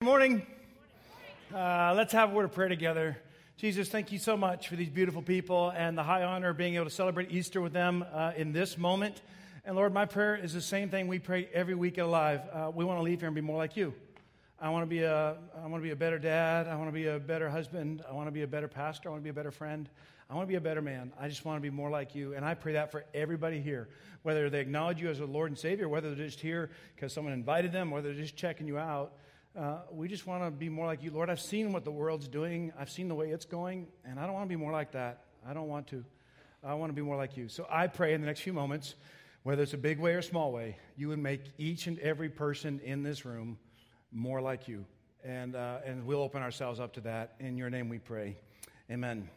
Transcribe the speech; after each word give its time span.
Good 0.00 0.08
morning. 0.08 0.46
Uh, 1.54 1.94
let's 1.96 2.12
have 2.12 2.30
a 2.30 2.34
word 2.34 2.44
of 2.44 2.52
prayer 2.52 2.68
together. 2.68 3.16
Jesus, 3.56 3.88
thank 3.88 4.12
you 4.12 4.18
so 4.18 4.36
much 4.36 4.68
for 4.68 4.76
these 4.76 4.90
beautiful 4.90 5.22
people 5.22 5.70
and 5.70 5.96
the 5.96 6.02
high 6.02 6.22
honor 6.22 6.50
of 6.50 6.58
being 6.58 6.74
able 6.74 6.84
to 6.84 6.90
celebrate 6.90 7.30
Easter 7.32 7.62
with 7.62 7.72
them 7.72 8.04
uh, 8.12 8.32
in 8.36 8.52
this 8.52 8.76
moment. 8.76 9.22
And 9.64 9.74
Lord, 9.74 9.94
my 9.94 10.04
prayer 10.04 10.36
is 10.36 10.52
the 10.52 10.60
same 10.60 10.90
thing 10.90 11.08
we 11.08 11.18
pray 11.18 11.48
every 11.50 11.74
week 11.74 11.96
at 11.96 12.04
Alive. 12.04 12.42
Uh, 12.52 12.70
we 12.74 12.84
want 12.84 12.98
to 12.98 13.02
leave 13.02 13.20
here 13.20 13.28
and 13.28 13.34
be 13.34 13.40
more 13.40 13.56
like 13.56 13.74
you. 13.74 13.94
I 14.60 14.68
want 14.68 14.82
to 14.82 14.86
be 14.86 15.00
a, 15.00 15.38
I 15.56 15.66
want 15.66 15.76
to 15.76 15.86
be 15.86 15.92
a 15.92 15.96
better 15.96 16.18
dad. 16.18 16.68
I 16.68 16.76
want 16.76 16.88
to 16.88 16.92
be 16.92 17.06
a 17.06 17.18
better 17.18 17.48
husband. 17.48 18.04
I 18.06 18.12
want 18.12 18.26
to 18.26 18.32
be 18.32 18.42
a 18.42 18.46
better 18.46 18.68
pastor. 18.68 19.08
I 19.08 19.12
want 19.12 19.22
to 19.22 19.24
be 19.24 19.30
a 19.30 19.32
better 19.32 19.50
friend. 19.50 19.88
I 20.28 20.34
want 20.34 20.46
to 20.46 20.50
be 20.50 20.56
a 20.56 20.60
better 20.60 20.82
man. 20.82 21.10
I 21.18 21.28
just 21.28 21.46
want 21.46 21.56
to 21.56 21.62
be 21.62 21.74
more 21.74 21.88
like 21.88 22.14
you. 22.14 22.34
And 22.34 22.44
I 22.44 22.52
pray 22.52 22.74
that 22.74 22.92
for 22.92 23.06
everybody 23.14 23.62
here, 23.62 23.88
whether 24.24 24.50
they 24.50 24.60
acknowledge 24.60 25.00
you 25.00 25.08
as 25.08 25.20
a 25.20 25.24
Lord 25.24 25.50
and 25.50 25.58
Savior, 25.58 25.88
whether 25.88 26.14
they're 26.14 26.26
just 26.26 26.40
here 26.40 26.68
because 26.94 27.14
someone 27.14 27.32
invited 27.32 27.72
them, 27.72 27.90
whether 27.90 28.12
they're 28.12 28.22
just 28.22 28.36
checking 28.36 28.66
you 28.66 28.76
out. 28.76 29.14
Uh, 29.56 29.78
we 29.90 30.06
just 30.06 30.26
want 30.26 30.44
to 30.44 30.50
be 30.50 30.68
more 30.68 30.84
like 30.84 31.02
you. 31.02 31.10
Lord, 31.10 31.30
I've 31.30 31.40
seen 31.40 31.72
what 31.72 31.82
the 31.82 31.90
world's 31.90 32.28
doing, 32.28 32.74
I've 32.78 32.90
seen 32.90 33.08
the 33.08 33.14
way 33.14 33.30
it's 33.30 33.46
going, 33.46 33.86
and 34.04 34.20
I 34.20 34.24
don't 34.24 34.34
want 34.34 34.44
to 34.44 34.48
be 34.54 34.56
more 34.56 34.70
like 34.70 34.92
that. 34.92 35.24
I 35.48 35.54
don't 35.54 35.68
want 35.68 35.86
to. 35.88 36.04
I 36.62 36.74
want 36.74 36.90
to 36.90 36.94
be 36.94 37.00
more 37.00 37.16
like 37.16 37.38
you. 37.38 37.48
So 37.48 37.66
I 37.70 37.86
pray 37.86 38.12
in 38.12 38.20
the 38.20 38.26
next 38.26 38.40
few 38.40 38.52
moments, 38.52 38.96
whether 39.44 39.62
it's 39.62 39.72
a 39.72 39.78
big 39.78 39.98
way 39.98 40.12
or 40.12 40.20
small 40.20 40.52
way, 40.52 40.76
you 40.96 41.08
would 41.08 41.20
make 41.20 41.40
each 41.56 41.86
and 41.86 41.98
every 42.00 42.28
person 42.28 42.80
in 42.84 43.02
this 43.02 43.24
room 43.24 43.56
more 44.12 44.42
like 44.42 44.68
you. 44.68 44.84
And, 45.24 45.56
uh, 45.56 45.78
and 45.86 46.04
we'll 46.04 46.22
open 46.22 46.42
ourselves 46.42 46.78
up 46.78 46.92
to 46.94 47.00
that. 47.02 47.36
In 47.40 47.56
your 47.56 47.70
name 47.70 47.88
we 47.88 47.98
pray. 47.98 48.36
Amen. 48.90 49.30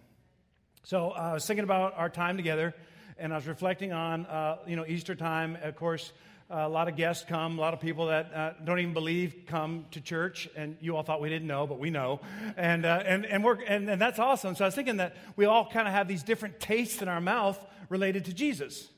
So 0.83 1.11
uh, 1.11 1.13
I 1.13 1.33
was 1.33 1.45
thinking 1.45 1.63
about 1.63 1.93
our 1.95 2.09
time 2.09 2.35
together, 2.35 2.75
and 3.17 3.31
I 3.31 3.37
was 3.37 3.47
reflecting 3.47 3.93
on, 3.93 4.25
uh, 4.25 4.57
you 4.67 4.75
know, 4.75 4.85
Easter 4.85 5.15
time. 5.15 5.57
Of 5.61 5.77
course, 5.77 6.11
a 6.49 6.67
lot 6.67 6.87
of 6.87 6.95
guests 6.95 7.23
come, 7.27 7.59
a 7.59 7.61
lot 7.61 7.73
of 7.73 7.79
people 7.79 8.07
that 8.07 8.33
uh, 8.33 8.53
don't 8.63 8.79
even 8.79 8.93
believe 8.93 9.43
come 9.45 9.85
to 9.91 10.01
church, 10.01 10.49
and 10.55 10.77
you 10.81 10.95
all 10.95 11.03
thought 11.03 11.21
we 11.21 11.29
didn't 11.29 11.47
know, 11.47 11.67
but 11.67 11.79
we 11.79 11.91
know, 11.91 12.21
and 12.57 12.85
uh, 12.85 13.03
and 13.05 13.25
and 13.25 13.43
we're 13.43 13.61
and, 13.63 13.89
and 13.89 14.01
that's 14.01 14.17
awesome. 14.17 14.55
So 14.55 14.65
I 14.65 14.67
was 14.67 14.75
thinking 14.75 14.97
that 14.97 15.15
we 15.35 15.45
all 15.45 15.69
kind 15.69 15.87
of 15.87 15.93
have 15.93 16.07
these 16.07 16.23
different 16.23 16.59
tastes 16.59 17.01
in 17.01 17.07
our 17.07 17.21
mouth 17.21 17.63
related 17.89 18.25
to 18.25 18.33
Jesus. 18.33 18.89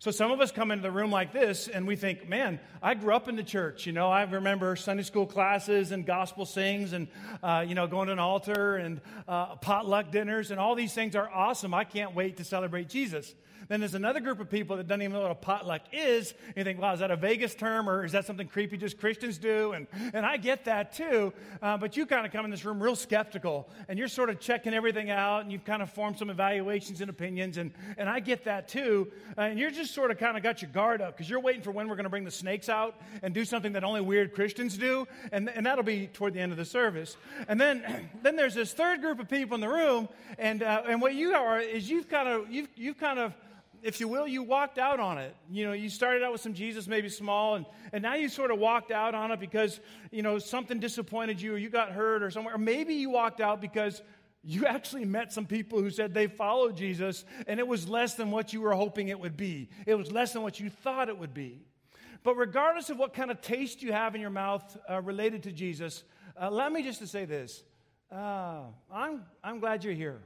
So 0.00 0.10
some 0.10 0.32
of 0.32 0.40
us 0.40 0.50
come 0.50 0.70
into 0.70 0.82
the 0.82 0.90
room 0.90 1.10
like 1.10 1.30
this 1.30 1.68
and 1.68 1.86
we 1.86 1.94
think, 1.94 2.26
man, 2.26 2.58
I 2.82 2.94
grew 2.94 3.14
up 3.14 3.28
in 3.28 3.36
the 3.36 3.42
church. 3.42 3.84
You 3.84 3.92
know, 3.92 4.08
I 4.08 4.22
remember 4.22 4.74
Sunday 4.74 5.02
school 5.02 5.26
classes 5.26 5.92
and 5.92 6.06
gospel 6.06 6.46
sings 6.46 6.94
and, 6.94 7.06
uh, 7.42 7.66
you 7.68 7.74
know, 7.74 7.86
going 7.86 8.06
to 8.06 8.14
an 8.14 8.18
altar 8.18 8.76
and 8.76 9.02
uh, 9.28 9.56
potluck 9.56 10.10
dinners 10.10 10.52
and 10.52 10.58
all 10.58 10.74
these 10.74 10.94
things 10.94 11.14
are 11.14 11.28
awesome. 11.28 11.74
I 11.74 11.84
can't 11.84 12.14
wait 12.14 12.38
to 12.38 12.44
celebrate 12.44 12.88
Jesus. 12.88 13.34
Then 13.70 13.78
there's 13.78 13.94
another 13.94 14.18
group 14.18 14.40
of 14.40 14.50
people 14.50 14.78
that 14.78 14.88
doesn't 14.88 15.00
even 15.00 15.12
know 15.12 15.22
what 15.22 15.30
a 15.30 15.34
potluck 15.36 15.82
is. 15.92 16.34
And 16.48 16.56
you 16.56 16.64
think, 16.64 16.80
wow, 16.80 16.92
is 16.92 16.98
that 16.98 17.12
a 17.12 17.16
Vegas 17.16 17.54
term 17.54 17.88
or 17.88 18.04
is 18.04 18.10
that 18.10 18.26
something 18.26 18.48
creepy 18.48 18.76
just 18.76 18.98
Christians 18.98 19.38
do? 19.38 19.74
And, 19.74 19.86
and 20.12 20.26
I 20.26 20.38
get 20.38 20.64
that 20.64 20.92
too. 20.92 21.32
Uh, 21.62 21.76
but 21.76 21.96
you 21.96 22.04
kind 22.04 22.26
of 22.26 22.32
come 22.32 22.44
in 22.44 22.50
this 22.50 22.64
room 22.64 22.82
real 22.82 22.96
skeptical 22.96 23.68
and 23.88 23.96
you're 23.96 24.08
sort 24.08 24.28
of 24.28 24.40
checking 24.40 24.74
everything 24.74 25.08
out 25.08 25.42
and 25.42 25.52
you've 25.52 25.64
kind 25.64 25.82
of 25.82 25.90
formed 25.90 26.18
some 26.18 26.30
evaluations 26.30 27.00
and 27.00 27.08
opinions. 27.10 27.58
And, 27.58 27.70
and 27.96 28.08
I 28.08 28.18
get 28.18 28.42
that 28.46 28.66
too. 28.66 29.12
And 29.36 29.56
you're 29.56 29.70
just 29.70 29.89
sort 29.92 30.10
of 30.10 30.18
kind 30.18 30.36
of 30.36 30.42
got 30.42 30.62
your 30.62 30.70
guard 30.70 31.02
up 31.02 31.16
because 31.16 31.28
you're 31.28 31.40
waiting 31.40 31.62
for 31.62 31.70
when 31.70 31.88
we're 31.88 31.96
going 31.96 32.04
to 32.04 32.10
bring 32.10 32.24
the 32.24 32.30
snakes 32.30 32.68
out 32.68 33.00
and 33.22 33.34
do 33.34 33.44
something 33.44 33.72
that 33.72 33.84
only 33.84 34.00
weird 34.00 34.34
Christians 34.34 34.76
do. 34.76 35.06
And, 35.32 35.48
and 35.48 35.66
that'll 35.66 35.84
be 35.84 36.06
toward 36.06 36.34
the 36.34 36.40
end 36.40 36.52
of 36.52 36.58
the 36.58 36.64
service. 36.64 37.16
And 37.48 37.60
then, 37.60 38.08
then 38.22 38.36
there's 38.36 38.54
this 38.54 38.72
third 38.72 39.00
group 39.00 39.20
of 39.20 39.28
people 39.28 39.54
in 39.54 39.60
the 39.60 39.68
room. 39.68 40.08
And, 40.38 40.62
uh, 40.62 40.82
and 40.88 41.00
what 41.02 41.14
you 41.14 41.34
are 41.34 41.60
is 41.60 41.88
you've 41.88 42.08
kind 42.08 42.28
of, 42.28 42.50
you've, 42.50 42.68
you've 42.76 42.98
kind 42.98 43.18
of, 43.18 43.34
if 43.82 44.00
you 44.00 44.08
will, 44.08 44.28
you 44.28 44.42
walked 44.42 44.78
out 44.78 45.00
on 45.00 45.18
it. 45.18 45.34
You 45.50 45.66
know, 45.66 45.72
you 45.72 45.88
started 45.88 46.22
out 46.22 46.32
with 46.32 46.40
some 46.40 46.54
Jesus, 46.54 46.86
maybe 46.86 47.08
small, 47.08 47.54
and, 47.54 47.64
and 47.92 48.02
now 48.02 48.14
you 48.14 48.28
sort 48.28 48.50
of 48.50 48.58
walked 48.58 48.90
out 48.90 49.14
on 49.14 49.30
it 49.30 49.40
because, 49.40 49.80
you 50.10 50.22
know, 50.22 50.38
something 50.38 50.80
disappointed 50.80 51.40
you 51.40 51.54
or 51.54 51.58
you 51.58 51.70
got 51.70 51.92
hurt 51.92 52.22
or 52.22 52.30
somewhere. 52.30 52.54
Or 52.54 52.58
maybe 52.58 52.94
you 52.94 53.10
walked 53.10 53.40
out 53.40 53.60
because 53.60 54.02
you 54.42 54.66
actually 54.66 55.04
met 55.04 55.32
some 55.32 55.46
people 55.46 55.80
who 55.80 55.90
said 55.90 56.14
they 56.14 56.26
followed 56.26 56.76
Jesus 56.76 57.24
and 57.46 57.60
it 57.60 57.66
was 57.66 57.88
less 57.88 58.14
than 58.14 58.30
what 58.30 58.52
you 58.52 58.60
were 58.62 58.72
hoping 58.72 59.08
it 59.08 59.20
would 59.20 59.36
be. 59.36 59.68
It 59.86 59.94
was 59.94 60.10
less 60.10 60.32
than 60.32 60.42
what 60.42 60.58
you 60.58 60.70
thought 60.70 61.08
it 61.08 61.18
would 61.18 61.34
be. 61.34 61.60
But 62.22 62.36
regardless 62.36 62.90
of 62.90 62.98
what 62.98 63.14
kind 63.14 63.30
of 63.30 63.40
taste 63.40 63.82
you 63.82 63.92
have 63.92 64.14
in 64.14 64.20
your 64.20 64.30
mouth 64.30 64.76
uh, 64.88 65.00
related 65.02 65.42
to 65.44 65.52
Jesus, 65.52 66.04
uh, 66.40 66.50
let 66.50 66.72
me 66.72 66.82
just 66.82 67.00
to 67.00 67.06
say 67.06 67.24
this. 67.24 67.62
Uh, 68.10 68.62
I'm, 68.90 69.24
I'm 69.44 69.60
glad 69.60 69.84
you're 69.84 69.94
here. 69.94 70.20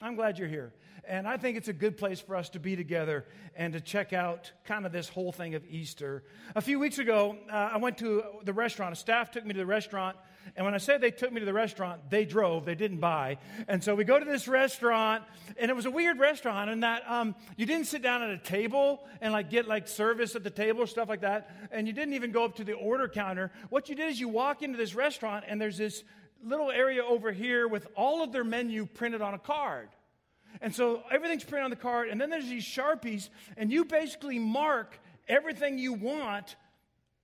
I'm 0.00 0.14
glad 0.14 0.38
you're 0.38 0.48
here. 0.48 0.72
And 1.08 1.26
I 1.26 1.36
think 1.36 1.56
it's 1.56 1.68
a 1.68 1.72
good 1.72 1.96
place 1.96 2.20
for 2.20 2.36
us 2.36 2.48
to 2.50 2.58
be 2.58 2.74
together 2.74 3.26
and 3.54 3.72
to 3.72 3.80
check 3.80 4.12
out 4.12 4.50
kind 4.64 4.84
of 4.84 4.92
this 4.92 5.08
whole 5.08 5.32
thing 5.32 5.54
of 5.54 5.64
Easter. 5.68 6.24
A 6.54 6.60
few 6.60 6.78
weeks 6.78 6.98
ago, 6.98 7.36
uh, 7.50 7.70
I 7.72 7.76
went 7.76 7.98
to 7.98 8.22
the 8.44 8.52
restaurant. 8.52 8.92
A 8.92 8.96
staff 8.96 9.30
took 9.30 9.44
me 9.44 9.54
to 9.54 9.60
the 9.60 9.66
restaurant. 9.66 10.16
And 10.54 10.64
when 10.64 10.74
I 10.74 10.78
say 10.78 10.98
they 10.98 11.10
took 11.10 11.32
me 11.32 11.40
to 11.40 11.46
the 11.46 11.52
restaurant, 11.52 12.10
they 12.10 12.24
drove, 12.24 12.64
they 12.64 12.74
didn't 12.74 12.98
buy. 12.98 13.38
And 13.68 13.82
so 13.82 13.94
we 13.94 14.04
go 14.04 14.18
to 14.18 14.24
this 14.24 14.46
restaurant, 14.46 15.24
and 15.58 15.70
it 15.70 15.74
was 15.74 15.86
a 15.86 15.90
weird 15.90 16.18
restaurant 16.18 16.70
in 16.70 16.80
that 16.80 17.02
um, 17.10 17.34
you 17.56 17.66
didn't 17.66 17.86
sit 17.86 18.02
down 18.02 18.22
at 18.22 18.30
a 18.30 18.38
table 18.38 19.04
and 19.20 19.32
like 19.32 19.50
get 19.50 19.66
like 19.66 19.88
service 19.88 20.36
at 20.36 20.44
the 20.44 20.50
table 20.50 20.82
or 20.82 20.86
stuff 20.86 21.08
like 21.08 21.22
that. 21.22 21.50
And 21.70 21.86
you 21.86 21.92
didn't 21.92 22.14
even 22.14 22.30
go 22.30 22.44
up 22.44 22.56
to 22.56 22.64
the 22.64 22.74
order 22.74 23.08
counter. 23.08 23.50
What 23.70 23.88
you 23.88 23.94
did 23.94 24.10
is 24.10 24.20
you 24.20 24.28
walk 24.28 24.62
into 24.62 24.78
this 24.78 24.94
restaurant, 24.94 25.44
and 25.48 25.60
there's 25.60 25.78
this 25.78 26.04
little 26.44 26.70
area 26.70 27.02
over 27.04 27.32
here 27.32 27.66
with 27.66 27.86
all 27.96 28.22
of 28.22 28.32
their 28.32 28.44
menu 28.44 28.86
printed 28.86 29.22
on 29.22 29.34
a 29.34 29.38
card. 29.38 29.88
And 30.60 30.74
so 30.74 31.02
everything's 31.10 31.44
printed 31.44 31.64
on 31.64 31.70
the 31.70 31.76
card, 31.76 32.08
and 32.08 32.20
then 32.20 32.30
there's 32.30 32.48
these 32.48 32.64
Sharpies, 32.64 33.28
and 33.56 33.70
you 33.70 33.84
basically 33.84 34.38
mark 34.38 34.98
everything 35.28 35.78
you 35.78 35.92
want 35.92 36.56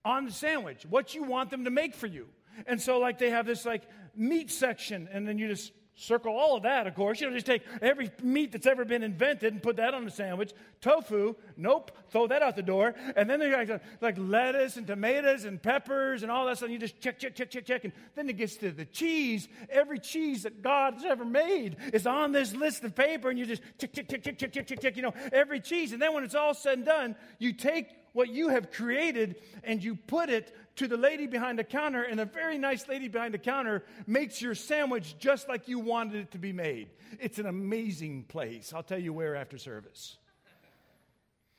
on 0.04 0.27
the 0.27 0.33
sandwich, 0.33 0.84
what 0.89 1.15
you 1.15 1.22
want 1.22 1.50
them 1.50 1.65
to 1.65 1.71
make 1.71 1.94
for 1.94 2.06
you. 2.06 2.27
And 2.67 2.81
so, 2.81 2.99
like, 2.99 3.19
they 3.19 3.31
have 3.31 3.47
this, 3.47 3.65
like, 3.65 3.83
meat 4.15 4.51
section, 4.51 5.09
and 5.13 5.27
then 5.27 5.39
you 5.39 5.49
just 5.49 5.73
Circle 5.95 6.35
all 6.35 6.57
of 6.57 6.63
that, 6.63 6.87
of 6.87 6.95
course. 6.95 7.21
You 7.21 7.29
know, 7.29 7.35
just 7.35 7.45
take 7.45 7.63
every 7.83 8.11
meat 8.23 8.51
that's 8.53 8.67
ever 8.67 8.85
been 8.85 9.03
invented 9.03 9.53
and 9.53 9.63
put 9.63 9.77
that 9.77 9.93
on 9.93 10.07
a 10.07 10.11
sandwich. 10.11 10.53
Tofu, 10.81 11.35
nope, 11.59 11.93
throw 12.09 12.27
that 12.29 12.43
out 12.43 12.57
the 12.57 12.63
door. 12.63 12.95
And 13.15 13.29
then 13.29 13.39
there's 13.39 13.69
like, 13.69 13.83
like 14.01 14.17
lettuce 14.19 14.79
and 14.79 14.87
tomatoes 14.87 15.45
and 15.45 15.63
peppers 15.63 16.23
and 16.23 16.33
all 16.33 16.47
that 16.47 16.57
stuff. 16.57 16.71
You 16.71 16.79
just 16.79 16.99
check, 17.01 17.19
check, 17.19 17.35
check, 17.35 17.51
check, 17.51 17.67
check. 17.67 17.85
And 17.85 17.93
then 18.15 18.29
it 18.31 18.39
gets 18.39 18.57
to 18.57 18.73
the 18.73 18.87
cheese. 18.87 19.49
Every 19.69 19.99
cheese 19.99 20.45
that 20.45 20.63
God 20.63 20.95
has 20.95 21.05
ever 21.05 21.27
made 21.27 21.77
is 21.93 22.07
on 22.07 22.33
this 22.33 22.55
list 22.55 22.83
of 22.84 22.95
paper, 22.95 23.29
and 23.29 23.39
you 23.39 23.45
just 23.45 23.63
check, 23.79 23.93
check, 23.93 24.09
check, 24.09 24.23
check, 24.23 24.39
check, 24.39 24.53
check, 24.53 24.67
check, 24.67 24.81
check, 24.81 24.97
you 24.97 25.03
know, 25.03 25.15
every 25.31 25.61
cheese. 25.61 25.93
And 25.93 26.01
then 26.01 26.15
when 26.15 26.25
it's 26.25 26.34
all 26.34 26.55
said 26.55 26.79
and 26.79 26.87
done, 26.87 27.17
you 27.39 27.53
take 27.53 27.89
what 28.13 28.29
you 28.29 28.49
have 28.49 28.71
created 28.71 29.37
and 29.65 29.83
you 29.83 29.97
put 29.97 30.31
it 30.31 30.55
to 30.77 30.88
the 30.88 30.97
lady 30.97 31.27
behind 31.27 31.59
the 31.59 31.65
counter, 31.65 32.03
and 32.03 32.19
the 32.19 32.25
very 32.25 32.59
nice 32.59 32.88
lady 32.88 33.09
behind 33.09 33.34
the 33.34 33.38
counter 33.38 33.84
makes 34.06 34.41
your 34.41 34.55
sandwich 34.55 35.19
just 35.19 35.49
like 35.49 35.69
you 35.69 35.78
wanted 35.78 36.16
it 36.16 36.31
to 36.33 36.38
be 36.38 36.53
made. 36.53 36.91
It's 37.21 37.38
an 37.38 37.47
amazing 37.47 38.25
place. 38.25 38.72
I'll 38.75 38.83
tell 38.83 38.99
you 38.99 39.12
where 39.12 39.37
after 39.37 39.59
service. 39.59 40.16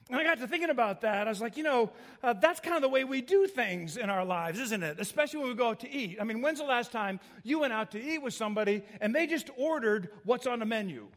And 0.10 0.20
I 0.20 0.24
got 0.24 0.40
to 0.40 0.48
thinking 0.48 0.70
about 0.70 1.02
that. 1.02 1.28
I 1.28 1.30
was 1.30 1.40
like, 1.40 1.56
you 1.56 1.64
know, 1.64 1.92
uh, 2.22 2.34
that's 2.34 2.60
kind 2.60 2.76
of 2.76 2.82
the 2.82 2.90
way 2.90 3.06
we 3.06 3.22
do 3.22 3.48
things 3.48 3.96
in 3.96 4.10
our 4.10 4.26
lives, 4.26 4.60
isn't 4.60 4.84
it? 4.84 5.00
Especially 5.00 5.40
when 5.40 5.50
we 5.50 5.56
go 5.56 5.70
out 5.70 5.80
to 5.80 5.90
eat. 5.90 6.18
I 6.20 6.26
mean, 6.26 6.42
when's 6.42 6.60
the 6.60 6.66
last 6.66 6.92
time 6.92 7.22
you 7.44 7.60
went 7.60 7.72
out 7.72 7.92
to 7.92 8.04
eat 8.04 8.22
with 8.22 8.34
somebody 8.34 8.84
and 9.00 9.16
they 9.16 9.28
just 9.28 9.50
ordered 9.58 10.10
what's 10.26 10.46
on 10.46 10.60
the 10.60 10.66
menu? 10.66 11.08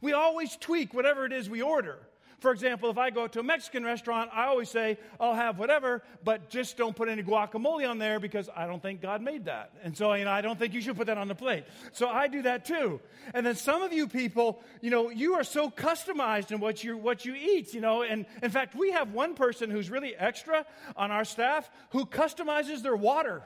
We 0.00 0.12
always 0.12 0.56
tweak 0.56 0.94
whatever 0.94 1.24
it 1.24 1.32
is 1.32 1.50
we 1.50 1.60
order. 1.60 1.98
For 2.44 2.52
example, 2.52 2.90
if 2.90 2.98
I 2.98 3.08
go 3.08 3.26
to 3.26 3.40
a 3.40 3.42
Mexican 3.42 3.84
restaurant, 3.84 4.28
I 4.30 4.44
always 4.48 4.68
say, 4.68 4.98
I'll 5.18 5.32
have 5.32 5.58
whatever, 5.58 6.02
but 6.22 6.50
just 6.50 6.76
don't 6.76 6.94
put 6.94 7.08
any 7.08 7.22
guacamole 7.22 7.88
on 7.88 7.96
there 7.96 8.20
because 8.20 8.50
I 8.54 8.66
don't 8.66 8.82
think 8.82 9.00
God 9.00 9.22
made 9.22 9.46
that. 9.46 9.72
And 9.82 9.96
so, 9.96 10.12
you 10.12 10.26
know, 10.26 10.30
I 10.30 10.42
don't 10.42 10.58
think 10.58 10.74
you 10.74 10.82
should 10.82 10.94
put 10.94 11.06
that 11.06 11.16
on 11.16 11.26
the 11.26 11.34
plate. 11.34 11.64
So 11.92 12.06
I 12.06 12.28
do 12.28 12.42
that 12.42 12.66
too. 12.66 13.00
And 13.32 13.46
then 13.46 13.56
some 13.56 13.80
of 13.80 13.94
you 13.94 14.08
people, 14.08 14.62
you 14.82 14.90
know, 14.90 15.08
you 15.08 15.36
are 15.36 15.42
so 15.42 15.70
customized 15.70 16.52
in 16.52 16.60
what 16.60 16.84
you, 16.84 16.98
what 16.98 17.24
you 17.24 17.34
eat, 17.34 17.72
you 17.72 17.80
know. 17.80 18.02
And 18.02 18.26
in 18.42 18.50
fact, 18.50 18.74
we 18.74 18.92
have 18.92 19.14
one 19.14 19.32
person 19.34 19.70
who's 19.70 19.88
really 19.88 20.14
extra 20.14 20.66
on 20.96 21.10
our 21.10 21.24
staff 21.24 21.70
who 21.92 22.04
customizes 22.04 22.82
their 22.82 22.94
water. 22.94 23.42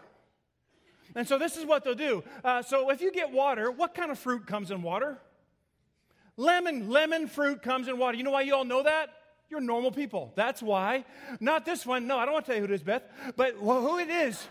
And 1.15 1.29
so 1.29 1.39
this 1.39 1.57
is 1.57 1.65
what 1.65 1.85
they'll 1.85 1.95
do. 1.95 2.25
Uh, 2.43 2.63
so 2.63 2.91
if 2.91 3.01
you 3.01 3.13
get 3.13 3.31
water, 3.31 3.71
what 3.71 3.95
kind 3.95 4.11
of 4.11 4.19
fruit 4.19 4.49
comes 4.49 4.73
in 4.73 4.83
water? 4.83 5.19
Lemon, 6.39 6.89
lemon 6.89 7.27
fruit 7.27 7.63
comes 7.63 7.89
in 7.89 7.99
water. 7.99 8.17
You 8.17 8.23
know 8.23 8.31
why 8.31 8.43
you 8.43 8.55
all 8.55 8.65
know 8.65 8.85
that? 8.85 9.11
You're 9.51 9.61
normal 9.61 9.91
people. 9.91 10.33
That's 10.37 10.63
why. 10.63 11.05
Not 11.41 11.67
this 11.67 11.85
one. 11.85 12.07
No, 12.07 12.17
I 12.17 12.25
don't 12.25 12.33
want 12.33 12.47
to 12.47 12.53
tell 12.53 12.61
you 12.61 12.67
who 12.67 12.73
it 12.73 12.77
is, 12.77 12.83
Beth. 12.83 13.03
But 13.37 13.55
who 13.55 13.99
it 13.99 14.09
is 14.09 14.47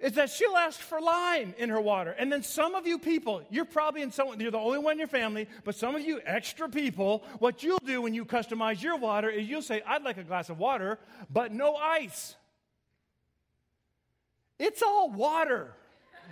is 0.00 0.12
that 0.12 0.30
she'll 0.30 0.56
ask 0.56 0.80
for 0.80 1.00
lime 1.00 1.54
in 1.58 1.68
her 1.68 1.80
water. 1.80 2.10
And 2.10 2.32
then 2.32 2.42
some 2.42 2.74
of 2.74 2.86
you 2.86 2.98
people, 2.98 3.42
you're 3.50 3.64
probably 3.64 4.02
in 4.02 4.12
someone, 4.12 4.40
you're 4.40 4.50
the 4.50 4.58
only 4.58 4.78
one 4.78 4.92
in 4.92 4.98
your 4.98 5.08
family, 5.08 5.46
but 5.62 5.74
some 5.74 5.94
of 5.94 6.02
you 6.02 6.20
extra 6.24 6.68
people, 6.68 7.22
what 7.38 7.62
you'll 7.62 7.78
do 7.84 8.02
when 8.02 8.14
you 8.14 8.24
customize 8.24 8.82
your 8.82 8.96
water 8.96 9.30
is 9.30 9.48
you'll 9.48 9.62
say, 9.62 9.82
I'd 9.86 10.02
like 10.02 10.16
a 10.16 10.24
glass 10.24 10.48
of 10.48 10.58
water, 10.58 10.98
but 11.30 11.52
no 11.52 11.76
ice. 11.76 12.34
It's 14.58 14.82
all 14.82 15.10
water. 15.10 15.72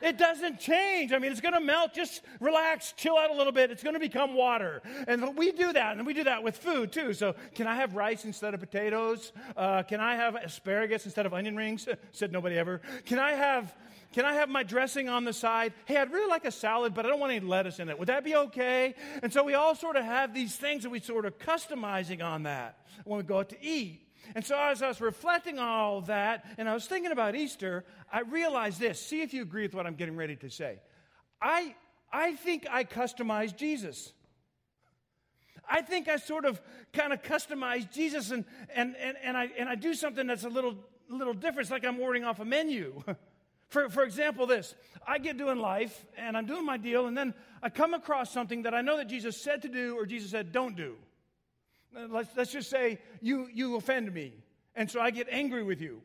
It 0.02 0.18
doesn't 0.18 0.58
change. 0.58 1.12
I 1.12 1.18
mean, 1.18 1.30
it's 1.30 1.40
going 1.40 1.54
to 1.54 1.60
melt. 1.60 1.94
Just 1.94 2.22
relax, 2.40 2.92
chill 2.96 3.16
out 3.16 3.30
a 3.30 3.34
little 3.34 3.52
bit. 3.52 3.70
It's 3.70 3.82
going 3.82 3.94
to 3.94 4.00
become 4.00 4.34
water. 4.34 4.82
And 5.06 5.36
we 5.36 5.52
do 5.52 5.72
that. 5.72 5.96
And 5.96 6.06
we 6.06 6.12
do 6.12 6.24
that 6.24 6.42
with 6.42 6.56
food 6.56 6.92
too. 6.92 7.14
So, 7.14 7.34
can 7.54 7.66
I 7.66 7.76
have 7.76 7.94
rice 7.94 8.24
instead 8.24 8.52
of 8.52 8.60
potatoes? 8.60 9.32
Uh, 9.56 9.84
can 9.84 10.00
I 10.00 10.16
have 10.16 10.34
asparagus 10.34 11.04
instead 11.04 11.24
of 11.24 11.32
onion 11.32 11.56
rings? 11.56 11.88
Said 12.12 12.32
nobody 12.32 12.58
ever. 12.58 12.80
Can 13.06 13.18
I 13.18 13.32
have. 13.32 13.74
Can 14.12 14.26
I 14.26 14.34
have 14.34 14.50
my 14.50 14.62
dressing 14.62 15.08
on 15.08 15.24
the 15.24 15.32
side? 15.32 15.72
Hey, 15.86 15.96
I'd 15.96 16.12
really 16.12 16.28
like 16.28 16.44
a 16.44 16.50
salad, 16.50 16.92
but 16.92 17.06
I 17.06 17.08
don't 17.08 17.18
want 17.18 17.32
any 17.32 17.40
lettuce 17.40 17.78
in 17.78 17.88
it. 17.88 17.98
Would 17.98 18.08
that 18.08 18.24
be 18.24 18.36
okay? 18.36 18.94
And 19.22 19.32
so 19.32 19.42
we 19.42 19.54
all 19.54 19.74
sort 19.74 19.96
of 19.96 20.04
have 20.04 20.34
these 20.34 20.54
things 20.54 20.82
that 20.82 20.90
we 20.90 21.00
sort 21.00 21.24
of 21.24 21.38
customizing 21.38 22.22
on 22.22 22.42
that 22.42 22.76
when 23.04 23.16
we 23.16 23.24
go 23.24 23.38
out 23.38 23.48
to 23.48 23.56
eat. 23.64 24.06
And 24.34 24.44
so 24.44 24.56
as 24.58 24.82
I 24.82 24.88
was 24.88 25.00
reflecting 25.00 25.58
on 25.58 25.68
all 25.68 26.00
that, 26.02 26.44
and 26.58 26.68
I 26.68 26.74
was 26.74 26.86
thinking 26.86 27.12
about 27.12 27.34
Easter, 27.34 27.84
I 28.12 28.20
realized 28.20 28.80
this. 28.80 29.00
See 29.00 29.22
if 29.22 29.34
you 29.34 29.42
agree 29.42 29.62
with 29.62 29.74
what 29.74 29.86
I'm 29.86 29.94
getting 29.94 30.16
ready 30.16 30.36
to 30.36 30.50
say. 30.50 30.80
I, 31.40 31.74
I 32.12 32.34
think 32.34 32.66
I 32.70 32.84
customized 32.84 33.56
Jesus. 33.56 34.12
I 35.68 35.82
think 35.82 36.08
I 36.08 36.16
sort 36.16 36.44
of 36.44 36.60
kind 36.92 37.12
of 37.12 37.22
customize 37.22 37.90
Jesus 37.90 38.30
and, 38.30 38.44
and, 38.74 38.96
and, 38.96 39.16
and, 39.22 39.36
I, 39.36 39.48
and 39.58 39.68
I 39.68 39.74
do 39.74 39.94
something 39.94 40.26
that's 40.26 40.44
a 40.44 40.48
little, 40.48 40.76
little 41.08 41.34
different. 41.34 41.60
It's 41.60 41.70
like 41.70 41.84
I'm 41.84 42.00
ordering 42.00 42.24
off 42.24 42.40
a 42.40 42.44
menu. 42.44 43.02
for, 43.68 43.88
for 43.88 44.02
example, 44.02 44.46
this 44.46 44.74
I 45.06 45.18
get 45.18 45.38
doing 45.38 45.58
life 45.58 46.04
and 46.16 46.36
I'm 46.36 46.46
doing 46.46 46.66
my 46.66 46.76
deal, 46.76 47.06
and 47.06 47.16
then 47.16 47.34
I 47.62 47.70
come 47.70 47.94
across 47.94 48.30
something 48.30 48.62
that 48.62 48.74
I 48.74 48.82
know 48.82 48.96
that 48.98 49.08
Jesus 49.08 49.40
said 49.40 49.62
to 49.62 49.68
do 49.68 49.96
or 49.96 50.06
Jesus 50.06 50.30
said 50.30 50.52
don't 50.52 50.76
do. 50.76 50.96
Let's, 51.94 52.30
let's 52.36 52.52
just 52.52 52.70
say 52.70 52.98
you, 53.20 53.48
you 53.52 53.76
offend 53.76 54.12
me. 54.12 54.32
And 54.74 54.90
so 54.90 55.00
I 55.00 55.10
get 55.10 55.28
angry 55.30 55.62
with 55.62 55.80
you. 55.80 56.00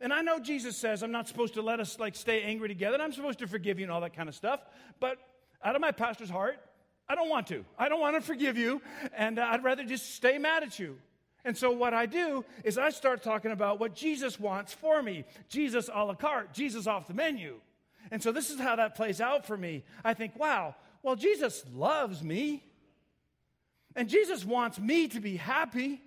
And 0.00 0.12
I 0.12 0.22
know 0.22 0.38
Jesus 0.38 0.76
says 0.76 1.02
I'm 1.02 1.12
not 1.12 1.28
supposed 1.28 1.54
to 1.54 1.62
let 1.62 1.80
us 1.80 1.98
like 1.98 2.14
stay 2.14 2.42
angry 2.42 2.68
together. 2.68 2.98
I'm 3.00 3.12
supposed 3.12 3.38
to 3.40 3.46
forgive 3.46 3.78
you 3.78 3.84
and 3.84 3.92
all 3.92 4.00
that 4.00 4.14
kind 4.14 4.28
of 4.28 4.34
stuff. 4.34 4.60
But 5.00 5.18
out 5.62 5.74
of 5.74 5.80
my 5.80 5.92
pastor's 5.92 6.30
heart, 6.30 6.58
I 7.08 7.14
don't 7.14 7.28
want 7.28 7.46
to. 7.48 7.64
I 7.78 7.88
don't 7.88 8.00
want 8.00 8.16
to 8.16 8.20
forgive 8.20 8.58
you. 8.58 8.82
And 9.16 9.38
uh, 9.38 9.48
I'd 9.50 9.64
rather 9.64 9.84
just 9.84 10.14
stay 10.14 10.38
mad 10.38 10.62
at 10.62 10.78
you. 10.78 10.98
And 11.44 11.56
so 11.56 11.70
what 11.70 11.94
I 11.94 12.06
do 12.06 12.44
is 12.64 12.76
I 12.76 12.90
start 12.90 13.22
talking 13.22 13.52
about 13.52 13.80
what 13.80 13.94
Jesus 13.94 14.38
wants 14.38 14.74
for 14.74 15.02
me. 15.02 15.24
Jesus 15.48 15.88
a 15.92 16.04
la 16.04 16.14
carte, 16.14 16.52
Jesus 16.52 16.86
off 16.86 17.06
the 17.06 17.14
menu. 17.14 17.54
And 18.10 18.22
so 18.22 18.32
this 18.32 18.50
is 18.50 18.60
how 18.60 18.76
that 18.76 18.94
plays 18.94 19.20
out 19.20 19.46
for 19.46 19.56
me. 19.56 19.84
I 20.04 20.14
think, 20.14 20.38
wow, 20.38 20.74
well, 21.02 21.16
Jesus 21.16 21.64
loves 21.72 22.22
me. 22.22 22.64
And 23.98 24.08
Jesus 24.08 24.44
wants 24.44 24.78
me 24.78 25.08
to 25.08 25.18
be 25.18 25.36
happy. 25.36 26.00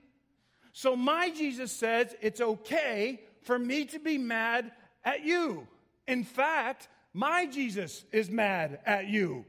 So 0.72 0.96
my 0.96 1.30
Jesus 1.30 1.74
says 1.74 2.16
it's 2.22 2.40
okay 2.40 3.20
for 3.42 3.60
me 3.60 3.84
to 3.84 4.00
be 4.00 4.18
mad 4.18 4.72
at 5.04 5.26
you. 5.26 5.68
In 6.08 6.24
fact, 6.24 6.88
my 7.14 7.46
Jesus 7.48 8.06
is 8.14 8.32
mad 8.32 8.80
at 8.86 9.08
you. 9.08 9.44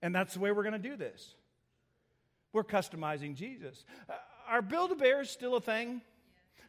And 0.00 0.14
that's 0.14 0.32
the 0.32 0.40
way 0.40 0.52
we're 0.52 0.62
going 0.62 0.80
to 0.80 0.88
do 0.88 0.96
this. 0.96 1.34
We're 2.54 2.64
customizing 2.64 3.34
Jesus. 3.34 3.84
Uh, 4.08 4.14
are 4.48 4.62
Build 4.62 4.92
a 4.92 4.94
Bears 4.94 5.28
still 5.28 5.54
a 5.56 5.60
thing? 5.60 6.00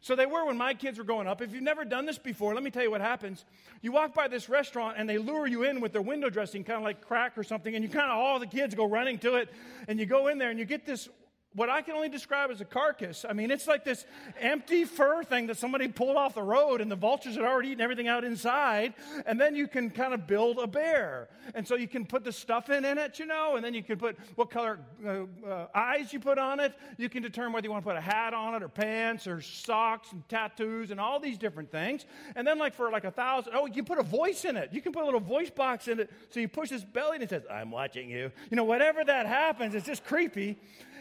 So 0.02 0.16
they 0.16 0.26
were 0.26 0.44
when 0.44 0.58
my 0.58 0.74
kids 0.74 0.98
were 0.98 1.04
growing 1.04 1.28
up. 1.28 1.40
If 1.40 1.54
you've 1.54 1.62
never 1.62 1.84
done 1.84 2.06
this 2.06 2.18
before, 2.18 2.54
let 2.54 2.64
me 2.64 2.70
tell 2.70 2.82
you 2.82 2.90
what 2.90 3.00
happens. 3.00 3.44
You 3.82 3.92
walk 3.92 4.12
by 4.12 4.26
this 4.26 4.48
restaurant 4.48 4.96
and 4.98 5.08
they 5.08 5.16
lure 5.16 5.46
you 5.46 5.62
in 5.62 5.80
with 5.80 5.92
their 5.92 6.02
window 6.02 6.28
dressing, 6.28 6.64
kind 6.64 6.78
of 6.78 6.82
like 6.82 7.00
crack 7.00 7.38
or 7.38 7.44
something, 7.44 7.76
and 7.76 7.84
you 7.84 7.88
kind 7.88 8.10
of, 8.10 8.18
all 8.18 8.40
the 8.40 8.46
kids 8.48 8.74
go 8.74 8.84
running 8.84 9.16
to 9.20 9.36
it, 9.36 9.48
and 9.86 10.00
you 10.00 10.06
go 10.06 10.26
in 10.26 10.38
there 10.38 10.50
and 10.50 10.58
you 10.58 10.64
get 10.64 10.84
this 10.84 11.08
what 11.54 11.68
I 11.68 11.82
can 11.82 11.94
only 11.94 12.08
describe 12.08 12.50
as 12.50 12.60
a 12.60 12.64
carcass. 12.64 13.24
I 13.28 13.32
mean, 13.32 13.50
it's 13.50 13.66
like 13.66 13.84
this 13.84 14.06
empty 14.40 14.84
fur 14.84 15.22
thing 15.22 15.46
that 15.48 15.58
somebody 15.58 15.88
pulled 15.88 16.16
off 16.16 16.34
the 16.34 16.42
road 16.42 16.80
and 16.80 16.90
the 16.90 16.96
vultures 16.96 17.34
had 17.34 17.44
already 17.44 17.70
eaten 17.70 17.80
everything 17.80 18.08
out 18.08 18.24
inside. 18.24 18.94
And 19.26 19.40
then 19.40 19.54
you 19.54 19.68
can 19.68 19.90
kind 19.90 20.14
of 20.14 20.26
build 20.26 20.58
a 20.58 20.66
bear. 20.66 21.28
And 21.54 21.66
so 21.66 21.76
you 21.76 21.88
can 21.88 22.06
put 22.06 22.24
the 22.24 22.32
stuff 22.32 22.70
in, 22.70 22.84
it, 22.84 23.18
you 23.18 23.26
know, 23.26 23.56
and 23.56 23.64
then 23.64 23.74
you 23.74 23.82
can 23.82 23.98
put 23.98 24.16
what 24.36 24.50
color 24.50 24.78
uh, 25.04 25.24
uh, 25.46 25.66
eyes 25.74 26.12
you 26.12 26.20
put 26.20 26.38
on 26.38 26.60
it. 26.60 26.74
You 26.96 27.08
can 27.08 27.22
determine 27.22 27.52
whether 27.52 27.66
you 27.66 27.70
want 27.70 27.84
to 27.84 27.88
put 27.88 27.96
a 27.96 28.00
hat 28.00 28.32
on 28.32 28.54
it 28.54 28.62
or 28.62 28.68
pants 28.68 29.26
or 29.26 29.40
socks 29.40 30.12
and 30.12 30.26
tattoos 30.28 30.90
and 30.90 31.00
all 31.00 31.20
these 31.20 31.38
different 31.38 31.70
things. 31.70 32.06
And 32.36 32.46
then, 32.46 32.58
like, 32.58 32.74
for 32.74 32.90
like 32.90 33.04
a 33.04 33.10
thousand, 33.10 33.52
oh, 33.54 33.66
you 33.66 33.82
put 33.82 33.98
a 33.98 34.02
voice 34.02 34.44
in 34.44 34.56
it. 34.56 34.70
You 34.72 34.80
can 34.80 34.92
put 34.92 35.02
a 35.02 35.04
little 35.04 35.20
voice 35.20 35.50
box 35.50 35.88
in 35.88 36.00
it. 36.00 36.10
So 36.30 36.40
you 36.40 36.48
push 36.48 36.70
his 36.70 36.84
belly 36.84 37.16
and 37.16 37.22
it 37.24 37.30
says, 37.30 37.42
I'm 37.50 37.70
watching 37.70 38.08
you. 38.08 38.30
You 38.50 38.56
know, 38.56 38.64
whatever 38.64 39.04
that 39.04 39.26
happens, 39.26 39.74
it's 39.74 39.86
just 39.86 40.04
creepy. 40.04 40.58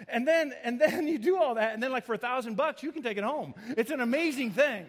And 0.08 0.28
then, 0.28 0.41
and 0.64 0.80
then 0.80 1.08
you 1.08 1.18
do 1.18 1.38
all 1.38 1.56
that, 1.56 1.74
and 1.74 1.84
then 1.84 1.92
like 1.92 2.06
for 2.06 2.14
a 2.14 2.18
thousand 2.18 2.56
bucks, 2.56 2.84
you 2.84 2.92
can 2.92 3.04
take 3.04 3.18
it 3.18 3.24
home. 3.24 3.54
It's 3.78 3.92
an 3.92 4.02
amazing 4.02 4.52
thing. 4.52 4.86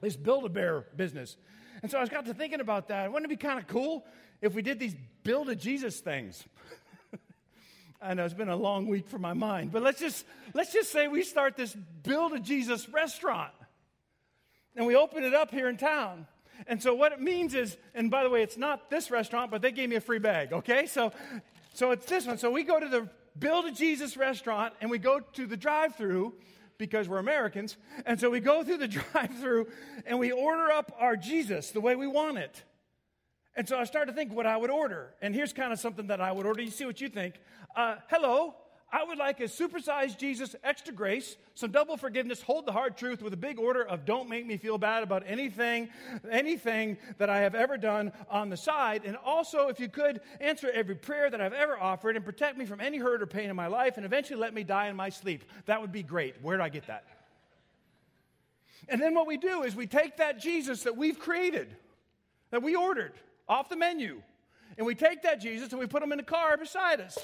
This 0.00 0.16
Build-A-Bear 0.16 0.86
business. 0.96 1.36
And 1.82 1.90
so 1.90 1.98
I 1.98 2.00
was 2.00 2.10
got 2.10 2.26
to 2.26 2.34
thinking 2.34 2.60
about 2.60 2.88
that. 2.88 3.12
Wouldn't 3.12 3.30
it 3.30 3.34
be 3.34 3.40
kind 3.40 3.58
of 3.58 3.66
cool 3.66 4.04
if 4.40 4.54
we 4.54 4.62
did 4.62 4.78
these 4.78 4.94
build 5.22 5.48
a 5.48 5.56
Jesus 5.56 6.00
things? 6.00 6.44
I 8.02 8.14
know 8.14 8.24
it's 8.24 8.34
been 8.34 8.48
a 8.48 8.56
long 8.56 8.86
week 8.86 9.08
for 9.08 9.18
my 9.18 9.32
mind, 9.32 9.72
but 9.72 9.82
let's 9.82 10.00
just 10.00 10.24
let's 10.54 10.72
just 10.72 10.90
say 10.90 11.08
we 11.08 11.22
start 11.22 11.56
this 11.56 11.74
build 12.02 12.32
a 12.32 12.40
Jesus 12.40 12.88
restaurant. 12.88 13.52
And 14.76 14.86
we 14.86 14.96
open 14.96 15.24
it 15.24 15.34
up 15.34 15.50
here 15.50 15.68
in 15.68 15.76
town. 15.76 16.26
And 16.66 16.82
so 16.82 16.94
what 16.94 17.12
it 17.12 17.20
means 17.20 17.54
is, 17.54 17.76
and 17.94 18.10
by 18.10 18.22
the 18.22 18.30
way, 18.30 18.42
it's 18.42 18.56
not 18.56 18.88
this 18.90 19.10
restaurant, 19.10 19.50
but 19.50 19.62
they 19.62 19.72
gave 19.72 19.88
me 19.88 19.96
a 19.96 20.00
free 20.00 20.18
bag, 20.18 20.52
okay? 20.52 20.86
So 20.86 21.12
so 21.74 21.90
it's 21.92 22.06
this 22.06 22.26
one. 22.26 22.38
So 22.38 22.50
we 22.50 22.62
go 22.62 22.78
to 22.78 22.88
the 22.88 23.08
build 23.38 23.66
a 23.66 23.72
Jesus 23.72 24.16
restaurant 24.16 24.74
and 24.80 24.90
we 24.90 24.98
go 24.98 25.20
to 25.20 25.46
the 25.46 25.56
drive 25.56 25.96
through 25.96 26.34
because 26.78 27.08
we're 27.08 27.18
Americans. 27.18 27.76
And 28.06 28.18
so 28.18 28.30
we 28.30 28.40
go 28.40 28.64
through 28.64 28.78
the 28.78 28.88
drive 29.12 29.38
through 29.38 29.68
and 30.06 30.18
we 30.18 30.32
order 30.32 30.70
up 30.70 30.92
our 30.98 31.16
Jesus 31.16 31.70
the 31.70 31.80
way 31.80 31.94
we 31.94 32.06
want 32.06 32.38
it. 32.38 32.62
And 33.56 33.68
so 33.68 33.78
I 33.78 33.84
started 33.84 34.12
to 34.12 34.16
think 34.16 34.32
what 34.32 34.46
I 34.46 34.56
would 34.56 34.70
order. 34.70 35.14
And 35.20 35.34
here's 35.34 35.52
kind 35.52 35.72
of 35.72 35.78
something 35.78 36.06
that 36.06 36.20
I 36.20 36.32
would 36.32 36.46
order. 36.46 36.62
You 36.62 36.70
see 36.70 36.86
what 36.86 37.00
you 37.00 37.08
think. 37.08 37.34
Uh, 37.76 37.96
hello, 38.08 38.54
I 38.92 39.04
would 39.04 39.18
like 39.18 39.38
a 39.38 39.44
supersized 39.44 40.18
Jesus, 40.18 40.56
extra 40.64 40.92
grace, 40.92 41.36
some 41.54 41.70
double 41.70 41.96
forgiveness, 41.96 42.42
hold 42.42 42.66
the 42.66 42.72
hard 42.72 42.96
truth 42.96 43.22
with 43.22 43.32
a 43.32 43.36
big 43.36 43.58
order 43.58 43.86
of 43.86 44.04
don't 44.04 44.28
make 44.28 44.44
me 44.44 44.56
feel 44.56 44.78
bad 44.78 45.04
about 45.04 45.22
anything, 45.26 45.88
anything 46.28 46.98
that 47.18 47.30
I 47.30 47.40
have 47.40 47.54
ever 47.54 47.78
done 47.78 48.12
on 48.28 48.50
the 48.50 48.56
side. 48.56 49.02
And 49.04 49.16
also, 49.24 49.68
if 49.68 49.78
you 49.78 49.88
could, 49.88 50.20
answer 50.40 50.68
every 50.72 50.96
prayer 50.96 51.30
that 51.30 51.40
I've 51.40 51.52
ever 51.52 51.78
offered 51.78 52.16
and 52.16 52.24
protect 52.24 52.58
me 52.58 52.64
from 52.64 52.80
any 52.80 52.98
hurt 52.98 53.22
or 53.22 53.26
pain 53.26 53.48
in 53.48 53.54
my 53.54 53.68
life 53.68 53.96
and 53.96 54.04
eventually 54.04 54.40
let 54.40 54.54
me 54.54 54.64
die 54.64 54.88
in 54.88 54.96
my 54.96 55.10
sleep. 55.10 55.44
That 55.66 55.80
would 55.80 55.92
be 55.92 56.02
great. 56.02 56.34
Where 56.42 56.56
do 56.56 56.62
I 56.62 56.68
get 56.68 56.88
that? 56.88 57.04
And 58.88 59.00
then 59.00 59.14
what 59.14 59.28
we 59.28 59.36
do 59.36 59.62
is 59.62 59.76
we 59.76 59.86
take 59.86 60.16
that 60.16 60.40
Jesus 60.40 60.82
that 60.82 60.96
we've 60.96 61.18
created, 61.18 61.68
that 62.50 62.62
we 62.62 62.74
ordered 62.74 63.12
off 63.48 63.68
the 63.68 63.76
menu, 63.76 64.20
and 64.76 64.86
we 64.86 64.96
take 64.96 65.22
that 65.22 65.40
Jesus 65.40 65.70
and 65.70 65.78
we 65.78 65.86
put 65.86 66.02
him 66.02 66.10
in 66.10 66.18
the 66.18 66.24
car 66.24 66.56
beside 66.56 67.00
us. 67.00 67.16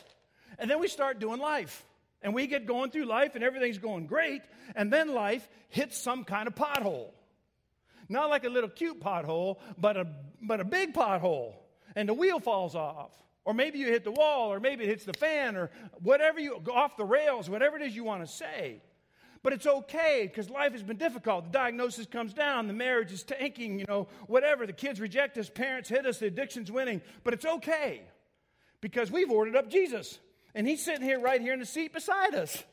And 0.58 0.70
then 0.70 0.80
we 0.80 0.88
start 0.88 1.18
doing 1.18 1.40
life. 1.40 1.84
And 2.22 2.34
we 2.34 2.46
get 2.46 2.66
going 2.66 2.90
through 2.90 3.04
life 3.04 3.34
and 3.34 3.44
everything's 3.44 3.78
going 3.78 4.06
great. 4.06 4.42
And 4.74 4.92
then 4.92 5.14
life 5.14 5.48
hits 5.68 5.98
some 5.98 6.24
kind 6.24 6.48
of 6.48 6.54
pothole. 6.54 7.10
Not 8.08 8.30
like 8.30 8.44
a 8.44 8.48
little 8.48 8.70
cute 8.70 9.00
pothole, 9.00 9.58
but 9.78 9.96
a, 9.96 10.06
but 10.40 10.60
a 10.60 10.64
big 10.64 10.94
pothole. 10.94 11.54
And 11.94 12.08
the 12.08 12.14
wheel 12.14 12.40
falls 12.40 12.74
off. 12.74 13.10
Or 13.44 13.54
maybe 13.54 13.78
you 13.78 13.86
hit 13.86 14.02
the 14.02 14.10
wall, 14.10 14.52
or 14.52 14.58
maybe 14.58 14.82
it 14.82 14.88
hits 14.88 15.04
the 15.04 15.12
fan, 15.12 15.56
or 15.56 15.70
whatever 16.02 16.40
you 16.40 16.60
go 16.64 16.72
off 16.72 16.96
the 16.96 17.04
rails, 17.04 17.48
whatever 17.48 17.76
it 17.76 17.82
is 17.82 17.94
you 17.94 18.02
want 18.02 18.26
to 18.26 18.32
say. 18.32 18.82
But 19.44 19.52
it's 19.52 19.66
okay 19.66 20.22
because 20.24 20.50
life 20.50 20.72
has 20.72 20.82
been 20.82 20.96
difficult. 20.96 21.44
The 21.44 21.50
diagnosis 21.50 22.06
comes 22.06 22.34
down, 22.34 22.66
the 22.66 22.72
marriage 22.72 23.12
is 23.12 23.22
tanking, 23.22 23.78
you 23.78 23.84
know, 23.86 24.08
whatever. 24.26 24.66
The 24.66 24.72
kids 24.72 25.00
reject 25.00 25.38
us, 25.38 25.48
parents 25.48 25.88
hit 25.88 26.04
us, 26.04 26.18
the 26.18 26.26
addiction's 26.26 26.72
winning. 26.72 27.00
But 27.22 27.34
it's 27.34 27.44
okay 27.46 28.02
because 28.80 29.12
we've 29.12 29.30
ordered 29.30 29.54
up 29.54 29.70
Jesus. 29.70 30.18
And 30.56 30.66
he's 30.66 30.82
sitting 30.82 31.02
here 31.02 31.20
right 31.20 31.38
here 31.38 31.52
in 31.52 31.60
the 31.60 31.66
seat 31.66 31.92
beside 31.92 32.34
us. 32.34 32.64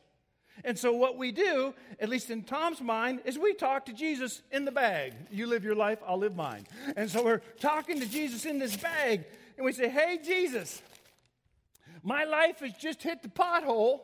And 0.63 0.79
so, 0.79 0.93
what 0.93 1.17
we 1.17 1.33
do, 1.33 1.73
at 1.99 2.07
least 2.07 2.29
in 2.29 2.43
Tom's 2.43 2.79
mind, 2.79 3.19
is 3.25 3.37
we 3.37 3.53
talk 3.53 3.87
to 3.87 3.93
Jesus 3.93 4.41
in 4.51 4.63
the 4.63 4.71
bag. 4.71 5.13
You 5.29 5.47
live 5.47 5.65
your 5.65 5.75
life, 5.75 5.99
I'll 6.07 6.17
live 6.17 6.33
mine. 6.33 6.65
And 6.95 7.11
so, 7.11 7.25
we're 7.25 7.41
talking 7.59 7.99
to 7.99 8.07
Jesus 8.07 8.45
in 8.45 8.57
this 8.57 8.77
bag, 8.77 9.25
and 9.57 9.65
we 9.65 9.73
say, 9.73 9.89
Hey, 9.89 10.17
Jesus, 10.23 10.81
my 12.03 12.23
life 12.23 12.59
has 12.59 12.71
just 12.73 13.03
hit 13.03 13.21
the 13.21 13.27
pothole, 13.27 13.99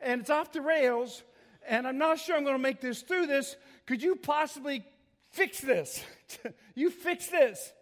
and 0.00 0.22
it's 0.22 0.30
off 0.30 0.50
the 0.50 0.60
rails, 0.60 1.22
and 1.68 1.86
I'm 1.86 1.98
not 1.98 2.18
sure 2.18 2.36
I'm 2.36 2.42
going 2.42 2.56
to 2.56 2.62
make 2.62 2.80
this 2.80 3.02
through 3.02 3.26
this. 3.26 3.54
Could 3.86 4.02
you 4.02 4.16
possibly 4.16 4.84
fix 5.30 5.60
this? 5.60 6.02
you 6.74 6.90
fix 6.90 7.28
this. 7.28 7.72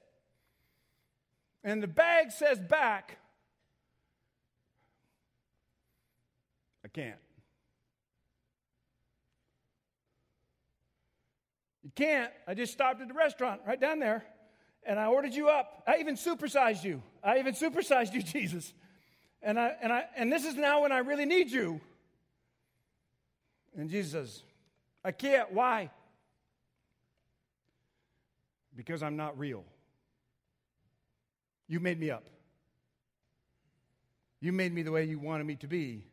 And 1.65 1.83
the 1.83 1.89
bag 1.89 2.33
says 2.33 2.59
back, 2.59 3.17
I 6.89 7.01
can't. 7.01 7.19
You 11.83 11.91
can't. 11.95 12.33
I 12.47 12.55
just 12.55 12.73
stopped 12.73 13.03
at 13.03 13.09
the 13.09 13.15
restaurant 13.15 13.61
right 13.67 13.79
down 13.79 13.99
there 13.99 14.25
and 14.87 14.99
I 14.99 15.07
ordered 15.07 15.35
you 15.35 15.49
up. 15.49 15.83
I 15.87 15.99
even 15.99 16.17
supersized 16.17 16.85
you. 16.85 17.03
I 17.23 17.41
even 17.41 17.55
supersized 17.55 18.15
you, 18.15 18.23
Jesus. 18.23 18.73
And 19.43 19.61
I 19.61 19.75
and 19.83 19.93
I 19.93 20.07
and 20.17 20.33
this 20.33 20.47
is 20.47 20.55
now 20.55 20.83
when 20.83 20.93
I 20.93 20.99
really 20.99 21.27
need 21.27 21.51
you. 21.51 21.81
And 23.77 23.91
Jesus 23.91 24.13
says, 24.13 24.43
I 25.05 25.13
can't. 25.13 25.53
Why? 25.53 25.91
Because 28.75 29.03
I'm 29.03 29.17
not 29.17 29.39
real. 29.39 29.65
You 31.69 31.81
made 31.81 32.01
me 32.01 32.11
up. 32.11 32.25
You 34.41 34.53
made 34.53 34.73
me 34.73 34.83
the 34.83 34.93
way 34.93 35.05
you 35.05 35.19
wanted 35.19 35.45
me 35.45 35.57
to 35.57 35.67
be, 35.67 36.08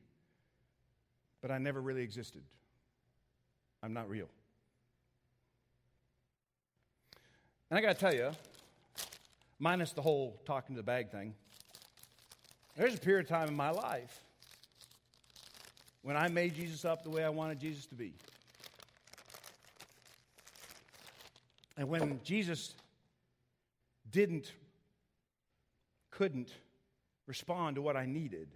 but 1.45 1.53
I 1.53 1.59
never 1.59 1.79
really 1.79 2.01
existed. 2.01 2.41
I'm 3.83 3.93
not 3.93 4.09
real. 4.09 4.27
And 7.69 7.77
I 7.77 7.83
got 7.83 7.89
to 7.89 7.99
tell 7.99 8.15
you, 8.15 8.31
minus 9.59 9.91
the 9.91 10.01
whole 10.01 10.41
talking 10.47 10.75
to 10.75 10.79
the 10.79 10.83
bag 10.83 11.11
thing, 11.11 11.35
there's 12.75 12.95
a 12.95 12.97
period 12.97 13.25
of 13.25 13.29
time 13.29 13.47
in 13.47 13.55
my 13.55 13.69
life 13.69 14.23
when 16.01 16.17
I 16.17 16.29
made 16.29 16.55
Jesus 16.55 16.83
up 16.83 17.03
the 17.03 17.11
way 17.11 17.23
I 17.23 17.29
wanted 17.29 17.59
Jesus 17.59 17.85
to 17.85 17.95
be. 17.95 18.15
And 21.77 21.87
when 21.89 22.21
Jesus 22.23 22.73
didn't, 24.11 24.51
couldn't 26.09 26.49
respond 27.27 27.75
to 27.75 27.83
what 27.83 27.95
I 27.95 28.07
needed, 28.07 28.47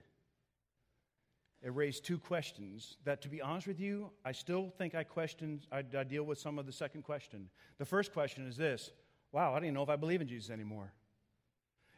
it 1.61 1.75
raised 1.75 2.05
two 2.05 2.17
questions 2.17 2.97
that, 3.03 3.21
to 3.21 3.29
be 3.29 3.41
honest 3.41 3.67
with 3.67 3.79
you, 3.79 4.11
I 4.23 4.31
still 4.31 4.73
think 4.77 4.95
I 4.95 5.03
question, 5.03 5.61
I, 5.71 5.83
I 5.97 6.03
deal 6.03 6.23
with 6.23 6.39
some 6.39 6.57
of 6.57 6.65
the 6.65 6.71
second 6.71 7.03
question. 7.03 7.49
The 7.77 7.85
first 7.85 8.13
question 8.13 8.47
is 8.47 8.55
this 8.55 8.91
wow, 9.31 9.51
I 9.51 9.55
don't 9.55 9.65
even 9.65 9.75
know 9.75 9.83
if 9.83 9.89
I 9.89 9.95
believe 9.95 10.21
in 10.21 10.27
Jesus 10.27 10.49
anymore. 10.49 10.91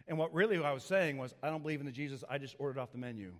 And 0.07 0.17
what 0.17 0.33
really 0.33 0.61
I 0.61 0.73
was 0.73 0.83
saying 0.83 1.17
was, 1.17 1.33
I 1.41 1.49
don't 1.49 1.61
believe 1.61 1.79
in 1.79 1.85
the 1.85 1.91
Jesus 1.91 2.23
I 2.29 2.37
just 2.37 2.55
ordered 2.59 2.79
off 2.79 2.91
the 2.91 2.97
menu. 2.97 3.31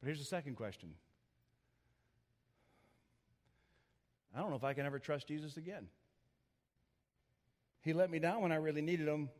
But 0.00 0.06
here's 0.06 0.18
the 0.18 0.24
second 0.24 0.56
question 0.56 0.94
I 4.34 4.40
don't 4.40 4.50
know 4.50 4.56
if 4.56 4.64
I 4.64 4.74
can 4.74 4.86
ever 4.86 4.98
trust 4.98 5.28
Jesus 5.28 5.56
again. 5.56 5.86
He 7.80 7.92
let 7.92 8.10
me 8.10 8.18
down 8.18 8.42
when 8.42 8.52
I 8.52 8.56
really 8.56 8.82
needed 8.82 9.08
him, 9.08 9.30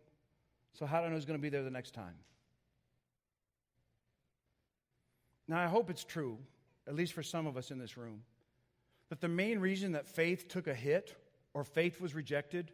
so 0.73 0.87
how 0.87 1.01
do 1.01 1.07
I 1.07 1.09
know 1.09 1.17
he's 1.17 1.25
going 1.25 1.39
to 1.39 1.43
be 1.43 1.51
there 1.51 1.63
the 1.63 1.71
next 1.71 1.93
time? 1.93 2.15
Now, 5.49 5.59
I 5.59 5.67
hope 5.67 5.89
it's 5.89 6.05
true, 6.05 6.39
at 6.87 6.95
least 6.95 7.15
for 7.15 7.23
some 7.23 7.47
of 7.47 7.57
us 7.57 7.71
in 7.71 7.79
this 7.79 7.97
room, 7.97 8.23
that 9.09 9.21
the 9.21 9.29
main 9.29 9.59
reason 9.59 9.93
that 9.93 10.07
faith 10.07 10.49
took 10.49 10.67
a 10.67 10.75
hit 10.75 11.17
or 11.55 11.65
faith 11.65 12.01
was 12.01 12.15
rejected 12.15 12.71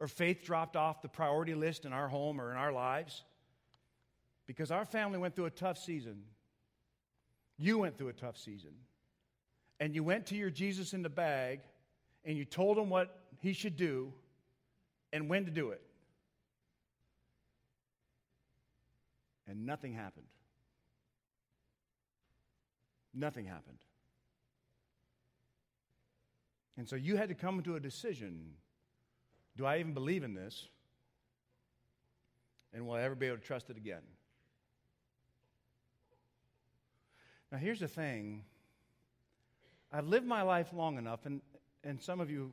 or 0.00 0.08
faith 0.08 0.42
dropped 0.42 0.74
off 0.74 1.02
the 1.02 1.08
priority 1.08 1.54
list 1.54 1.84
in 1.84 1.92
our 1.92 2.08
home 2.08 2.40
or 2.40 2.50
in 2.50 2.56
our 2.56 2.72
lives 2.72 3.22
because 4.46 4.70
our 4.70 4.84
family 4.84 5.18
went 5.18 5.36
through 5.36 5.46
a 5.46 5.50
tough 5.50 5.78
season. 5.78 6.22
You 7.58 7.78
went 7.78 7.96
through 7.96 8.08
a 8.08 8.14
tough 8.14 8.38
season. 8.38 8.72
And 9.80 9.94
you 9.94 10.02
went 10.02 10.26
to 10.26 10.36
your 10.36 10.50
Jesus 10.50 10.94
in 10.94 11.02
the 11.02 11.08
bag 11.08 11.60
and 12.24 12.36
you 12.38 12.44
told 12.44 12.78
him 12.78 12.88
what 12.88 13.18
he 13.40 13.52
should 13.52 13.76
do 13.76 14.12
and 15.12 15.28
when 15.28 15.44
to 15.44 15.50
do 15.50 15.70
it. 15.70 15.82
And 19.46 19.66
nothing 19.66 19.92
happened. 19.92 20.26
Nothing 23.14 23.46
happened. 23.46 23.78
And 26.76 26.88
so 26.88 26.96
you 26.96 27.16
had 27.16 27.28
to 27.28 27.34
come 27.34 27.62
to 27.62 27.76
a 27.76 27.80
decision 27.80 28.54
do 29.56 29.64
I 29.64 29.78
even 29.78 29.94
believe 29.94 30.24
in 30.24 30.34
this? 30.34 30.68
And 32.72 32.86
will 32.86 32.94
I 32.94 33.02
ever 33.02 33.14
be 33.14 33.26
able 33.26 33.36
to 33.36 33.42
trust 33.42 33.70
it 33.70 33.76
again? 33.76 34.02
Now, 37.52 37.58
here's 37.58 37.78
the 37.78 37.86
thing 37.86 38.42
I've 39.92 40.08
lived 40.08 40.26
my 40.26 40.42
life 40.42 40.72
long 40.72 40.98
enough, 40.98 41.24
and, 41.24 41.40
and 41.84 42.02
some 42.02 42.18
of 42.18 42.30
you 42.30 42.52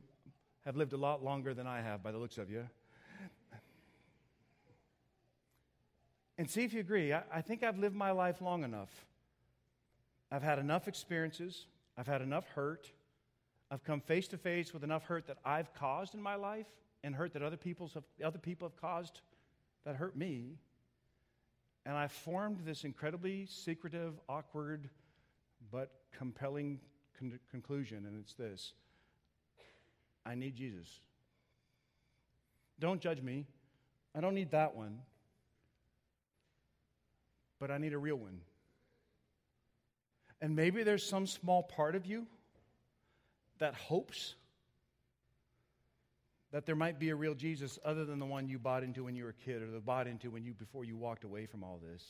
have 0.64 0.76
lived 0.76 0.92
a 0.92 0.96
lot 0.96 1.24
longer 1.24 1.54
than 1.54 1.66
I 1.66 1.80
have 1.80 2.04
by 2.04 2.12
the 2.12 2.18
looks 2.18 2.38
of 2.38 2.48
you. 2.50 2.68
And 6.38 6.48
see 6.48 6.62
if 6.62 6.72
you 6.72 6.80
agree. 6.80 7.12
I, 7.12 7.22
I 7.32 7.40
think 7.40 7.62
I've 7.62 7.78
lived 7.78 7.96
my 7.96 8.12
life 8.12 8.40
long 8.40 8.64
enough. 8.64 8.90
I've 10.32 10.42
had 10.42 10.58
enough 10.58 10.88
experiences, 10.88 11.66
I've 11.98 12.06
had 12.06 12.22
enough 12.22 12.48
hurt, 12.48 12.90
I've 13.70 13.84
come 13.84 14.00
face 14.00 14.26
to 14.28 14.38
face 14.38 14.72
with 14.72 14.82
enough 14.82 15.04
hurt 15.04 15.26
that 15.26 15.36
I've 15.44 15.74
caused 15.74 16.14
in 16.14 16.22
my 16.22 16.36
life 16.36 16.66
and 17.04 17.14
hurt 17.14 17.34
that 17.34 17.42
other, 17.42 17.58
people's 17.58 17.92
have, 17.92 18.04
other 18.24 18.38
people 18.38 18.66
have 18.66 18.80
caused 18.80 19.20
that 19.84 19.96
hurt 19.96 20.16
me. 20.16 20.56
And 21.84 21.96
I 21.96 22.06
formed 22.06 22.60
this 22.64 22.84
incredibly 22.84 23.44
secretive, 23.46 24.14
awkward, 24.26 24.88
but 25.70 25.90
compelling 26.16 26.80
con- 27.18 27.38
conclusion, 27.50 28.06
and 28.06 28.18
it's 28.18 28.34
this 28.34 28.72
I 30.24 30.34
need 30.34 30.54
Jesus. 30.54 31.00
Don't 32.78 33.00
judge 33.00 33.20
me. 33.20 33.46
I 34.14 34.20
don't 34.20 34.34
need 34.34 34.52
that 34.52 34.74
one. 34.74 35.00
But 37.58 37.70
I 37.70 37.78
need 37.78 37.92
a 37.92 37.98
real 37.98 38.16
one. 38.16 38.40
And 40.42 40.56
maybe 40.56 40.82
there's 40.82 41.06
some 41.06 41.26
small 41.26 41.62
part 41.62 41.94
of 41.94 42.04
you 42.04 42.26
that 43.60 43.74
hopes 43.74 44.34
that 46.50 46.66
there 46.66 46.74
might 46.74 46.98
be 46.98 47.10
a 47.10 47.16
real 47.16 47.34
Jesus 47.34 47.78
other 47.84 48.04
than 48.04 48.18
the 48.18 48.26
one 48.26 48.48
you 48.48 48.58
bought 48.58 48.82
into 48.82 49.04
when 49.04 49.14
you 49.14 49.22
were 49.22 49.30
a 49.30 49.44
kid 49.44 49.62
or 49.62 49.70
the 49.70 49.78
bought 49.78 50.08
into 50.08 50.30
when 50.30 50.44
you 50.44 50.52
before 50.52 50.84
you 50.84 50.96
walked 50.96 51.22
away 51.22 51.46
from 51.46 51.62
all 51.62 51.80
this. 51.80 52.04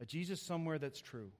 A 0.00 0.06
Jesus 0.06 0.40
somewhere 0.40 0.78
that's 0.78 1.00
true. 1.00 1.30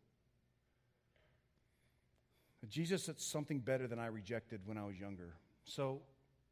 A 2.63 2.67
Jesus 2.67 3.07
that's 3.07 3.25
something 3.25 3.59
better 3.59 3.89
than 3.89 3.99
I 3.99 4.07
rejected 4.07 4.61
when 4.67 4.77
I 4.77 4.85
was 4.85 5.01
younger. 5.01 5.33
So 5.65 6.03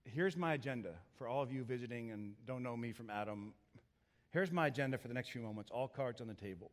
here's 0.04 0.38
my 0.38 0.54
agenda 0.54 0.94
for 1.18 1.28
all 1.28 1.42
of 1.42 1.52
you 1.52 1.64
visiting 1.64 2.12
and 2.12 2.32
don't 2.46 2.62
know 2.62 2.78
me 2.78 2.92
from 2.92 3.10
Adam. 3.10 3.52
Here's 4.30 4.50
my 4.50 4.68
agenda 4.68 4.96
for 4.96 5.08
the 5.08 5.14
next 5.14 5.30
few 5.30 5.42
moments, 5.42 5.70
all 5.70 5.86
cards 5.86 6.22
on 6.22 6.28
the 6.28 6.34
table. 6.34 6.70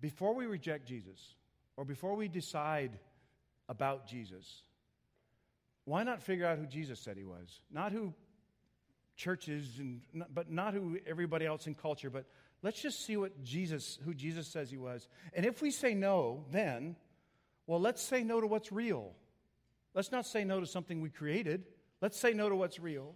Before 0.00 0.34
we 0.34 0.46
reject 0.46 0.86
Jesus, 0.86 1.34
or 1.76 1.84
before 1.84 2.14
we 2.14 2.28
decide 2.28 2.98
about 3.68 4.06
Jesus, 4.06 4.62
why 5.84 6.02
not 6.02 6.22
figure 6.22 6.46
out 6.46 6.58
who 6.58 6.66
Jesus 6.66 7.00
said 7.00 7.16
he 7.16 7.24
was? 7.24 7.60
Not 7.70 7.92
who 7.92 8.14
churches 9.16 9.78
and 9.78 10.00
but 10.32 10.50
not 10.50 10.74
who 10.74 10.98
everybody 11.06 11.44
else 11.44 11.66
in 11.66 11.74
culture, 11.74 12.10
but 12.10 12.26
let's 12.62 12.80
just 12.80 13.04
see 13.04 13.16
what 13.16 13.42
Jesus 13.42 13.98
who 14.04 14.14
Jesus 14.14 14.46
says 14.46 14.70
he 14.70 14.76
was. 14.76 15.08
And 15.34 15.44
if 15.44 15.62
we 15.62 15.70
say 15.70 15.94
no, 15.94 16.44
then 16.50 16.96
well, 17.66 17.80
let's 17.80 18.02
say 18.02 18.22
no 18.22 18.40
to 18.40 18.46
what's 18.46 18.72
real. 18.72 19.12
Let's 19.94 20.10
not 20.10 20.26
say 20.26 20.42
no 20.42 20.58
to 20.58 20.66
something 20.66 21.00
we 21.00 21.10
created. 21.10 21.64
Let's 22.00 22.18
say 22.18 22.32
no 22.32 22.48
to 22.48 22.56
what's 22.56 22.78
real. 22.80 23.14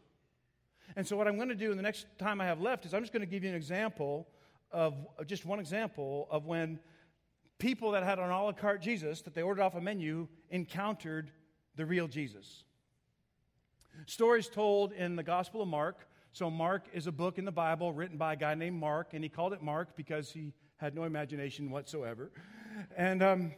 And 0.95 1.07
so, 1.07 1.17
what 1.17 1.27
I'm 1.27 1.37
going 1.37 1.49
to 1.49 1.55
do 1.55 1.71
in 1.71 1.77
the 1.77 1.83
next 1.83 2.07
time 2.19 2.41
I 2.41 2.47
have 2.47 2.61
left 2.61 2.85
is 2.85 2.93
I'm 2.93 3.03
just 3.03 3.13
going 3.13 3.23
to 3.23 3.27
give 3.27 3.45
you 3.45 3.51
an 3.51 3.57
example 3.57 4.29
of 4.73 4.95
just 5.27 5.45
one 5.45 5.61
example 5.61 6.29
of 6.31 6.47
when 6.47 6.79
people 7.59 7.93
that 7.93 8.03
had 8.03 8.19
an 8.19 8.31
a 8.31 8.45
la 8.45 8.53
carte 8.53 8.83
Jesus 8.83 9.23
that 9.23 9.35
they 9.35 9.43
ordered 9.43 9.63
off 9.63 9.75
a 9.75 9.81
menu 9.81 10.27
encountered 10.51 11.31
the 11.77 11.87
real 11.87 12.09
Jesus. 12.09 12.65
Stories 14.07 14.49
told 14.49 14.93
in 14.93 15.17
the 15.17 15.23
Gospel 15.23 15.63
of 15.63 15.69
Mark. 15.69 16.09
So, 16.33 16.51
Mark 16.51 16.87
is 16.93 17.07
a 17.07 17.13
book 17.13 17.39
in 17.39 17.45
the 17.45 17.53
Bible 17.53 17.93
written 17.93 18.17
by 18.17 18.33
a 18.33 18.37
guy 18.37 18.55
named 18.55 18.81
Mark, 18.81 19.13
and 19.13 19.23
he 19.23 19.29
called 19.29 19.53
it 19.53 19.63
Mark 19.63 19.97
because 19.97 20.31
he 20.31 20.55
had 20.79 20.95
no 20.95 21.05
imagination 21.05 21.71
whatsoever. 21.71 22.33
And, 22.97 23.23
um, 23.23 23.53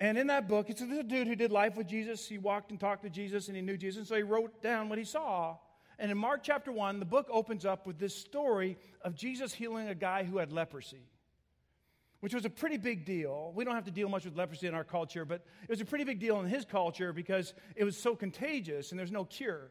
and 0.00 0.16
in 0.16 0.28
that 0.28 0.48
book, 0.48 0.70
it's 0.70 0.80
a 0.80 1.02
dude 1.02 1.26
who 1.26 1.36
did 1.36 1.52
life 1.52 1.76
with 1.76 1.86
Jesus. 1.86 2.26
He 2.26 2.38
walked 2.38 2.70
and 2.70 2.80
talked 2.80 3.02
to 3.02 3.10
Jesus, 3.10 3.48
and 3.48 3.56
he 3.56 3.62
knew 3.62 3.76
Jesus, 3.76 3.98
and 3.98 4.06
so 4.06 4.16
he 4.16 4.22
wrote 4.22 4.62
down 4.62 4.88
what 4.88 4.98
he 4.98 5.04
saw. 5.04 5.56
And 5.98 6.10
in 6.10 6.18
Mark 6.18 6.42
chapter 6.42 6.70
1, 6.70 7.00
the 7.00 7.04
book 7.04 7.26
opens 7.30 7.64
up 7.64 7.86
with 7.86 7.98
this 7.98 8.14
story 8.14 8.78
of 9.02 9.14
Jesus 9.14 9.52
healing 9.52 9.88
a 9.88 9.94
guy 9.94 10.24
who 10.24 10.38
had 10.38 10.52
leprosy 10.52 11.08
which 12.20 12.34
was 12.34 12.44
a 12.44 12.50
pretty 12.50 12.76
big 12.76 13.04
deal. 13.04 13.52
We 13.54 13.64
don't 13.64 13.74
have 13.74 13.84
to 13.84 13.90
deal 13.90 14.08
much 14.08 14.24
with 14.24 14.36
leprosy 14.36 14.66
in 14.66 14.74
our 14.74 14.84
culture, 14.84 15.24
but 15.24 15.44
it 15.62 15.70
was 15.70 15.80
a 15.80 15.84
pretty 15.84 16.04
big 16.04 16.18
deal 16.18 16.40
in 16.40 16.46
his 16.46 16.64
culture 16.64 17.12
because 17.12 17.54
it 17.76 17.84
was 17.84 17.96
so 17.96 18.16
contagious 18.16 18.90
and 18.90 18.98
there's 18.98 19.12
no 19.12 19.24
cure. 19.24 19.70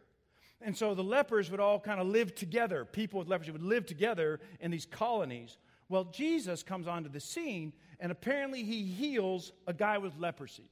And 0.62 0.75
so 0.75 0.96
the 0.96 1.03
lepers 1.03 1.51
would 1.51 1.60
all 1.60 1.79
kind 1.79 2.00
of 2.00 2.07
live 2.07 2.34
together. 2.34 2.86
People 2.86 3.19
with 3.19 3.27
leprosy 3.27 3.51
would 3.51 3.62
live 3.62 3.86
together 3.86 4.39
in 4.60 4.72
these 4.72 4.86
colonies. 4.86 5.57
Well, 5.89 6.05
Jesus 6.05 6.63
comes 6.63 6.88
onto 6.88 7.10
the 7.10 7.19
scene, 7.19 7.74
and 8.00 8.12
apparently 8.12 8.63
he 8.63 8.84
heals 8.84 9.51
a 9.67 9.74
guy 9.74 9.98
with 10.00 10.17
leprosy. 10.17 10.72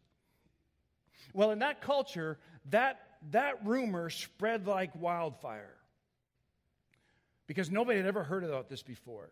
Well, 1.33 1.51
in 1.51 1.59
that 1.59 1.81
culture, 1.81 2.37
that, 2.69 3.04
that 3.31 3.65
rumor 3.65 4.09
spread 4.09 4.67
like 4.67 4.91
wildfire 4.95 5.75
because 7.47 7.69
nobody 7.69 7.97
had 7.97 8.07
ever 8.07 8.23
heard 8.23 8.43
about 8.43 8.69
this 8.69 8.83
before 8.83 9.29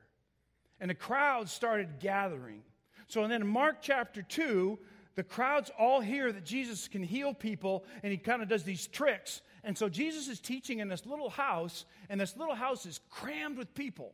and 0.83 0.89
the 0.89 0.95
crowds 0.95 1.51
started 1.51 1.99
gathering. 1.99 2.61
So, 3.07 3.23
and 3.23 3.31
then 3.31 3.41
in 3.41 3.47
Mark 3.47 3.77
chapter 3.81 4.21
2, 4.21 4.77
the 5.15 5.23
crowds 5.23 5.71
all 5.79 6.01
hear 6.01 6.29
that 6.31 6.43
Jesus 6.43 6.89
can 6.89 7.03
heal 7.03 7.33
people, 7.33 7.85
and 8.03 8.11
he 8.11 8.17
kind 8.17 8.41
of 8.41 8.49
does 8.49 8.63
these 8.63 8.87
tricks. 8.87 9.41
And 9.63 9.77
so 9.77 9.87
Jesus 9.87 10.27
is 10.27 10.41
teaching 10.41 10.79
in 10.79 10.89
this 10.89 11.05
little 11.05 11.29
house, 11.29 11.85
and 12.09 12.19
this 12.19 12.35
little 12.35 12.53
house 12.53 12.85
is 12.85 12.99
crammed 13.09 13.57
with 13.57 13.73
people. 13.73 14.13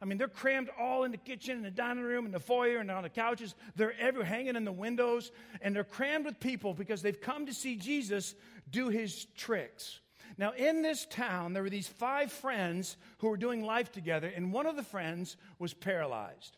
I 0.00 0.04
mean, 0.04 0.18
they're 0.18 0.28
crammed 0.28 0.68
all 0.78 1.04
in 1.04 1.10
the 1.10 1.16
kitchen, 1.18 1.56
and 1.56 1.64
the 1.64 1.70
dining 1.70 2.04
room, 2.04 2.24
and 2.24 2.34
the 2.34 2.40
foyer, 2.40 2.78
and 2.78 2.90
on 2.90 3.02
the 3.02 3.08
couches. 3.08 3.54
They're 3.76 3.98
everywhere, 3.98 4.26
hanging 4.26 4.56
in 4.56 4.64
the 4.64 4.72
windows, 4.72 5.32
and 5.62 5.74
they're 5.74 5.84
crammed 5.84 6.26
with 6.26 6.38
people 6.40 6.74
because 6.74 7.02
they've 7.02 7.20
come 7.20 7.46
to 7.46 7.54
see 7.54 7.76
Jesus 7.76 8.34
do 8.70 8.88
his 8.88 9.26
tricks. 9.36 10.00
Now, 10.38 10.52
in 10.52 10.82
this 10.82 11.06
town, 11.06 11.52
there 11.52 11.62
were 11.62 11.70
these 11.70 11.88
five 11.88 12.30
friends 12.30 12.96
who 13.18 13.28
were 13.28 13.38
doing 13.38 13.64
life 13.64 13.90
together, 13.90 14.30
and 14.34 14.52
one 14.52 14.66
of 14.66 14.76
the 14.76 14.82
friends 14.82 15.36
was 15.58 15.72
paralyzed. 15.72 16.56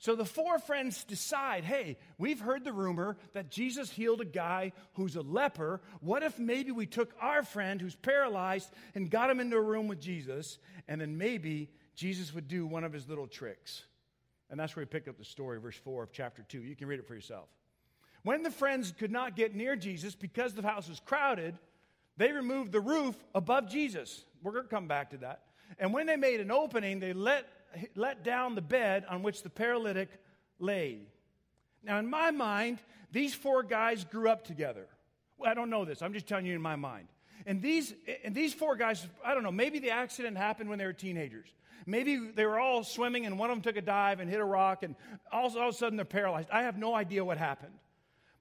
So 0.00 0.16
the 0.16 0.24
four 0.24 0.58
friends 0.58 1.04
decide 1.04 1.62
hey, 1.62 1.96
we've 2.18 2.40
heard 2.40 2.64
the 2.64 2.72
rumor 2.72 3.16
that 3.34 3.52
Jesus 3.52 3.88
healed 3.88 4.20
a 4.20 4.24
guy 4.24 4.72
who's 4.94 5.14
a 5.14 5.22
leper. 5.22 5.80
What 6.00 6.24
if 6.24 6.40
maybe 6.40 6.72
we 6.72 6.86
took 6.86 7.14
our 7.20 7.44
friend 7.44 7.80
who's 7.80 7.94
paralyzed 7.94 8.68
and 8.96 9.08
got 9.08 9.30
him 9.30 9.38
into 9.38 9.56
a 9.56 9.62
room 9.62 9.86
with 9.86 10.00
Jesus, 10.00 10.58
and 10.88 11.00
then 11.00 11.18
maybe 11.18 11.70
Jesus 11.94 12.34
would 12.34 12.48
do 12.48 12.66
one 12.66 12.84
of 12.84 12.92
his 12.92 13.08
little 13.08 13.26
tricks? 13.26 13.82
And 14.50 14.60
that's 14.60 14.76
where 14.76 14.82
we 14.82 14.86
pick 14.86 15.08
up 15.08 15.18
the 15.18 15.24
story, 15.24 15.58
verse 15.58 15.76
4 15.76 16.02
of 16.02 16.12
chapter 16.12 16.44
2. 16.48 16.62
You 16.62 16.76
can 16.76 16.86
read 16.86 16.98
it 16.98 17.06
for 17.06 17.14
yourself. 17.14 17.48
When 18.22 18.42
the 18.42 18.50
friends 18.50 18.92
could 18.96 19.10
not 19.10 19.34
get 19.34 19.54
near 19.54 19.76
Jesus 19.76 20.14
because 20.14 20.54
the 20.54 20.62
house 20.62 20.88
was 20.88 21.00
crowded, 21.00 21.58
they 22.16 22.32
removed 22.32 22.72
the 22.72 22.80
roof 22.80 23.16
above 23.34 23.68
Jesus. 23.68 24.24
We're 24.42 24.52
going 24.52 24.64
to 24.64 24.70
come 24.70 24.86
back 24.88 25.10
to 25.10 25.16
that. 25.18 25.42
And 25.78 25.92
when 25.92 26.06
they 26.06 26.16
made 26.16 26.40
an 26.40 26.50
opening, 26.50 27.00
they 27.00 27.12
let, 27.12 27.46
let 27.96 28.22
down 28.22 28.54
the 28.54 28.60
bed 28.60 29.04
on 29.08 29.22
which 29.22 29.42
the 29.42 29.50
paralytic 29.50 30.08
lay. 30.58 30.98
Now, 31.82 31.98
in 31.98 32.08
my 32.08 32.30
mind, 32.30 32.78
these 33.10 33.34
four 33.34 33.62
guys 33.62 34.04
grew 34.04 34.28
up 34.28 34.44
together. 34.44 34.86
Well, 35.38 35.50
I 35.50 35.54
don't 35.54 35.70
know 35.70 35.84
this. 35.84 36.02
I'm 36.02 36.12
just 36.12 36.28
telling 36.28 36.46
you 36.46 36.54
in 36.54 36.62
my 36.62 36.76
mind. 36.76 37.08
And 37.46 37.60
these, 37.60 37.92
and 38.22 38.34
these 38.34 38.54
four 38.54 38.76
guys, 38.76 39.06
I 39.24 39.34
don't 39.34 39.42
know, 39.42 39.50
maybe 39.50 39.80
the 39.80 39.90
accident 39.90 40.36
happened 40.36 40.70
when 40.70 40.78
they 40.78 40.84
were 40.84 40.92
teenagers. 40.92 41.48
Maybe 41.86 42.16
they 42.16 42.46
were 42.46 42.58
all 42.58 42.84
swimming 42.84 43.26
and 43.26 43.38
one 43.38 43.50
of 43.50 43.56
them 43.56 43.62
took 43.62 43.76
a 43.76 43.84
dive 43.84 44.20
and 44.20 44.30
hit 44.30 44.40
a 44.40 44.44
rock 44.44 44.82
and 44.82 44.94
all, 45.32 45.56
all 45.58 45.68
of 45.68 45.74
a 45.74 45.76
sudden 45.76 45.96
they're 45.96 46.04
paralyzed. 46.04 46.48
I 46.50 46.62
have 46.62 46.78
no 46.78 46.94
idea 46.94 47.24
what 47.24 47.38
happened. 47.38 47.72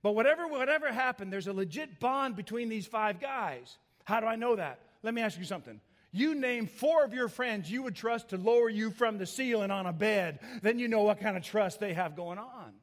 But 0.03 0.13
whatever, 0.13 0.47
whatever 0.47 0.91
happened, 0.91 1.31
there's 1.31 1.47
a 1.47 1.53
legit 1.53 1.99
bond 1.99 2.35
between 2.35 2.69
these 2.69 2.87
five 2.87 3.19
guys. 3.19 3.77
How 4.03 4.19
do 4.19 4.25
I 4.25 4.35
know 4.35 4.55
that? 4.55 4.79
Let 5.03 5.13
me 5.13 5.21
ask 5.21 5.37
you 5.37 5.45
something. 5.45 5.79
You 6.11 6.35
name 6.35 6.67
four 6.67 7.03
of 7.03 7.13
your 7.13 7.29
friends 7.29 7.71
you 7.71 7.83
would 7.83 7.95
trust 7.95 8.29
to 8.29 8.37
lower 8.37 8.69
you 8.69 8.91
from 8.91 9.17
the 9.17 9.25
ceiling 9.25 9.71
on 9.71 9.85
a 9.85 9.93
bed, 9.93 10.39
then 10.61 10.79
you 10.79 10.87
know 10.87 11.03
what 11.03 11.19
kind 11.19 11.37
of 11.37 11.43
trust 11.43 11.79
they 11.79 11.93
have 11.93 12.15
going 12.15 12.37
on. 12.37 12.73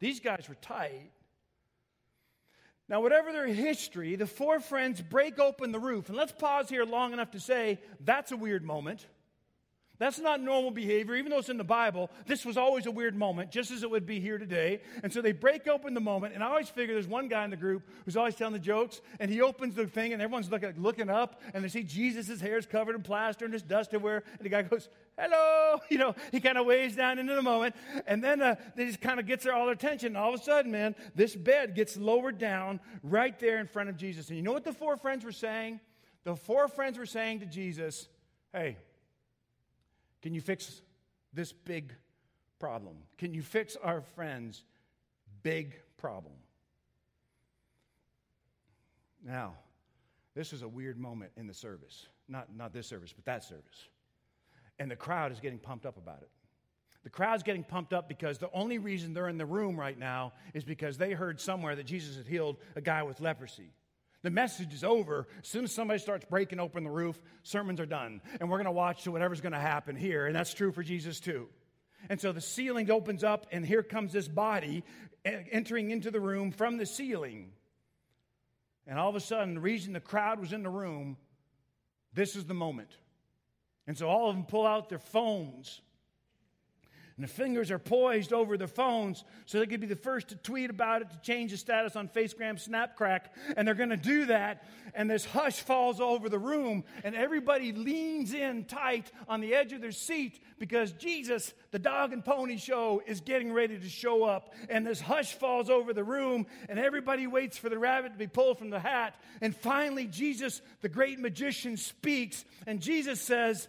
These 0.00 0.20
guys 0.20 0.48
were 0.48 0.56
tight. 0.56 1.10
Now, 2.88 3.00
whatever 3.00 3.32
their 3.32 3.46
history, 3.46 4.16
the 4.16 4.26
four 4.26 4.60
friends 4.60 5.00
break 5.00 5.38
open 5.38 5.72
the 5.72 5.78
roof. 5.78 6.08
And 6.08 6.16
let's 6.16 6.32
pause 6.32 6.68
here 6.68 6.84
long 6.84 7.12
enough 7.12 7.30
to 7.32 7.40
say 7.40 7.80
that's 8.00 8.32
a 8.32 8.36
weird 8.36 8.64
moment. 8.64 9.06
That's 10.02 10.18
not 10.18 10.40
normal 10.40 10.72
behavior, 10.72 11.14
even 11.14 11.30
though 11.30 11.38
it's 11.38 11.48
in 11.48 11.58
the 11.58 11.62
Bible. 11.62 12.10
This 12.26 12.44
was 12.44 12.56
always 12.56 12.86
a 12.86 12.90
weird 12.90 13.14
moment, 13.14 13.52
just 13.52 13.70
as 13.70 13.84
it 13.84 13.90
would 13.92 14.04
be 14.04 14.18
here 14.18 14.36
today. 14.36 14.80
And 15.04 15.12
so 15.12 15.22
they 15.22 15.30
break 15.30 15.68
open 15.68 15.94
the 15.94 16.00
moment, 16.00 16.34
and 16.34 16.42
I 16.42 16.48
always 16.48 16.68
figure 16.68 16.92
there's 16.92 17.06
one 17.06 17.28
guy 17.28 17.44
in 17.44 17.50
the 17.50 17.56
group 17.56 17.88
who's 18.04 18.16
always 18.16 18.34
telling 18.34 18.52
the 18.52 18.58
jokes, 18.58 19.00
and 19.20 19.30
he 19.30 19.40
opens 19.40 19.76
the 19.76 19.86
thing, 19.86 20.12
and 20.12 20.20
everyone's 20.20 20.50
looking, 20.50 20.72
looking 20.76 21.08
up, 21.08 21.40
and 21.54 21.62
they 21.62 21.68
see 21.68 21.84
Jesus' 21.84 22.40
hair 22.40 22.58
is 22.58 22.66
covered 22.66 22.96
in 22.96 23.02
plaster 23.02 23.44
and 23.44 23.54
there's 23.54 23.62
dust 23.62 23.94
everywhere, 23.94 24.24
and 24.32 24.40
the 24.40 24.48
guy 24.48 24.62
goes, 24.62 24.88
hello. 25.16 25.78
You 25.88 25.98
know, 25.98 26.16
he 26.32 26.40
kind 26.40 26.58
of 26.58 26.66
waves 26.66 26.96
down 26.96 27.20
into 27.20 27.36
the 27.36 27.42
moment, 27.42 27.76
and 28.04 28.24
then 28.24 28.42
uh, 28.42 28.56
they 28.74 28.86
just 28.86 29.00
kind 29.00 29.20
of 29.20 29.26
gets 29.26 29.44
their, 29.44 29.54
all 29.54 29.66
their 29.66 29.74
attention. 29.74 30.08
And 30.08 30.16
all 30.16 30.34
of 30.34 30.40
a 30.40 30.42
sudden, 30.42 30.72
man, 30.72 30.96
this 31.14 31.36
bed 31.36 31.76
gets 31.76 31.96
lowered 31.96 32.38
down 32.38 32.80
right 33.04 33.38
there 33.38 33.60
in 33.60 33.68
front 33.68 33.88
of 33.88 33.96
Jesus. 33.96 34.30
And 34.30 34.36
you 34.36 34.42
know 34.42 34.52
what 34.52 34.64
the 34.64 34.72
four 34.72 34.96
friends 34.96 35.24
were 35.24 35.30
saying? 35.30 35.78
The 36.24 36.34
four 36.34 36.66
friends 36.66 36.98
were 36.98 37.06
saying 37.06 37.38
to 37.40 37.46
Jesus, 37.46 38.08
hey, 38.52 38.78
can 40.22 40.34
you 40.34 40.40
fix 40.40 40.80
this 41.32 41.52
big 41.52 41.92
problem? 42.58 42.96
Can 43.18 43.34
you 43.34 43.42
fix 43.42 43.76
our 43.76 44.00
friend's 44.00 44.64
big 45.42 45.74
problem? 45.98 46.34
Now, 49.24 49.54
this 50.34 50.52
is 50.52 50.62
a 50.62 50.68
weird 50.68 50.98
moment 50.98 51.32
in 51.36 51.46
the 51.46 51.54
service. 51.54 52.06
Not, 52.28 52.54
not 52.56 52.72
this 52.72 52.86
service, 52.86 53.12
but 53.12 53.24
that 53.26 53.44
service. 53.44 53.88
And 54.78 54.90
the 54.90 54.96
crowd 54.96 55.32
is 55.32 55.40
getting 55.40 55.58
pumped 55.58 55.86
up 55.86 55.96
about 55.96 56.22
it. 56.22 56.30
The 57.04 57.10
crowd's 57.10 57.42
getting 57.42 57.64
pumped 57.64 57.92
up 57.92 58.08
because 58.08 58.38
the 58.38 58.50
only 58.52 58.78
reason 58.78 59.12
they're 59.12 59.28
in 59.28 59.38
the 59.38 59.46
room 59.46 59.78
right 59.78 59.98
now 59.98 60.32
is 60.54 60.64
because 60.64 60.96
they 60.96 61.12
heard 61.12 61.40
somewhere 61.40 61.74
that 61.74 61.84
Jesus 61.84 62.16
had 62.16 62.26
healed 62.26 62.58
a 62.76 62.80
guy 62.80 63.02
with 63.02 63.20
leprosy. 63.20 63.72
The 64.22 64.30
message 64.30 64.72
is 64.72 64.84
over. 64.84 65.26
As 65.40 65.48
soon 65.48 65.64
as 65.64 65.72
somebody 65.72 65.98
starts 65.98 66.24
breaking 66.24 66.60
open 66.60 66.84
the 66.84 66.90
roof, 66.90 67.20
sermons 67.42 67.80
are 67.80 67.86
done. 67.86 68.20
And 68.40 68.48
we're 68.48 68.58
going 68.58 68.66
to 68.66 68.72
watch 68.72 69.04
to 69.04 69.12
whatever's 69.12 69.40
going 69.40 69.52
to 69.52 69.58
happen 69.58 69.96
here. 69.96 70.26
And 70.26 70.34
that's 70.34 70.54
true 70.54 70.72
for 70.72 70.82
Jesus 70.82 71.18
too. 71.18 71.48
And 72.08 72.20
so 72.20 72.32
the 72.32 72.40
ceiling 72.40 72.90
opens 72.90 73.22
up, 73.22 73.46
and 73.52 73.64
here 73.64 73.82
comes 73.82 74.12
this 74.12 74.28
body 74.28 74.84
entering 75.24 75.90
into 75.90 76.10
the 76.10 76.20
room 76.20 76.50
from 76.50 76.76
the 76.76 76.86
ceiling. 76.86 77.52
And 78.86 78.98
all 78.98 79.08
of 79.08 79.16
a 79.16 79.20
sudden, 79.20 79.54
the 79.54 79.60
reason 79.60 79.92
the 79.92 80.00
crowd 80.00 80.40
was 80.40 80.52
in 80.52 80.62
the 80.62 80.70
room, 80.70 81.16
this 82.12 82.34
is 82.34 82.44
the 82.44 82.54
moment. 82.54 82.90
And 83.86 83.96
so 83.96 84.08
all 84.08 84.28
of 84.28 84.36
them 84.36 84.44
pull 84.44 84.66
out 84.66 84.88
their 84.88 84.98
phones 84.98 85.80
and 87.22 87.28
the 87.30 87.34
fingers 87.34 87.70
are 87.70 87.78
poised 87.78 88.32
over 88.32 88.56
the 88.56 88.66
phones 88.66 89.22
so 89.46 89.60
they 89.60 89.66
could 89.66 89.80
be 89.80 89.86
the 89.86 89.94
first 89.94 90.30
to 90.30 90.34
tweet 90.34 90.70
about 90.70 91.02
it, 91.02 91.10
to 91.10 91.20
change 91.20 91.52
the 91.52 91.56
status 91.56 91.94
on 91.94 92.08
Facegram, 92.08 92.58
Snapcrack. 92.58 93.26
And 93.56 93.64
they're 93.64 93.76
going 93.76 93.90
to 93.90 93.96
do 93.96 94.26
that. 94.26 94.64
And 94.92 95.08
this 95.08 95.24
hush 95.24 95.60
falls 95.60 96.00
over 96.00 96.28
the 96.28 96.40
room, 96.40 96.82
and 97.04 97.14
everybody 97.14 97.70
leans 97.70 98.34
in 98.34 98.64
tight 98.64 99.12
on 99.28 99.40
the 99.40 99.54
edge 99.54 99.72
of 99.72 99.80
their 99.80 99.92
seat 99.92 100.42
because 100.58 100.90
Jesus, 100.90 101.54
the 101.70 101.78
dog 101.78 102.12
and 102.12 102.24
pony 102.24 102.56
show, 102.56 103.00
is 103.06 103.20
getting 103.20 103.52
ready 103.52 103.78
to 103.78 103.88
show 103.88 104.24
up. 104.24 104.52
And 104.68 104.84
this 104.84 105.00
hush 105.00 105.34
falls 105.34 105.70
over 105.70 105.92
the 105.92 106.02
room, 106.02 106.48
and 106.68 106.76
everybody 106.76 107.28
waits 107.28 107.56
for 107.56 107.68
the 107.68 107.78
rabbit 107.78 108.14
to 108.14 108.18
be 108.18 108.26
pulled 108.26 108.58
from 108.58 108.70
the 108.70 108.80
hat. 108.80 109.14
And 109.40 109.54
finally, 109.54 110.08
Jesus, 110.08 110.60
the 110.80 110.88
great 110.88 111.20
magician, 111.20 111.76
speaks, 111.76 112.44
and 112.66 112.80
Jesus 112.80 113.20
says, 113.20 113.68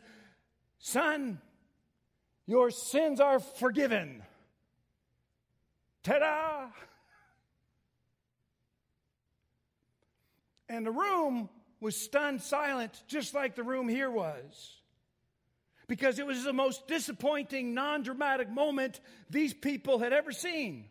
Son, 0.79 1.39
your 2.45 2.69
sins 2.71 3.19
are 3.19 3.39
forgiven. 3.39 4.23
Ta 6.03 6.19
da! 6.19 6.67
And 10.67 10.86
the 10.86 10.91
room 10.91 11.49
was 11.79 11.95
stunned 11.95 12.41
silent, 12.41 13.03
just 13.08 13.34
like 13.34 13.56
the 13.56 13.63
room 13.63 13.88
here 13.88 14.10
was. 14.10 14.79
Because 15.88 16.17
it 16.17 16.25
was 16.25 16.43
the 16.43 16.53
most 16.53 16.88
disappointing, 16.88 17.73
non 17.73 18.03
dramatic 18.03 18.49
moment 18.49 18.99
these 19.29 19.53
people 19.53 19.99
had 19.99 20.13
ever 20.13 20.32
seen. 20.32 20.86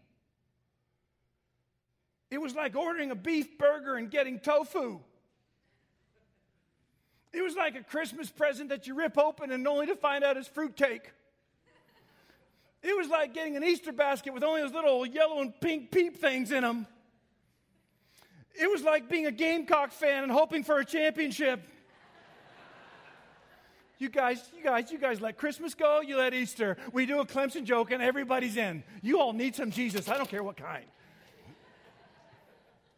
It 2.30 2.40
was 2.40 2.54
like 2.54 2.76
ordering 2.76 3.10
a 3.10 3.14
beef 3.14 3.58
burger 3.58 3.96
and 3.96 4.10
getting 4.10 4.38
tofu. 4.38 5.00
It 7.32 7.42
was 7.42 7.56
like 7.56 7.74
a 7.74 7.82
Christmas 7.82 8.30
present 8.30 8.68
that 8.68 8.86
you 8.86 8.94
rip 8.94 9.18
open 9.18 9.50
and 9.50 9.66
only 9.66 9.86
to 9.86 9.96
find 9.96 10.22
out 10.22 10.36
it's 10.36 10.48
fruitcake. 10.48 11.10
It 12.82 12.96
was 12.96 13.08
like 13.08 13.32
getting 13.32 13.56
an 13.56 13.62
Easter 13.62 13.92
basket 13.92 14.34
with 14.34 14.42
only 14.42 14.62
those 14.62 14.72
little 14.72 15.06
yellow 15.06 15.40
and 15.40 15.58
pink 15.60 15.90
peep 15.90 16.16
things 16.16 16.50
in 16.50 16.62
them. 16.62 16.86
It 18.54 18.70
was 18.70 18.82
like 18.82 19.08
being 19.08 19.26
a 19.26 19.30
Gamecock 19.30 19.92
fan 19.92 20.24
and 20.24 20.32
hoping 20.32 20.64
for 20.64 20.78
a 20.78 20.84
championship. 20.84 21.62
You 23.98 24.08
guys, 24.08 24.42
you 24.56 24.64
guys, 24.64 24.90
you 24.90 24.98
guys 24.98 25.20
let 25.20 25.38
Christmas 25.38 25.74
go, 25.74 26.00
you 26.00 26.16
let 26.16 26.34
Easter. 26.34 26.76
We 26.92 27.06
do 27.06 27.20
a 27.20 27.26
Clemson 27.26 27.64
joke 27.64 27.92
and 27.92 28.02
everybody's 28.02 28.56
in. 28.56 28.82
You 29.00 29.20
all 29.20 29.32
need 29.32 29.54
some 29.54 29.70
Jesus. 29.70 30.08
I 30.08 30.16
don't 30.16 30.28
care 30.28 30.42
what 30.42 30.56
kind. 30.56 30.84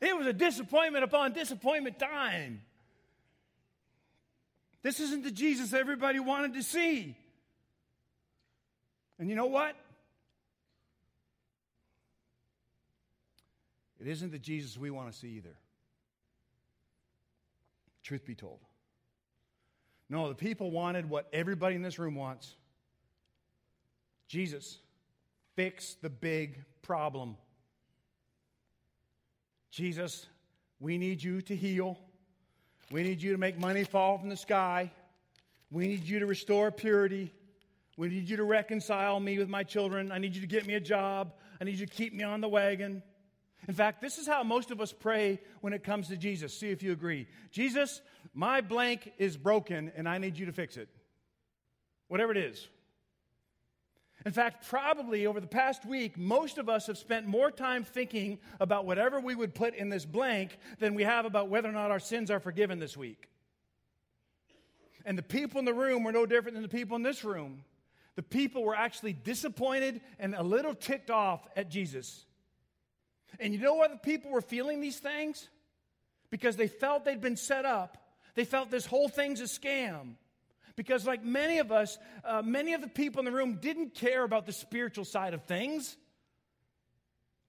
It 0.00 0.16
was 0.16 0.26
a 0.26 0.32
disappointment 0.32 1.04
upon 1.04 1.32
disappointment 1.32 1.98
time. 1.98 2.62
This 4.82 5.00
isn't 5.00 5.24
the 5.24 5.30
Jesus 5.30 5.72
everybody 5.72 6.20
wanted 6.20 6.54
to 6.54 6.62
see. 6.62 7.16
And 9.18 9.28
you 9.28 9.36
know 9.36 9.46
what? 9.46 9.76
It 14.00 14.08
isn't 14.08 14.32
the 14.32 14.38
Jesus 14.38 14.76
we 14.76 14.90
want 14.90 15.10
to 15.10 15.16
see 15.16 15.28
either. 15.28 15.56
Truth 18.02 18.26
be 18.26 18.34
told. 18.34 18.58
No, 20.10 20.28
the 20.28 20.34
people 20.34 20.70
wanted 20.70 21.08
what 21.08 21.28
everybody 21.32 21.74
in 21.74 21.82
this 21.82 21.98
room 21.98 22.14
wants 22.14 22.56
Jesus, 24.26 24.78
fix 25.54 25.94
the 26.02 26.10
big 26.10 26.64
problem. 26.82 27.36
Jesus, 29.70 30.26
we 30.80 30.98
need 30.98 31.22
you 31.22 31.40
to 31.42 31.54
heal. 31.54 31.98
We 32.90 33.02
need 33.02 33.22
you 33.22 33.32
to 33.32 33.38
make 33.38 33.58
money 33.58 33.84
fall 33.84 34.18
from 34.18 34.28
the 34.28 34.36
sky. 34.36 34.90
We 35.70 35.88
need 35.88 36.04
you 36.04 36.18
to 36.20 36.26
restore 36.26 36.70
purity. 36.70 37.32
We 37.96 38.08
need 38.08 38.28
you 38.28 38.36
to 38.38 38.44
reconcile 38.44 39.20
me 39.20 39.38
with 39.38 39.48
my 39.48 39.62
children. 39.62 40.10
I 40.10 40.18
need 40.18 40.34
you 40.34 40.40
to 40.40 40.46
get 40.46 40.66
me 40.66 40.74
a 40.74 40.80
job. 40.80 41.34
I 41.60 41.64
need 41.64 41.78
you 41.78 41.86
to 41.86 41.92
keep 41.92 42.12
me 42.12 42.24
on 42.24 42.40
the 42.40 42.48
wagon. 42.48 43.02
In 43.68 43.74
fact, 43.74 44.02
this 44.02 44.18
is 44.18 44.26
how 44.26 44.42
most 44.42 44.70
of 44.70 44.80
us 44.80 44.92
pray 44.92 45.40
when 45.60 45.72
it 45.72 45.84
comes 45.84 46.08
to 46.08 46.16
Jesus. 46.16 46.56
See 46.56 46.70
if 46.70 46.82
you 46.82 46.92
agree. 46.92 47.28
Jesus, 47.50 48.02
my 48.34 48.60
blank 48.60 49.12
is 49.18 49.36
broken 49.36 49.92
and 49.96 50.08
I 50.08 50.18
need 50.18 50.38
you 50.38 50.46
to 50.46 50.52
fix 50.52 50.76
it. 50.76 50.88
Whatever 52.08 52.32
it 52.32 52.38
is. 52.38 52.68
In 54.26 54.32
fact, 54.32 54.68
probably 54.68 55.26
over 55.26 55.38
the 55.38 55.46
past 55.46 55.84
week, 55.84 56.16
most 56.16 56.58
of 56.58 56.68
us 56.68 56.86
have 56.86 56.96
spent 56.96 57.26
more 57.26 57.50
time 57.50 57.84
thinking 57.84 58.38
about 58.58 58.86
whatever 58.86 59.20
we 59.20 59.34
would 59.34 59.54
put 59.54 59.74
in 59.74 59.88
this 59.88 60.06
blank 60.06 60.58
than 60.78 60.94
we 60.94 61.04
have 61.04 61.26
about 61.26 61.48
whether 61.48 61.68
or 61.68 61.72
not 61.72 61.90
our 61.90 61.98
sins 61.98 62.30
are 62.30 62.40
forgiven 62.40 62.78
this 62.78 62.96
week. 62.96 63.28
And 65.04 65.18
the 65.18 65.22
people 65.22 65.58
in 65.58 65.66
the 65.66 65.74
room 65.74 66.04
were 66.04 66.12
no 66.12 66.24
different 66.24 66.54
than 66.54 66.62
the 66.62 66.68
people 66.68 66.96
in 66.96 67.02
this 67.02 67.22
room. 67.22 67.64
The 68.16 68.22
people 68.22 68.62
were 68.62 68.76
actually 68.76 69.12
disappointed 69.12 70.00
and 70.18 70.34
a 70.34 70.42
little 70.42 70.74
ticked 70.74 71.10
off 71.10 71.46
at 71.56 71.70
Jesus. 71.70 72.24
And 73.40 73.52
you 73.52 73.60
know 73.60 73.74
why 73.74 73.88
the 73.88 73.96
people 73.96 74.30
were 74.30 74.40
feeling 74.40 74.80
these 74.80 74.98
things? 74.98 75.48
Because 76.30 76.56
they 76.56 76.68
felt 76.68 77.04
they'd 77.04 77.20
been 77.20 77.36
set 77.36 77.64
up. 77.64 77.98
They 78.34 78.44
felt 78.44 78.70
this 78.70 78.86
whole 78.86 79.08
thing's 79.08 79.40
a 79.40 79.44
scam. 79.44 80.14
Because, 80.76 81.06
like 81.06 81.24
many 81.24 81.58
of 81.58 81.70
us, 81.70 81.98
uh, 82.24 82.42
many 82.42 82.74
of 82.74 82.80
the 82.80 82.88
people 82.88 83.20
in 83.20 83.24
the 83.24 83.32
room 83.32 83.58
didn't 83.60 83.94
care 83.94 84.24
about 84.24 84.44
the 84.44 84.52
spiritual 84.52 85.04
side 85.04 85.32
of 85.32 85.44
things. 85.44 85.96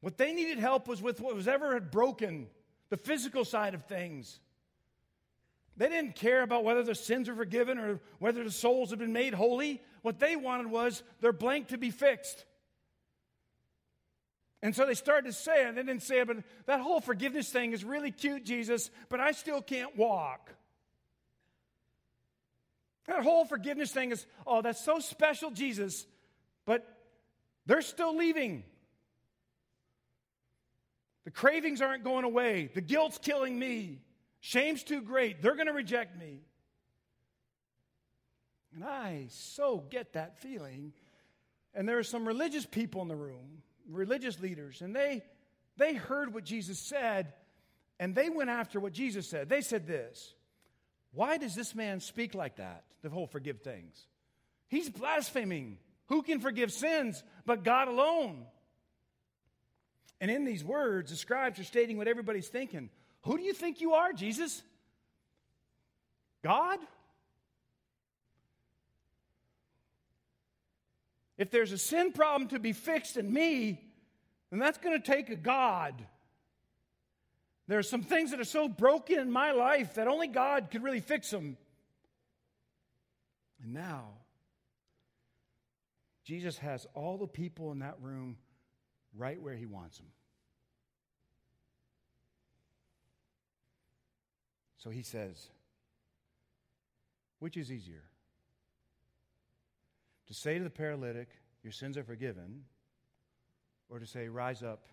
What 0.01 0.17
they 0.17 0.33
needed 0.33 0.59
help 0.59 0.87
was 0.87 1.01
with 1.01 1.19
what 1.19 1.35
was 1.35 1.47
ever 1.47 1.73
had 1.73 1.89
broken, 1.89 2.47
the 2.89 2.97
physical 2.97 3.43
side 3.43 3.73
of 3.73 3.85
things. 3.85 4.39
They 5.77 5.89
didn't 5.89 6.15
care 6.15 6.43
about 6.43 6.63
whether 6.63 6.83
their 6.83 6.93
sins 6.93 7.27
were 7.27 7.35
forgiven 7.35 7.79
or 7.79 7.99
whether 8.19 8.43
the 8.43 8.51
souls 8.51 8.91
had 8.91 8.99
been 8.99 9.13
made 9.13 9.33
holy. 9.33 9.81
What 10.05 10.19
they 10.19 10.35
wanted 10.35 10.67
was 10.67 11.01
their 11.19 11.33
blank 11.33 11.69
to 11.69 11.79
be 11.79 11.89
fixed. 11.89 12.45
And 14.61 14.75
so 14.75 14.85
they 14.85 14.93
started 14.93 15.25
to 15.25 15.33
say 15.33 15.67
it. 15.67 15.73
They 15.73 15.81
didn't 15.81 16.03
say 16.03 16.19
it, 16.19 16.27
but 16.27 16.37
that 16.67 16.79
whole 16.79 17.01
forgiveness 17.01 17.49
thing 17.49 17.73
is 17.73 17.83
really 17.83 18.11
cute, 18.11 18.45
Jesus, 18.45 18.91
but 19.09 19.19
I 19.19 19.31
still 19.31 19.63
can't 19.63 19.97
walk. 19.97 20.53
That 23.07 23.23
whole 23.23 23.45
forgiveness 23.45 23.91
thing 23.91 24.11
is, 24.11 24.27
oh, 24.45 24.61
that's 24.61 24.85
so 24.85 24.99
special, 24.99 25.49
Jesus, 25.49 26.05
but 26.67 26.87
they're 27.65 27.81
still 27.81 28.15
leaving. 28.15 28.63
The 31.23 31.31
cravings 31.31 31.81
aren't 31.81 32.03
going 32.03 32.25
away. 32.25 32.69
The 32.71 32.81
guilt's 32.81 33.17
killing 33.17 33.57
me. 33.57 34.03
Shame's 34.39 34.83
too 34.83 35.01
great. 35.01 35.41
They're 35.41 35.55
going 35.55 35.65
to 35.65 35.73
reject 35.73 36.15
me. 36.15 36.41
And 38.75 38.83
I 38.83 39.27
so 39.29 39.83
get 39.89 40.13
that 40.13 40.39
feeling. 40.39 40.93
And 41.73 41.89
there 41.89 41.97
are 41.97 42.03
some 42.03 42.27
religious 42.27 42.65
people 42.65 43.01
in 43.01 43.07
the 43.07 43.15
room, 43.15 43.63
religious 43.89 44.39
leaders, 44.39 44.81
and 44.81 44.95
they 44.95 45.23
they 45.77 45.93
heard 45.93 46.33
what 46.33 46.43
Jesus 46.43 46.79
said 46.79 47.33
and 47.99 48.13
they 48.13 48.29
went 48.29 48.49
after 48.49 48.79
what 48.79 48.93
Jesus 48.93 49.27
said. 49.27 49.49
They 49.49 49.61
said 49.61 49.87
this 49.87 50.33
Why 51.13 51.37
does 51.37 51.55
this 51.55 51.73
man 51.75 51.99
speak 51.99 52.35
like 52.35 52.57
that? 52.57 52.83
The 53.01 53.09
whole 53.09 53.27
forgive 53.27 53.61
things. 53.61 54.05
He's 54.67 54.89
blaspheming. 54.89 55.77
Who 56.07 56.21
can 56.21 56.39
forgive 56.39 56.71
sins 56.71 57.23
but 57.45 57.63
God 57.63 57.87
alone? 57.87 58.45
And 60.21 60.29
in 60.29 60.45
these 60.45 60.63
words, 60.63 61.11
the 61.11 61.17
scribes 61.17 61.59
are 61.59 61.63
stating 61.63 61.97
what 61.97 62.07
everybody's 62.07 62.47
thinking. 62.47 62.89
Who 63.23 63.37
do 63.37 63.43
you 63.43 63.53
think 63.53 63.81
you 63.81 63.93
are, 63.93 64.13
Jesus? 64.13 64.61
God? 66.43 66.79
If 71.37 71.51
there's 71.51 71.71
a 71.71 71.77
sin 71.77 72.11
problem 72.11 72.49
to 72.49 72.59
be 72.59 72.71
fixed 72.71 73.17
in 73.17 73.31
me, 73.31 73.81
then 74.49 74.59
that's 74.59 74.77
going 74.77 74.99
to 74.99 75.05
take 75.05 75.29
a 75.29 75.35
God. 75.35 75.93
There 77.67 77.79
are 77.79 77.83
some 77.83 78.03
things 78.03 78.31
that 78.31 78.39
are 78.39 78.45
so 78.45 78.69
broken 78.69 79.19
in 79.19 79.31
my 79.31 79.51
life 79.51 79.95
that 79.95 80.07
only 80.07 80.27
God 80.27 80.69
could 80.71 80.83
really 80.83 80.99
fix 80.99 81.29
them. 81.29 81.57
And 83.61 83.73
now, 83.73 84.05
Jesus 86.23 86.57
has 86.59 86.87
all 86.93 87.17
the 87.17 87.27
people 87.27 87.71
in 87.71 87.79
that 87.79 87.95
room 88.01 88.37
right 89.15 89.41
where 89.41 89.55
he 89.55 89.65
wants 89.65 89.97
them. 89.97 90.07
So 94.77 94.91
he 94.91 95.01
says, 95.01 95.49
which 97.39 97.57
is 97.57 97.71
easier? 97.71 98.03
To 100.27 100.33
say 100.33 100.57
to 100.57 100.63
the 100.63 100.69
paralytic, 100.69 101.29
Your 101.63 101.71
sins 101.71 101.97
are 101.97 102.03
forgiven, 102.03 102.63
or 103.89 103.99
to 103.99 104.05
say, 104.05 104.27
Rise 104.27 104.63
up, 104.63 104.87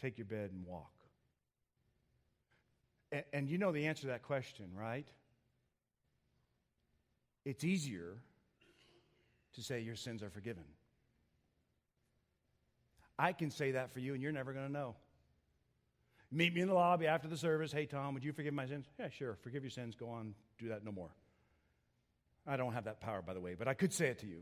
take 0.00 0.18
your 0.18 0.26
bed, 0.26 0.50
and 0.52 0.64
walk? 0.66 0.92
And, 3.10 3.24
and 3.32 3.48
you 3.48 3.58
know 3.58 3.72
the 3.72 3.86
answer 3.86 4.02
to 4.02 4.08
that 4.08 4.22
question, 4.22 4.66
right? 4.74 5.06
It's 7.44 7.64
easier 7.64 8.18
to 9.54 9.62
say, 9.62 9.80
Your 9.80 9.96
sins 9.96 10.22
are 10.22 10.30
forgiven. 10.30 10.64
I 13.18 13.32
can 13.32 13.50
say 13.50 13.72
that 13.72 13.92
for 13.92 14.00
you, 14.00 14.14
and 14.14 14.22
you're 14.22 14.32
never 14.32 14.52
going 14.52 14.66
to 14.66 14.72
know. 14.72 14.94
Meet 16.30 16.54
me 16.54 16.60
in 16.60 16.68
the 16.68 16.74
lobby 16.74 17.06
after 17.06 17.26
the 17.26 17.38
service. 17.38 17.72
Hey, 17.72 17.86
Tom, 17.86 18.14
would 18.14 18.22
you 18.22 18.32
forgive 18.32 18.52
my 18.52 18.66
sins? 18.66 18.86
Yeah, 18.98 19.08
sure. 19.08 19.38
Forgive 19.42 19.62
your 19.62 19.70
sins. 19.70 19.96
Go 19.96 20.10
on. 20.10 20.34
Do 20.58 20.68
that 20.68 20.84
no 20.84 20.92
more. 20.92 21.10
I 22.48 22.56
don't 22.56 22.72
have 22.72 22.84
that 22.84 23.00
power, 23.00 23.20
by 23.20 23.34
the 23.34 23.40
way, 23.40 23.54
but 23.56 23.68
I 23.68 23.74
could 23.74 23.92
say 23.92 24.06
it 24.08 24.20
to 24.20 24.26
you. 24.26 24.40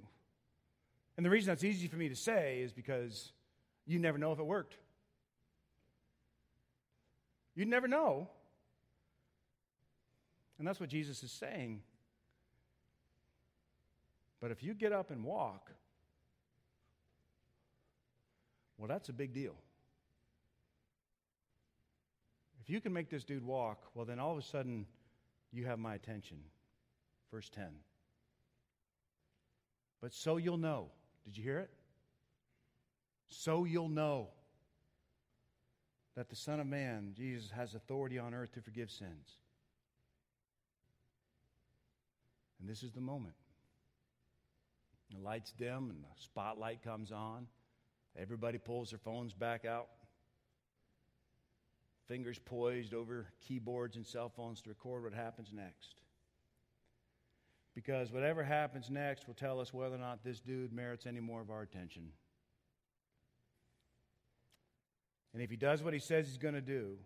And 1.17 1.27
the 1.27 1.31
reason 1.31 1.49
that's 1.49 1.65
easy 1.65 1.89
for 1.89 1.97
me 1.97 2.09
to 2.09 2.15
say 2.15 2.61
is 2.61 2.73
because 2.73 3.33
you 3.85 3.99
never 3.99 4.17
know 4.17 4.33
if 4.33 4.39
it 4.39 4.47
worked. 4.47 4.77
You 7.57 7.65
never 7.65 7.89
know. 7.89 8.29
And 10.59 10.69
that's 10.69 10.79
what 10.79 10.89
Jesus 10.89 11.23
is 11.23 11.33
saying. 11.33 11.81
But 14.41 14.51
if 14.51 14.63
you 14.63 14.75
get 14.75 14.93
up 14.93 15.11
and 15.11 15.25
walk, 15.25 15.71
well, 18.79 18.89
that's 18.89 19.09
a 19.09 19.13
big 19.13 19.33
deal. 19.33 19.55
If 22.63 22.71
you 22.71 22.81
can 22.81 22.93
make 22.93 23.11
this 23.11 23.25
dude 23.25 23.45
walk, 23.45 23.81
well, 23.95 24.05
then 24.05 24.19
all 24.19 24.33
of 24.33 24.39
a 24.39 24.43
sudden 24.43 24.87
you 25.53 25.65
have 25.65 25.79
my 25.79 25.95
attention. 25.95 26.39
Verse 27.33 27.49
10. 27.49 27.67
But 30.01 30.13
so 30.13 30.37
you'll 30.37 30.59
know. 30.59 30.91
Did 31.25 31.37
you 31.37 31.43
hear 31.43 31.59
it? 31.59 31.71
So 33.29 33.65
you'll 33.65 33.89
know 33.89 34.29
that 36.17 36.29
the 36.29 36.37
Son 36.37 36.61
of 36.61 36.67
Man, 36.67 37.13
Jesus, 37.17 37.51
has 37.51 37.75
authority 37.75 38.19
on 38.19 38.35
earth 38.35 38.53
to 38.53 38.61
forgive 38.61 38.91
sins. 38.91 39.39
And 42.61 42.69
this 42.69 42.83
is 42.83 42.93
the 42.93 43.01
moment. 43.01 43.35
The 45.13 45.21
lights 45.21 45.53
dim 45.53 45.91
and 45.91 46.03
the 46.03 46.23
spotlight 46.23 46.83
comes 46.83 47.13
on. 47.13 47.47
Everybody 48.19 48.59
pulls 48.59 48.91
their 48.91 48.99
phones 48.99 49.35
back 49.35 49.65
out. 49.65 49.89
Fingers 52.09 52.39
poised 52.39 52.95
over 52.95 53.27
keyboards 53.47 53.97
and 53.97 54.07
cell 54.07 54.29
phones 54.29 54.61
to 54.63 54.69
record 54.69 55.03
what 55.03 55.13
happens 55.13 55.51
next 55.53 55.97
because 57.77 58.11
whatever 58.11 58.43
happens 58.43 58.89
next 58.89 59.27
will 59.27 59.35
tell 59.35 59.61
us 59.61 59.73
whether 59.73 59.95
or 59.95 59.99
not 59.99 60.25
this 60.25 60.41
dude 60.41 60.73
merits 60.73 61.05
any 61.05 61.21
more 61.21 61.43
of 61.43 61.51
our 61.51 61.61
attention. 61.61 62.09
And 65.35 65.43
if 65.43 65.51
he 65.51 65.57
does 65.57 65.83
what 65.83 65.93
he 65.93 66.01
says 66.01 66.27
he's 66.27 66.39
going 66.39 66.55
to 66.55 66.63
do, 66.63 66.97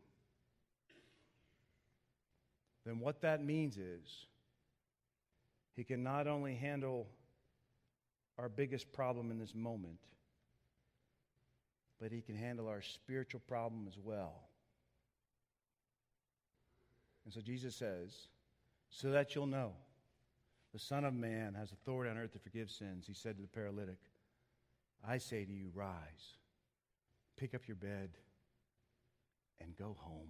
then 2.86 3.00
what 3.00 3.20
that 3.22 3.44
means 3.44 3.78
is 3.78 4.26
he 5.74 5.82
can 5.82 6.04
not 6.04 6.28
only 6.28 6.54
handle 6.54 7.08
our 8.38 8.48
biggest 8.48 8.92
problem 8.92 9.32
in 9.32 9.40
this 9.40 9.56
moment, 9.56 9.98
but 12.00 12.12
he 12.12 12.20
can 12.20 12.36
handle 12.36 12.68
our 12.68 12.80
spiritual 12.80 13.40
problem 13.48 13.86
as 13.88 13.98
well. 13.98 14.34
And 17.24 17.34
so 17.34 17.40
Jesus 17.40 17.74
says, 17.74 18.28
so 18.88 19.10
that 19.10 19.34
you'll 19.34 19.46
know. 19.46 19.72
The 20.72 20.78
Son 20.78 21.04
of 21.04 21.14
Man 21.14 21.54
has 21.54 21.72
authority 21.72 22.10
on 22.10 22.18
earth 22.18 22.32
to 22.32 22.38
forgive 22.38 22.70
sins. 22.70 23.06
He 23.06 23.14
said 23.14 23.36
to 23.36 23.42
the 23.42 23.48
paralytic, 23.48 23.98
I 25.06 25.18
say 25.18 25.44
to 25.44 25.52
you, 25.52 25.70
rise, 25.74 26.36
pick 27.36 27.54
up 27.54 27.62
your 27.66 27.76
bed, 27.76 28.10
and 29.60 29.76
go 29.76 29.96
home. 29.98 30.28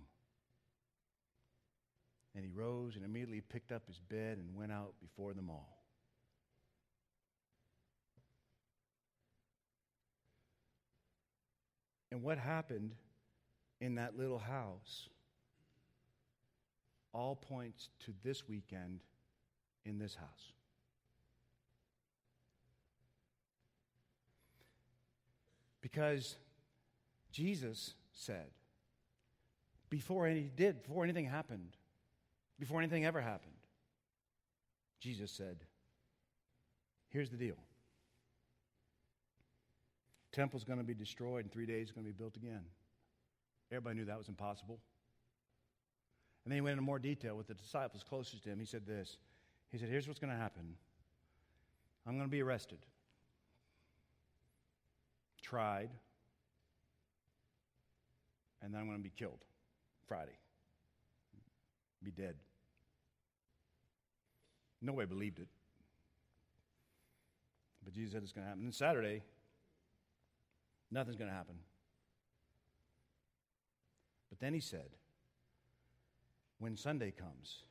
And 2.34 2.44
he 2.44 2.50
rose 2.50 2.96
and 2.96 3.04
immediately 3.04 3.40
picked 3.40 3.72
up 3.72 3.86
his 3.86 3.98
bed 3.98 4.38
and 4.38 4.54
went 4.54 4.72
out 4.72 4.94
before 5.02 5.34
them 5.34 5.50
all. 5.50 5.80
And 12.12 12.22
what 12.22 12.38
happened 12.38 12.94
in 13.80 13.96
that 13.96 14.16
little 14.16 14.38
house 14.38 15.08
all 17.12 17.34
points 17.34 17.88
to 18.04 18.14
this 18.22 18.48
weekend 18.48 19.00
in 19.84 19.98
this 19.98 20.14
house. 20.14 20.52
Because 25.80 26.36
Jesus 27.32 27.94
said, 28.12 28.50
before 29.88 30.26
any 30.26 30.42
did, 30.42 30.82
before 30.82 31.04
anything 31.04 31.24
happened, 31.24 31.76
before 32.58 32.78
anything 32.78 33.04
ever 33.04 33.20
happened, 33.20 33.54
Jesus 35.00 35.30
said, 35.30 35.56
here's 37.08 37.30
the 37.30 37.36
deal. 37.36 37.56
Temple's 40.32 40.62
going 40.62 40.78
to 40.78 40.84
be 40.84 40.94
destroyed 40.94 41.46
in 41.46 41.50
three 41.50 41.66
days, 41.66 41.84
it's 41.84 41.92
going 41.92 42.06
to 42.06 42.12
be 42.12 42.16
built 42.16 42.36
again. 42.36 42.62
Everybody 43.72 43.96
knew 43.96 44.04
that 44.04 44.18
was 44.18 44.28
impossible. 44.28 44.78
And 46.44 46.52
then 46.52 46.56
he 46.56 46.60
went 46.60 46.72
into 46.72 46.82
more 46.82 46.98
detail 46.98 47.36
with 47.36 47.48
the 47.48 47.54
disciples 47.54 48.04
closest 48.08 48.44
to 48.44 48.50
him. 48.50 48.58
He 48.58 48.66
said 48.66 48.86
this 48.86 49.16
He 49.70 49.78
said, 49.78 49.88
Here's 49.88 50.06
what's 50.06 50.20
going 50.20 50.32
to 50.32 50.38
happen 50.38 50.74
I'm 52.06 52.14
going 52.14 52.26
to 52.26 52.30
be 52.30 52.42
arrested, 52.42 52.78
tried, 55.42 55.90
and 58.62 58.74
then 58.74 58.80
I'm 58.80 58.86
going 58.86 58.98
to 58.98 59.04
be 59.04 59.12
killed 59.16 59.44
Friday, 60.06 60.38
be 62.02 62.10
dead. 62.10 62.34
Nobody 64.82 65.06
believed 65.06 65.38
it. 65.38 65.48
But 67.84 67.94
Jesus 67.94 68.12
said 68.12 68.22
it's 68.22 68.32
going 68.32 68.44
to 68.44 68.48
happen. 68.48 68.64
And 68.64 68.74
Saturday, 68.74 69.22
nothing's 70.90 71.16
going 71.16 71.30
to 71.30 71.36
happen. 71.36 71.56
But 74.30 74.40
then 74.40 74.54
he 74.54 74.60
said, 74.60 74.88
when 76.58 76.76
Sunday 76.76 77.10
comes, 77.10 77.64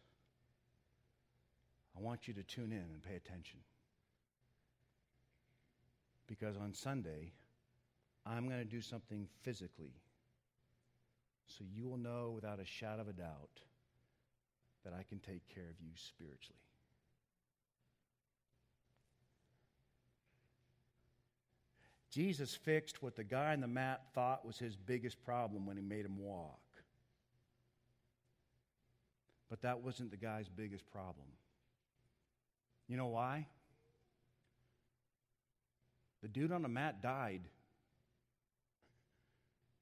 I 2.00 2.06
want 2.06 2.28
you 2.28 2.34
to 2.36 2.44
tune 2.44 2.72
in 2.72 2.78
and 2.78 3.04
pay 3.04 3.16
attention. 3.16 3.60
Because 6.28 6.56
on 6.56 6.74
Sunday, 6.74 7.34
I'm 8.26 8.48
going 8.48 8.60
to 8.60 8.66
do 8.66 8.82
something 8.82 9.28
physically 9.42 9.94
so 11.48 11.66
you 11.74 11.88
will 11.88 11.98
know 11.98 12.32
without 12.36 12.60
a 12.60 12.66
shadow 12.66 13.02
of 13.02 13.08
a 13.08 13.14
doubt 13.14 13.62
that 14.86 14.94
I 14.94 15.04
can 15.04 15.20
take 15.20 15.48
care 15.54 15.64
of 15.70 15.82
you 15.82 15.90
spiritually. 15.96 16.56
Jesus 22.12 22.56
fixed 22.56 23.04
what 23.04 23.16
the 23.16 23.24
guy 23.24 23.54
in 23.54 23.62
the 23.62 23.68
mat 23.68 24.02
thought 24.14 24.46
was 24.46 24.58
his 24.58 24.76
biggest 24.76 25.24
problem 25.24 25.66
when 25.66 25.76
he 25.76 25.84
made 25.84 26.06
him 26.06 26.18
walk. 26.18 26.60
But 29.50 29.62
that 29.64 29.82
wasn't 29.82 30.12
the 30.12 30.18
guy's 30.18 30.48
biggest 30.48 30.90
problem. 30.92 31.28
You 32.90 32.98
know 32.98 33.08
why? 33.08 33.46
The 36.22 36.28
dude 36.28 36.52
on 36.52 36.64
the 36.64 36.68
mat 36.68 37.02
died. 37.02 37.42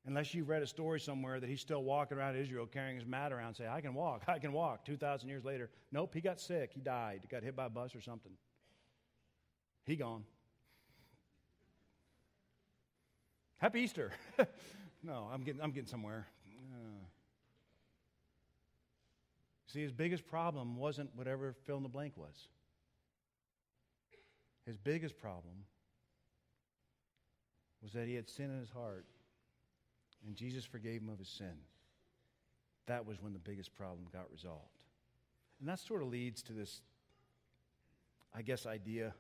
Unless 0.06 0.34
you've 0.34 0.48
read 0.48 0.62
a 0.62 0.68
story 0.68 1.00
somewhere 1.00 1.40
that 1.40 1.50
he's 1.50 1.60
still 1.60 1.84
walking 1.84 2.18
around 2.18 2.36
Israel 2.38 2.66
carrying 2.66 2.98
his 2.98 3.06
mat 3.06 3.34
around, 3.34 3.56
saying, 3.56 3.70
I 3.70 3.82
can 3.82 3.94
walk, 3.94 4.24
I 4.28 4.40
can 4.40 4.54
walk, 4.54 4.86
2,000 4.86 5.28
years 5.28 5.44
later. 5.44 5.70
Nope, 5.92 6.14
he 6.14 6.22
got 6.22 6.40
sick, 6.40 6.72
he 6.74 6.82
died, 6.82 7.20
he 7.24 7.28
got 7.28 7.44
hit 7.44 7.56
by 7.56 7.66
a 7.66 7.70
bus 7.70 7.96
or 7.96 8.02
something. 8.02 8.32
He 9.86 9.96
gone. 9.96 10.24
Happy 13.58 13.82
Easter. 13.82 14.12
no, 15.04 15.30
I'm 15.34 15.44
getting, 15.44 15.62
I'm 15.62 15.72
getting 15.72 15.90
somewhere. 15.90 16.28
Uh, 16.72 17.04
see, 19.68 19.82
his 19.82 19.92
biggest 19.92 20.28
problem 20.28 20.78
wasn't 20.78 21.10
whatever 21.16 21.56
fill 21.66 21.78
in 21.78 21.84
the 21.84 21.90
blank 21.90 22.14
was. 22.16 22.48
His 24.68 24.78
biggest 24.78 25.18
problem 25.18 25.64
was 27.82 27.94
that 27.94 28.08
he 28.08 28.14
had 28.14 28.30
sin 28.30 28.52
in 28.52 28.60
his 28.60 28.70
heart, 28.70 29.06
and 30.26 30.36
Jesus 30.36 30.66
forgave 30.66 31.02
him 31.02 31.10
of 31.10 31.18
his 31.18 31.30
sin. 31.30 31.54
That 32.86 33.08
was 33.08 33.22
when 33.22 33.34
the 33.34 33.40
biggest 33.40 33.74
problem 33.76 34.06
got 34.14 34.30
resolved. 34.32 34.84
And 35.60 35.68
that 35.70 35.80
sort 35.80 36.04
of 36.04 36.10
leads 36.10 36.44
to 36.44 36.54
this, 36.54 36.82
I 38.36 38.42
guess, 38.44 38.66
idea 38.66 39.14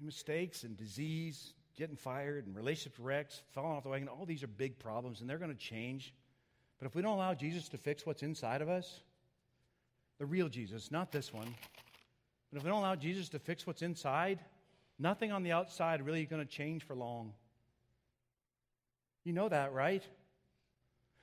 mistakes 0.00 0.64
and 0.64 0.76
disease, 0.76 1.52
getting 1.76 1.96
fired 1.96 2.46
and 2.46 2.56
relationship 2.56 2.94
wrecks, 2.98 3.42
falling 3.52 3.76
off 3.76 3.82
the 3.82 3.88
wagon, 3.88 4.08
all 4.08 4.26
these 4.26 4.42
are 4.42 4.48
big 4.48 4.78
problems 4.78 5.20
and 5.20 5.28
they're 5.28 5.38
going 5.38 5.50
to 5.50 5.56
change. 5.56 6.14
But 6.78 6.86
if 6.86 6.94
we 6.94 7.02
don't 7.02 7.14
allow 7.14 7.34
Jesus 7.34 7.68
to 7.68 7.78
fix 7.78 8.06
what's 8.06 8.22
inside 8.22 8.62
of 8.62 8.68
us, 8.68 9.00
the 10.18 10.26
real 10.26 10.48
Jesus, 10.48 10.90
not 10.90 11.12
this 11.12 11.32
one, 11.32 11.54
but 12.50 12.58
if 12.58 12.64
we 12.64 12.70
don't 12.70 12.80
allow 12.80 12.96
Jesus 12.96 13.28
to 13.30 13.38
fix 13.38 13.66
what's 13.66 13.82
inside, 13.82 14.40
nothing 14.98 15.32
on 15.32 15.42
the 15.42 15.52
outside 15.52 16.04
really 16.04 16.24
going 16.26 16.44
to 16.44 16.50
change 16.50 16.84
for 16.84 16.94
long. 16.94 17.32
You 19.24 19.32
know 19.32 19.48
that, 19.48 19.72
right? 19.72 20.02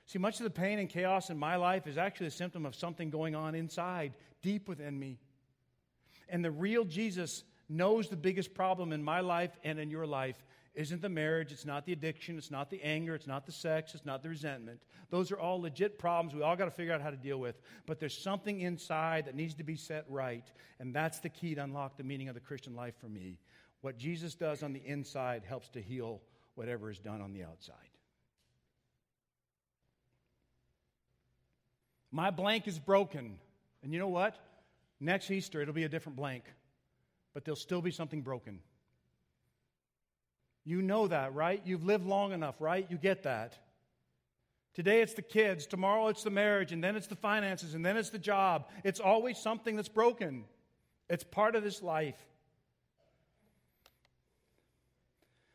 See, 0.06 0.18
much 0.18 0.40
of 0.40 0.44
the 0.44 0.50
pain 0.50 0.78
and 0.78 0.88
chaos 0.88 1.28
in 1.28 1.38
my 1.38 1.56
life 1.56 1.86
is 1.86 1.98
actually 1.98 2.28
a 2.28 2.32
symptom 2.32 2.64
of 2.64 2.74
something 2.74 3.10
going 3.10 3.34
on 3.34 3.54
inside, 3.54 4.14
deep 4.42 4.68
within 4.68 4.98
me. 4.98 5.18
And 6.30 6.44
the 6.44 6.50
real 6.50 6.84
Jesus 6.84 7.44
knows 7.68 8.08
the 8.08 8.16
biggest 8.16 8.54
problem 8.54 8.92
in 8.92 9.02
my 9.02 9.20
life 9.20 9.50
and 9.64 9.78
in 9.78 9.90
your 9.90 10.06
life 10.06 10.42
isn't 10.78 11.02
the 11.02 11.08
marriage, 11.08 11.52
it's 11.52 11.66
not 11.66 11.84
the 11.84 11.92
addiction, 11.92 12.38
it's 12.38 12.50
not 12.50 12.70
the 12.70 12.82
anger, 12.82 13.14
it's 13.14 13.26
not 13.26 13.44
the 13.44 13.52
sex, 13.52 13.94
it's 13.94 14.06
not 14.06 14.22
the 14.22 14.28
resentment. 14.28 14.80
Those 15.10 15.30
are 15.32 15.38
all 15.38 15.60
legit 15.60 15.98
problems 15.98 16.34
we 16.34 16.42
all 16.42 16.56
got 16.56 16.66
to 16.66 16.70
figure 16.70 16.94
out 16.94 17.02
how 17.02 17.10
to 17.10 17.16
deal 17.16 17.38
with. 17.38 17.60
But 17.86 18.00
there's 18.00 18.16
something 18.16 18.60
inside 18.60 19.26
that 19.26 19.34
needs 19.34 19.54
to 19.54 19.64
be 19.64 19.76
set 19.76 20.04
right, 20.08 20.50
and 20.78 20.94
that's 20.94 21.18
the 21.18 21.28
key 21.28 21.54
to 21.54 21.62
unlock 21.62 21.96
the 21.96 22.04
meaning 22.04 22.28
of 22.28 22.34
the 22.34 22.40
Christian 22.40 22.74
life 22.74 22.94
for 23.00 23.08
me. 23.08 23.38
What 23.80 23.98
Jesus 23.98 24.34
does 24.34 24.62
on 24.62 24.72
the 24.72 24.82
inside 24.86 25.42
helps 25.44 25.68
to 25.70 25.82
heal 25.82 26.22
whatever 26.54 26.90
is 26.90 26.98
done 26.98 27.20
on 27.20 27.32
the 27.32 27.44
outside. 27.44 27.74
My 32.10 32.30
blank 32.30 32.66
is 32.66 32.78
broken. 32.78 33.38
And 33.82 33.92
you 33.92 33.98
know 33.98 34.08
what? 34.08 34.36
Next 34.98 35.30
Easter, 35.30 35.60
it'll 35.60 35.74
be 35.74 35.84
a 35.84 35.88
different 35.88 36.16
blank 36.16 36.44
but 37.38 37.44
there'll 37.44 37.54
still 37.54 37.80
be 37.80 37.92
something 37.92 38.20
broken. 38.20 38.58
You 40.68 40.82
know 40.82 41.08
that, 41.08 41.34
right? 41.34 41.62
You've 41.64 41.86
lived 41.86 42.04
long 42.04 42.32
enough, 42.32 42.56
right? 42.60 42.86
You 42.90 42.98
get 42.98 43.22
that. 43.22 43.56
Today 44.74 45.00
it's 45.00 45.14
the 45.14 45.22
kids, 45.22 45.66
tomorrow 45.66 46.08
it's 46.08 46.24
the 46.24 46.30
marriage, 46.30 46.72
and 46.72 46.84
then 46.84 46.94
it's 46.94 47.06
the 47.06 47.16
finances, 47.16 47.72
and 47.72 47.82
then 47.82 47.96
it's 47.96 48.10
the 48.10 48.18
job. 48.18 48.68
It's 48.84 49.00
always 49.00 49.38
something 49.38 49.76
that's 49.76 49.88
broken. 49.88 50.44
It's 51.08 51.24
part 51.24 51.56
of 51.56 51.64
this 51.64 51.82
life. 51.82 52.18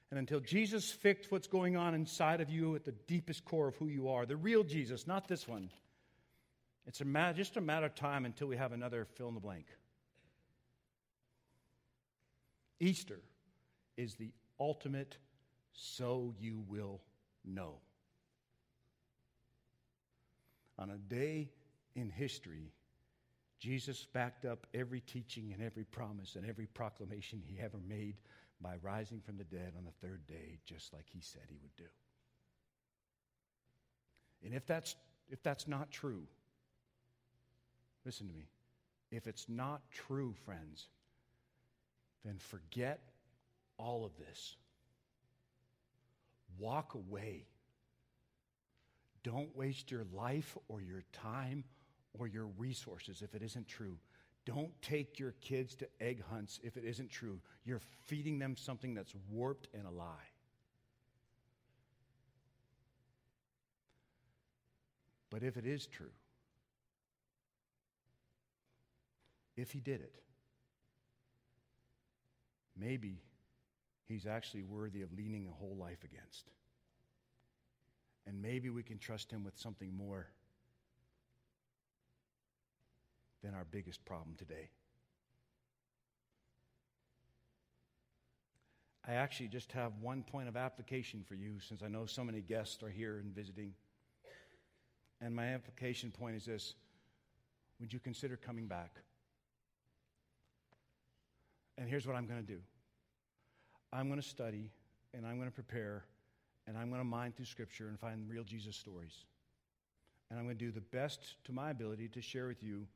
And 0.10 0.18
until 0.18 0.40
Jesus 0.40 0.90
fixed 0.90 1.32
what's 1.32 1.48
going 1.48 1.78
on 1.78 1.94
inside 1.94 2.42
of 2.42 2.50
you 2.50 2.76
at 2.76 2.84
the 2.84 2.92
deepest 2.92 3.46
core 3.46 3.68
of 3.68 3.76
who 3.76 3.90
you 3.90 4.10
are, 4.10 4.26
the 4.26 4.36
real 4.36 4.64
Jesus, 4.64 5.06
not 5.06 5.28
this 5.28 5.48
one, 5.48 5.70
it's 6.88 7.02
a 7.02 7.06
matter, 7.06 7.38
just 7.38 7.56
a 7.56 7.62
matter 7.62 7.86
of 7.86 7.94
time 7.94 8.26
until 8.26 8.48
we 8.48 8.58
have 8.58 8.72
another 8.72 9.06
fill 9.14 9.28
in 9.28 9.36
the 9.36 9.40
blank. 9.40 9.68
Easter 12.80 13.20
is 13.96 14.16
the 14.16 14.32
ultimate 14.64 15.18
so 15.74 16.34
you 16.40 16.64
will 16.70 17.02
know. 17.44 17.76
On 20.80 20.90
a 20.90 20.98
day 20.98 21.52
in 21.96 22.10
history, 22.10 22.72
Jesus 23.60 24.08
backed 24.14 24.46
up 24.46 24.66
every 24.74 25.02
teaching 25.02 25.52
and 25.54 25.62
every 25.62 25.84
promise 25.84 26.36
and 26.36 26.50
every 26.50 26.66
proclamation 26.66 27.42
he 27.46 27.60
ever 27.60 27.80
made 27.88 28.16
by 28.62 28.76
rising 28.82 29.20
from 29.20 29.38
the 29.38 29.44
dead 29.44 29.74
on 29.78 29.84
the 29.84 30.08
third 30.08 30.26
day, 30.26 30.60
just 30.66 30.94
like 30.94 31.06
he 31.12 31.20
said 31.20 31.42
he 31.50 31.58
would 31.62 31.76
do. 31.76 31.92
And 34.46 34.54
if 34.54 34.66
that's, 34.66 34.96
if 35.30 35.44
that's 35.44 35.68
not 35.68 35.92
true, 35.92 36.24
listen 38.06 38.28
to 38.28 38.34
me. 38.34 38.48
If 39.12 39.28
it's 39.28 39.48
not 39.48 39.82
true, 39.92 40.34
friends, 40.46 40.88
then 42.26 42.38
forget 42.38 43.13
all 43.78 44.06
of 44.06 44.12
this. 44.18 44.56
Walk 46.60 46.94
away. 46.94 47.46
Don't 49.24 49.56
waste 49.56 49.90
your 49.92 50.06
life 50.14 50.58
or 50.68 50.82
your 50.82 51.04
time 51.14 51.64
or 52.18 52.28
your 52.28 52.48
resources 52.58 53.22
if 53.22 53.34
it 53.34 53.42
isn't 53.42 53.68
true. 53.68 53.98
Don't 54.46 54.72
take 54.82 55.20
your 55.20 55.34
kids 55.42 55.76
to 55.76 55.88
egg 56.02 56.22
hunts 56.30 56.60
if 56.64 56.76
it 56.76 56.84
isn't 56.84 57.10
true. 57.10 57.40
You're 57.64 57.82
feeding 58.06 58.40
them 58.40 58.58
something 58.58 58.94
that's 58.94 59.14
warped 59.32 59.70
and 59.74 59.88
a 59.88 59.90
lie. 59.90 60.30
But 65.30 65.44
if 65.44 65.58
it 65.58 65.66
is 65.66 65.88
true, 65.88 66.12
if 69.56 69.72
he 69.72 69.80
did 69.80 70.02
it, 70.02 70.14
maybe 72.78 73.22
he's 74.08 74.26
actually 74.26 74.64
worthy 74.64 75.02
of 75.02 75.14
leaning 75.14 75.48
a 75.48 75.52
whole 75.52 75.76
life 75.80 76.04
against. 76.04 76.50
And 78.26 78.42
maybe 78.42 78.70
we 78.70 78.84
can 78.84 78.98
trust 78.98 79.32
him 79.32 79.44
with 79.44 79.58
something 79.58 79.96
more 79.96 80.28
than 83.44 83.54
our 83.54 83.66
biggest 83.70 84.06
problem 84.06 84.36
today. 84.38 84.70
I 89.06 89.16
actually 89.16 89.50
just 89.50 89.72
have 89.74 89.92
one 90.02 90.24
point 90.24 90.48
of 90.48 90.56
application 90.56 91.24
for 91.28 91.36
you 91.36 91.60
since 91.60 91.84
I 91.84 91.90
know 91.90 92.06
so 92.06 92.24
many 92.24 92.40
guests 92.40 92.82
are 92.84 92.90
here 92.90 93.18
and 93.18 93.36
visiting. 93.36 93.74
And 95.20 95.36
my 95.36 95.48
application 95.48 96.12
point 96.12 96.38
is 96.38 96.46
this 96.46 96.76
Would 97.82 97.92
you 97.92 98.00
consider 98.00 98.38
coming 98.38 98.68
back? 98.68 98.96
And 101.78 101.90
here's 101.90 102.08
what 102.08 102.16
I'm 102.16 102.28
going 102.28 102.40
to 102.40 102.48
do 102.48 102.60
I'm 103.94 104.08
going 104.08 104.20
to 104.20 104.28
study 104.28 104.72
and 105.14 105.26
I'm 105.26 105.38
going 105.38 105.48
to 105.48 105.54
prepare 105.54 106.04
and 106.68 106.78
I'm 106.78 106.90
going 106.90 107.00
to 107.00 107.06
mine 107.06 107.34
through 107.36 107.46
Scripture 107.46 107.88
and 107.88 108.00
find 108.00 108.28
real 108.28 108.44
Jesus 108.44 108.76
stories. 108.76 109.26
And 110.30 110.40
I'm 110.40 110.46
going 110.46 110.58
to 110.58 110.66
do 110.66 110.72
the 110.72 110.82
best 110.82 111.36
to 111.46 111.52
my 111.52 111.70
ability 111.70 112.08
to 112.10 112.22
share 112.22 112.48
with 112.48 112.64
you 112.64 112.88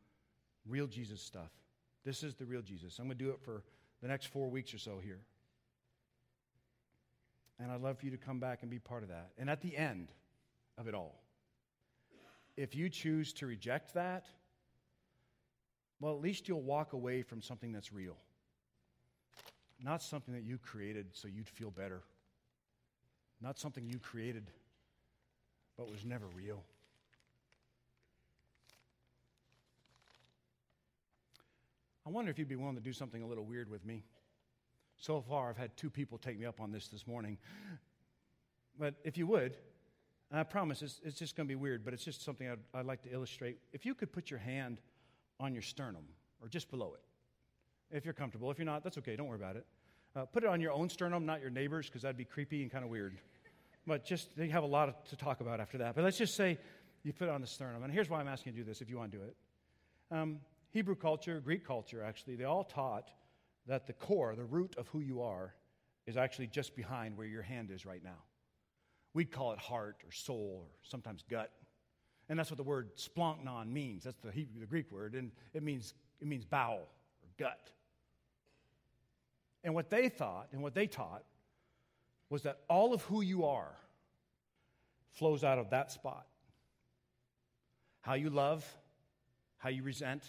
Real 0.67 0.87
Jesus 0.87 1.21
stuff. 1.21 1.51
This 2.03 2.23
is 2.23 2.35
the 2.35 2.45
real 2.45 2.61
Jesus. 2.61 2.99
I'm 2.99 3.05
going 3.05 3.17
to 3.17 3.23
do 3.23 3.29
it 3.31 3.39
for 3.41 3.63
the 4.01 4.07
next 4.07 4.27
four 4.27 4.49
weeks 4.49 4.73
or 4.73 4.77
so 4.77 4.99
here. 5.01 5.19
And 7.59 7.71
I'd 7.71 7.81
love 7.81 7.99
for 7.99 8.05
you 8.05 8.11
to 8.11 8.17
come 8.17 8.39
back 8.39 8.59
and 8.61 8.69
be 8.69 8.79
part 8.79 9.03
of 9.03 9.09
that. 9.09 9.31
And 9.37 9.49
at 9.49 9.61
the 9.61 9.75
end 9.75 10.09
of 10.77 10.87
it 10.87 10.93
all, 10.93 11.21
if 12.55 12.75
you 12.75 12.89
choose 12.89 13.33
to 13.33 13.47
reject 13.47 13.93
that, 13.93 14.25
well, 15.99 16.13
at 16.13 16.21
least 16.21 16.47
you'll 16.47 16.61
walk 16.61 16.93
away 16.93 17.21
from 17.21 17.41
something 17.41 17.71
that's 17.71 17.91
real, 17.91 18.17
not 19.83 20.01
something 20.01 20.33
that 20.33 20.43
you 20.43 20.57
created 20.57 21.07
so 21.13 21.27
you'd 21.27 21.49
feel 21.49 21.71
better, 21.71 22.01
not 23.41 23.59
something 23.59 23.85
you 23.85 23.99
created 23.99 24.49
but 25.77 25.89
was 25.89 26.03
never 26.03 26.25
real. 26.35 26.63
I 32.05 32.09
wonder 32.09 32.31
if 32.31 32.39
you'd 32.39 32.47
be 32.47 32.55
willing 32.55 32.75
to 32.75 32.81
do 32.81 32.93
something 32.93 33.21
a 33.21 33.27
little 33.27 33.45
weird 33.45 33.69
with 33.69 33.85
me. 33.85 34.03
So 34.97 35.21
far, 35.21 35.49
I've 35.49 35.57
had 35.57 35.77
two 35.77 35.89
people 35.89 36.17
take 36.17 36.39
me 36.39 36.45
up 36.45 36.59
on 36.59 36.71
this 36.71 36.87
this 36.87 37.05
morning. 37.05 37.37
But 38.79 38.95
if 39.03 39.17
you 39.17 39.27
would, 39.27 39.55
I 40.31 40.43
promise 40.43 40.81
it's, 40.81 40.99
it's 41.03 41.17
just 41.17 41.35
going 41.35 41.47
to 41.47 41.51
be 41.51 41.55
weird, 41.55 41.85
but 41.85 41.93
it's 41.93 42.03
just 42.03 42.23
something 42.23 42.49
I'd, 42.49 42.59
I'd, 42.73 42.85
like 42.85 43.01
to 43.03 43.13
illustrate. 43.13 43.59
If 43.71 43.85
you 43.85 43.93
could 43.93 44.11
put 44.11 44.29
your 44.29 44.39
hand 44.39 44.79
on 45.39 45.53
your 45.53 45.61
sternum 45.61 46.03
or 46.41 46.47
just 46.47 46.69
below 46.69 46.93
it, 46.95 47.01
if 47.91 48.05
you're 48.05 48.13
comfortable. 48.13 48.51
If 48.51 48.57
you're 48.57 48.65
not, 48.65 48.83
that's 48.83 48.97
okay, 48.97 49.15
don't 49.15 49.27
worry 49.27 49.39
about 49.39 49.55
it. 49.55 49.65
Uh, 50.15 50.25
put 50.25 50.43
it 50.43 50.49
on 50.49 50.61
your 50.61 50.71
own 50.71 50.89
sternum, 50.89 51.25
not 51.25 51.41
your 51.41 51.49
neighbor's, 51.49 51.87
because 51.87 52.01
that'd 52.01 52.17
be 52.17 52.25
creepy 52.25 52.61
and 52.61 52.71
kind 52.71 52.83
of 52.83 52.89
weird. 52.89 53.17
But 53.85 54.03
just, 54.03 54.35
they 54.35 54.49
have 54.49 54.63
a 54.63 54.67
lot 54.67 55.05
to 55.09 55.15
talk 55.15 55.41
about 55.41 55.59
after 55.59 55.77
that. 55.79 55.95
But 55.95 56.03
let's 56.03 56.17
just 56.17 56.35
say 56.35 56.57
you 57.03 57.13
put 57.13 57.29
it 57.29 57.31
on 57.31 57.41
the 57.41 57.47
sternum. 57.47 57.83
And 57.83 57.93
here's 57.93 58.09
why 58.09 58.19
I'm 58.19 58.27
asking 58.27 58.53
you 58.53 58.59
to 58.59 58.65
do 58.65 58.69
this 58.69 58.81
if 58.81 58.89
you 58.89 58.97
want 58.97 59.11
to 59.11 59.17
do 59.17 59.23
it. 59.23 59.35
Um, 60.11 60.39
Hebrew 60.71 60.95
culture, 60.95 61.39
Greek 61.39 61.65
culture, 61.65 62.03
actually, 62.03 62.35
they 62.35 62.43
all 62.43 62.63
taught 62.63 63.09
that 63.67 63.87
the 63.87 63.93
core, 63.93 64.35
the 64.35 64.43
root 64.43 64.75
of 64.77 64.87
who 64.89 64.99
you 64.99 65.21
are, 65.21 65.53
is 66.05 66.17
actually 66.17 66.47
just 66.47 66.75
behind 66.75 67.17
where 67.17 67.27
your 67.27 67.41
hand 67.41 67.69
is 67.71 67.85
right 67.85 68.03
now. 68.03 68.23
We'd 69.13 69.31
call 69.31 69.53
it 69.53 69.59
heart 69.59 69.97
or 70.05 70.11
soul 70.11 70.63
or 70.63 70.69
sometimes 70.83 71.23
gut. 71.29 71.51
And 72.29 72.37
that's 72.37 72.49
what 72.49 72.57
the 72.57 72.63
word 72.63 72.91
splanchnon 72.97 73.71
means. 73.71 74.03
That's 74.03 74.17
the, 74.23 74.31
Hebrew, 74.31 74.59
the 74.59 74.65
Greek 74.65 74.91
word, 74.91 75.15
and 75.15 75.31
it 75.53 75.63
means, 75.63 75.93
it 76.19 76.27
means 76.27 76.45
bowel 76.45 76.87
gut. 77.37 77.71
And 79.63 79.73
what 79.73 79.89
they 79.89 80.09
thought 80.09 80.47
and 80.51 80.61
what 80.61 80.73
they 80.73 80.87
taught 80.87 81.23
was 82.29 82.43
that 82.43 82.59
all 82.69 82.93
of 82.93 83.01
who 83.03 83.21
you 83.21 83.45
are 83.45 83.75
flows 85.13 85.43
out 85.43 85.57
of 85.57 85.71
that 85.71 85.91
spot. 85.91 86.25
How 88.01 88.13
you 88.13 88.29
love, 88.29 88.65
how 89.57 89.69
you 89.69 89.83
resent, 89.83 90.23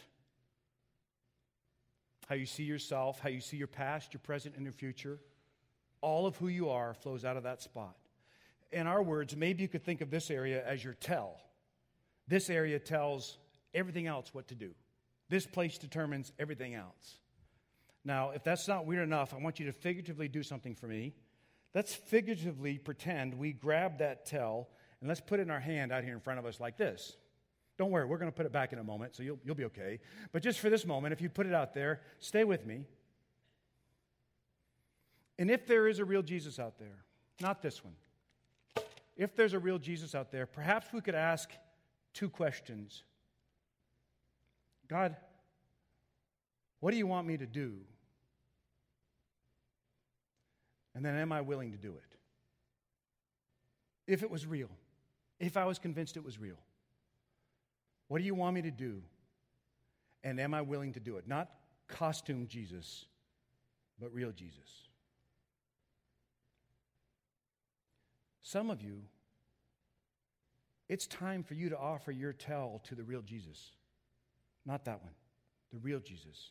how 2.29 2.35
you 2.35 2.47
see 2.47 2.64
yourself, 2.64 3.21
how 3.21 3.29
you 3.29 3.40
see 3.40 3.57
your 3.57 3.68
past, 3.68 4.12
your 4.12 4.21
present, 4.21 4.55
and 4.57 4.64
your 4.64 4.73
future. 4.73 5.18
All 6.01 6.27
of 6.27 6.37
who 6.37 6.49
you 6.49 6.71
are 6.71 6.94
flows 6.94 7.25
out 7.25 7.37
of 7.37 7.42
that 7.44 7.62
spot. 7.62 7.97
In 8.71 8.87
our 8.87 9.03
words, 9.03 9.37
maybe 9.37 9.62
you 9.62 9.68
could 9.68 9.85
think 9.85 10.01
of 10.01 10.11
this 10.11 10.31
area 10.31 10.64
as 10.66 10.85
your 10.85 10.94
tell. 10.94 11.40
This 12.27 12.51
area 12.51 12.79
tells 12.79 13.38
everything 13.73 14.07
else 14.07 14.35
what 14.35 14.49
to 14.49 14.55
do. 14.55 14.75
This 15.29 15.47
place 15.47 15.79
determines 15.79 16.33
everything 16.38 16.75
else. 16.75 17.19
Now, 18.05 18.31
if 18.31 18.43
that's 18.43 18.69
not 18.69 18.87
weird 18.87 19.03
enough, 19.03 19.35
I 19.35 19.38
want 19.38 19.61
you 19.61 19.67
to 19.67 19.73
figuratively 19.73 20.29
do 20.29 20.43
something 20.43 20.75
for 20.75 20.87
me. 20.87 21.14
Let's 21.75 21.95
figuratively 21.95 22.79
pretend 22.79 23.35
we 23.35 23.53
grab 23.53 23.99
that 23.99 24.25
tell 24.25 24.69
and 25.01 25.09
let's 25.09 25.21
put 25.21 25.41
it 25.41 25.43
in 25.43 25.51
our 25.51 25.61
hand 25.61 25.93
out 25.93 26.05
here 26.05 26.14
in 26.14 26.21
front 26.21 26.38
of 26.38 26.47
us 26.47 26.59
like 26.59 26.77
this. 26.77 27.17
Don't 27.77 27.91
worry, 27.91 28.07
we're 28.07 28.19
going 28.19 28.31
to 28.31 28.37
put 28.37 28.47
it 28.47 28.53
back 28.53 28.73
in 28.73 28.79
a 28.81 28.85
moment, 28.85 29.14
so 29.14 29.23
you'll, 29.23 29.38
you'll 29.45 29.55
be 29.55 29.67
okay. 29.67 30.01
But 30.33 30.43
just 30.43 30.59
for 30.59 30.69
this 30.69 30.85
moment, 30.85 31.12
if 31.12 31.21
you 31.21 31.29
put 31.29 31.47
it 31.47 31.55
out 31.55 31.75
there, 31.75 32.01
stay 32.19 32.43
with 32.43 32.67
me. 32.67 32.85
And 35.38 35.51
if 35.51 35.67
there 35.67 35.87
is 35.87 36.01
a 36.01 36.05
real 36.05 36.23
Jesus 36.23 36.59
out 36.59 36.79
there, 36.79 37.05
not 37.41 37.62
this 37.62 37.85
one, 37.85 37.95
if 39.17 39.37
there's 39.37 39.53
a 39.53 39.59
real 39.59 39.79
Jesus 39.79 40.14
out 40.14 40.33
there, 40.33 40.47
perhaps 40.47 40.93
we 40.93 41.01
could 41.01 41.14
ask 41.14 41.51
two 42.14 42.29
questions 42.29 43.05
God, 44.88 45.16
what 46.81 46.90
do 46.90 46.96
you 46.96 47.07
want 47.07 47.27
me 47.27 47.37
to 47.37 47.46
do? 47.46 47.74
And 50.94 51.05
then, 51.05 51.16
am 51.16 51.31
I 51.31 51.42
willing 51.42 51.72
to 51.72 51.79
do 51.79 51.90
it? 51.90 52.16
If 54.07 54.22
it 54.22 54.31
was 54.31 54.46
real, 54.46 54.70
if 55.38 55.57
I 55.57 55.64
was 55.64 55.79
convinced 55.79 56.16
it 56.16 56.24
was 56.24 56.38
real. 56.38 56.59
What 58.09 58.18
do 58.18 58.24
you 58.24 58.35
want 58.35 58.55
me 58.55 58.62
to 58.62 58.70
do? 58.70 59.03
And 60.24 60.40
am 60.40 60.55
I 60.55 60.62
willing 60.62 60.94
to 60.94 61.01
do 61.01 61.16
it? 61.16 61.29
Not 61.29 61.51
costume 61.87 62.46
Jesus, 62.48 63.05
but 64.01 64.12
real 64.12 64.33
Jesus. 64.33 64.88
Some 68.42 68.70
of 68.70 68.83
you, 68.83 69.03
it's 70.88 71.07
time 71.07 71.42
for 71.42 71.55
you 71.55 71.68
to 71.68 71.79
offer 71.79 72.11
your 72.11 72.33
tell 72.33 72.81
to 72.85 72.94
the 72.94 73.05
real 73.05 73.20
Jesus. 73.20 73.72
Not 74.68 74.85
that 74.85 75.02
one, 75.02 75.14
the 75.72 75.78
real 75.78 75.98
Jesus. 75.98 76.50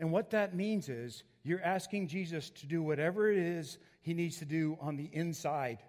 And 0.00 0.10
what 0.10 0.30
that 0.30 0.56
means 0.56 0.88
is 0.88 1.22
you're 1.42 1.62
asking 1.62 2.08
Jesus 2.08 2.48
to 2.50 2.66
do 2.66 2.82
whatever 2.82 3.30
it 3.30 3.36
is 3.36 3.76
he 4.00 4.14
needs 4.14 4.38
to 4.38 4.46
do 4.46 4.78
on 4.80 4.96
the 4.96 5.10
inside. 5.12 5.80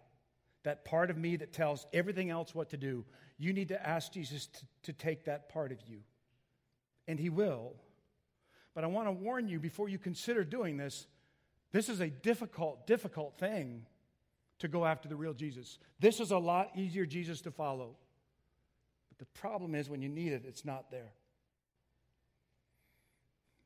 That 0.64 0.84
part 0.84 1.10
of 1.10 1.18
me 1.18 1.38
that 1.38 1.54
tells 1.54 1.88
everything 1.94 2.30
else 2.30 2.54
what 2.54 2.72
to 2.72 2.78
do. 2.78 3.06
You 3.38 3.54
need 3.54 3.70
to 3.70 3.88
ask 3.88 4.12
Jesus 4.12 4.48
to, 4.48 4.66
to 4.84 4.94
take 4.94 5.24
that 5.26 5.48
part 5.48 5.72
of 5.72 5.78
you. 5.88 6.00
And 7.08 7.18
he 7.18 7.30
will. 7.30 7.74
But 8.74 8.84
I 8.84 8.88
want 8.88 9.08
to 9.08 9.14
warn 9.14 9.48
you 9.48 9.62
before 9.62 9.88
you 9.88 9.98
consider 9.98 10.44
doing 10.44 10.76
this, 10.76 11.08
this 11.72 11.88
is 11.88 12.02
a 12.02 12.10
difficult, 12.10 12.86
difficult 12.86 13.40
thing 13.40 13.86
to 14.60 14.68
go 14.68 14.86
after 14.86 15.08
the 15.08 15.16
real 15.16 15.34
Jesus. 15.34 15.80
This 16.02 16.20
is 16.20 16.32
a 16.32 16.38
lot 16.38 16.72
easier 16.76 17.06
Jesus 17.06 17.40
to 17.42 17.52
follow. 17.52 17.96
But 19.18 19.28
the 19.28 19.40
problem 19.40 19.76
is 19.76 19.90
when 19.90 20.02
you 20.02 20.10
need 20.10 20.34
it, 20.34 20.44
it's 20.46 20.66
not 20.66 20.92
there. 20.92 21.14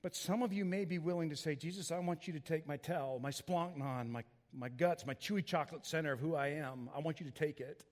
But 0.01 0.15
some 0.15 0.43
of 0.43 0.53
you 0.53 0.63
may 0.63 0.85
be 0.85 0.97
willing 0.97 1.29
to 1.29 1.35
say, 1.35 1.55
Jesus, 1.55 1.91
I 1.91 1.99
want 1.99 2.27
you 2.27 2.33
to 2.33 2.39
take 2.39 2.67
my 2.67 2.77
tell, 2.77 3.19
my 3.21 3.31
splanchnon, 3.31 4.09
my, 4.09 4.23
my 4.53 4.69
guts, 4.69 5.05
my 5.05 5.13
chewy 5.13 5.45
chocolate 5.45 5.85
center 5.85 6.13
of 6.13 6.19
who 6.19 6.35
I 6.35 6.47
am. 6.47 6.89
I 6.95 6.99
want 6.99 7.19
you 7.19 7.25
to 7.25 7.31
take 7.31 7.59
it 7.59 7.83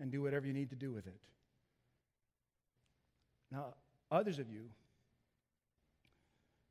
and 0.00 0.10
do 0.10 0.22
whatever 0.22 0.46
you 0.46 0.52
need 0.52 0.70
to 0.70 0.76
do 0.76 0.90
with 0.90 1.06
it. 1.06 1.20
Now, 3.52 3.74
others 4.10 4.38
of 4.38 4.50
you, 4.50 4.70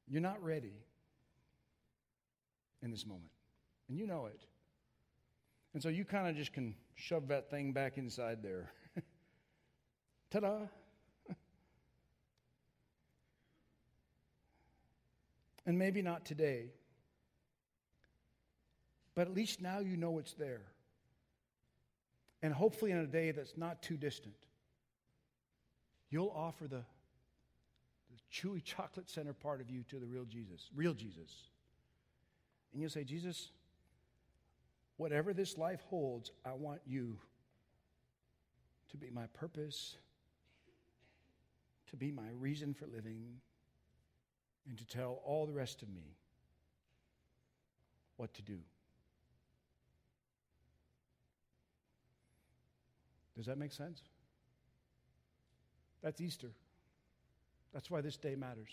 you're 0.09 0.19
not 0.19 0.43
ready 0.43 0.73
in 2.81 2.91
this 2.91 3.05
moment, 3.05 3.31
and 3.87 3.97
you 3.97 4.07
know 4.07 4.25
it. 4.25 4.41
And 5.73 5.81
so 5.81 5.89
you 5.89 6.05
kind 6.05 6.27
of 6.27 6.35
just 6.35 6.53
can 6.53 6.75
shove 6.95 7.29
that 7.29 7.49
thing 7.49 7.71
back 7.71 7.97
inside 7.97 8.43
there. 8.43 8.71
Ta 10.31 10.39
da! 10.41 10.57
and 15.65 15.79
maybe 15.79 16.01
not 16.01 16.25
today, 16.25 16.71
but 19.15 19.27
at 19.27 19.33
least 19.33 19.61
now 19.61 19.79
you 19.79 19.95
know 19.97 20.19
it's 20.19 20.33
there 20.33 20.71
and 22.41 22.53
hopefully 22.53 22.91
in 22.91 22.97
a 22.97 23.07
day 23.07 23.31
that's 23.31 23.55
not 23.55 23.81
too 23.81 23.97
distant, 23.97 24.35
you'll 26.09 26.33
offer 26.35 26.67
the, 26.67 26.83
the 28.09 28.17
chewy 28.33 28.63
chocolate 28.63 29.09
center 29.09 29.33
part 29.33 29.61
of 29.61 29.69
you 29.69 29.83
to 29.83 29.99
the 29.99 30.07
real 30.07 30.25
Jesus, 30.25 30.69
real 30.75 30.93
Jesus. 30.93 31.49
And 32.73 32.81
you'll 32.81 32.89
say, 32.89 33.03
Jesus, 33.03 33.51
whatever 35.01 35.33
this 35.33 35.57
life 35.57 35.81
holds, 35.89 36.29
I 36.45 36.53
want 36.53 36.79
you 36.85 37.17
to 38.91 38.97
be 38.97 39.09
my 39.09 39.25
purpose, 39.33 39.97
to 41.89 41.95
be 41.97 42.11
my 42.11 42.29
reason 42.39 42.75
for 42.75 42.85
living, 42.85 43.23
and 44.69 44.77
to 44.77 44.85
tell 44.85 45.19
all 45.25 45.47
the 45.47 45.53
rest 45.53 45.81
of 45.81 45.89
me 45.89 46.03
what 48.17 48.31
to 48.35 48.43
do. 48.43 48.59
Does 53.35 53.47
that 53.47 53.57
make 53.57 53.71
sense? 53.71 54.03
That's 56.03 56.21
Easter. 56.21 56.51
That's 57.73 57.89
why 57.89 58.01
this 58.01 58.17
day 58.17 58.35
matters. 58.35 58.69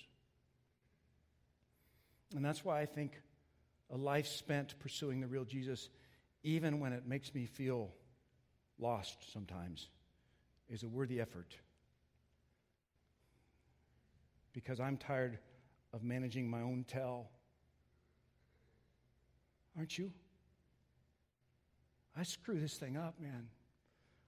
And 2.37 2.45
that's 2.45 2.67
why 2.67 2.83
I 2.83 2.85
think 2.85 3.19
a 3.91 3.97
life 3.97 4.27
spent 4.27 4.79
pursuing 4.79 5.23
the 5.23 5.27
real 5.27 5.47
Jesus, 5.47 5.89
even 6.43 6.81
when 6.81 6.93
it 6.93 7.07
makes 7.07 7.35
me 7.35 7.47
feel 7.47 7.91
lost 8.79 9.33
sometimes, 9.33 9.89
is 10.69 10.83
a 10.83 10.89
worthy 10.89 11.21
effort. 11.21 11.57
Because 14.53 14.81
I'm 14.81 14.97
tired 14.97 15.39
of 15.93 16.03
managing 16.03 16.49
my 16.49 16.61
own 16.61 16.85
tell. 16.87 17.31
Aren't 19.77 19.99
you? 19.99 20.13
I 22.17 22.23
screw 22.23 22.59
this 22.59 22.75
thing 22.75 22.97
up, 22.97 23.15
man. 23.21 23.49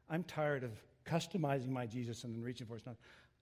I'm 0.08 0.24
tired 0.24 0.64
of 0.64 0.70
customizing 1.04 1.70
my 1.70 1.86
Jesus 1.86 2.24
and 2.24 2.34
then 2.34 2.42
reaching 2.42 2.66
for 2.66 2.76
it. 2.76 2.82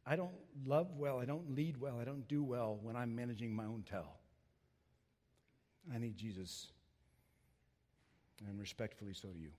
I 0.07 0.17
don't 0.17 0.35
love 0.65 0.97
well, 0.97 1.19
I 1.19 1.27
don't 1.27 1.55
lead 1.55 1.79
well, 1.79 1.99
I 2.01 2.05
don't 2.05 2.27
do 2.29 2.43
well 2.43 2.79
when 2.83 2.97
I'm 2.97 3.15
managing 3.15 3.55
my 3.55 3.65
own 3.65 3.85
tell. 3.89 4.19
I 5.95 5.99
need 5.99 6.17
Jesus. 6.17 6.69
And 8.47 8.61
respectfully, 8.61 9.15
so 9.15 9.29
do 9.29 9.39
you. 9.39 9.51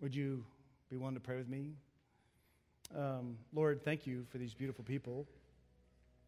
Would 0.00 0.14
you 0.14 0.44
be 0.90 0.96
willing 0.96 1.14
to 1.14 1.20
pray 1.20 1.36
with 1.36 1.48
me? 1.48 1.72
Um, 2.96 3.36
Lord, 3.52 3.84
thank 3.84 4.06
you 4.06 4.24
for 4.30 4.38
these 4.38 4.54
beautiful 4.54 4.84
people. 4.84 5.26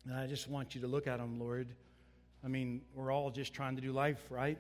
And 0.06 0.14
I 0.14 0.26
just 0.26 0.48
want 0.48 0.74
you 0.74 0.80
to 0.82 0.86
look 0.86 1.06
at 1.06 1.18
them, 1.18 1.38
Lord. 1.38 1.68
I 2.44 2.48
mean, 2.48 2.82
we're 2.94 3.12
all 3.12 3.30
just 3.30 3.52
trying 3.52 3.76
to 3.76 3.82
do 3.82 3.92
life, 3.92 4.22
right? 4.30 4.58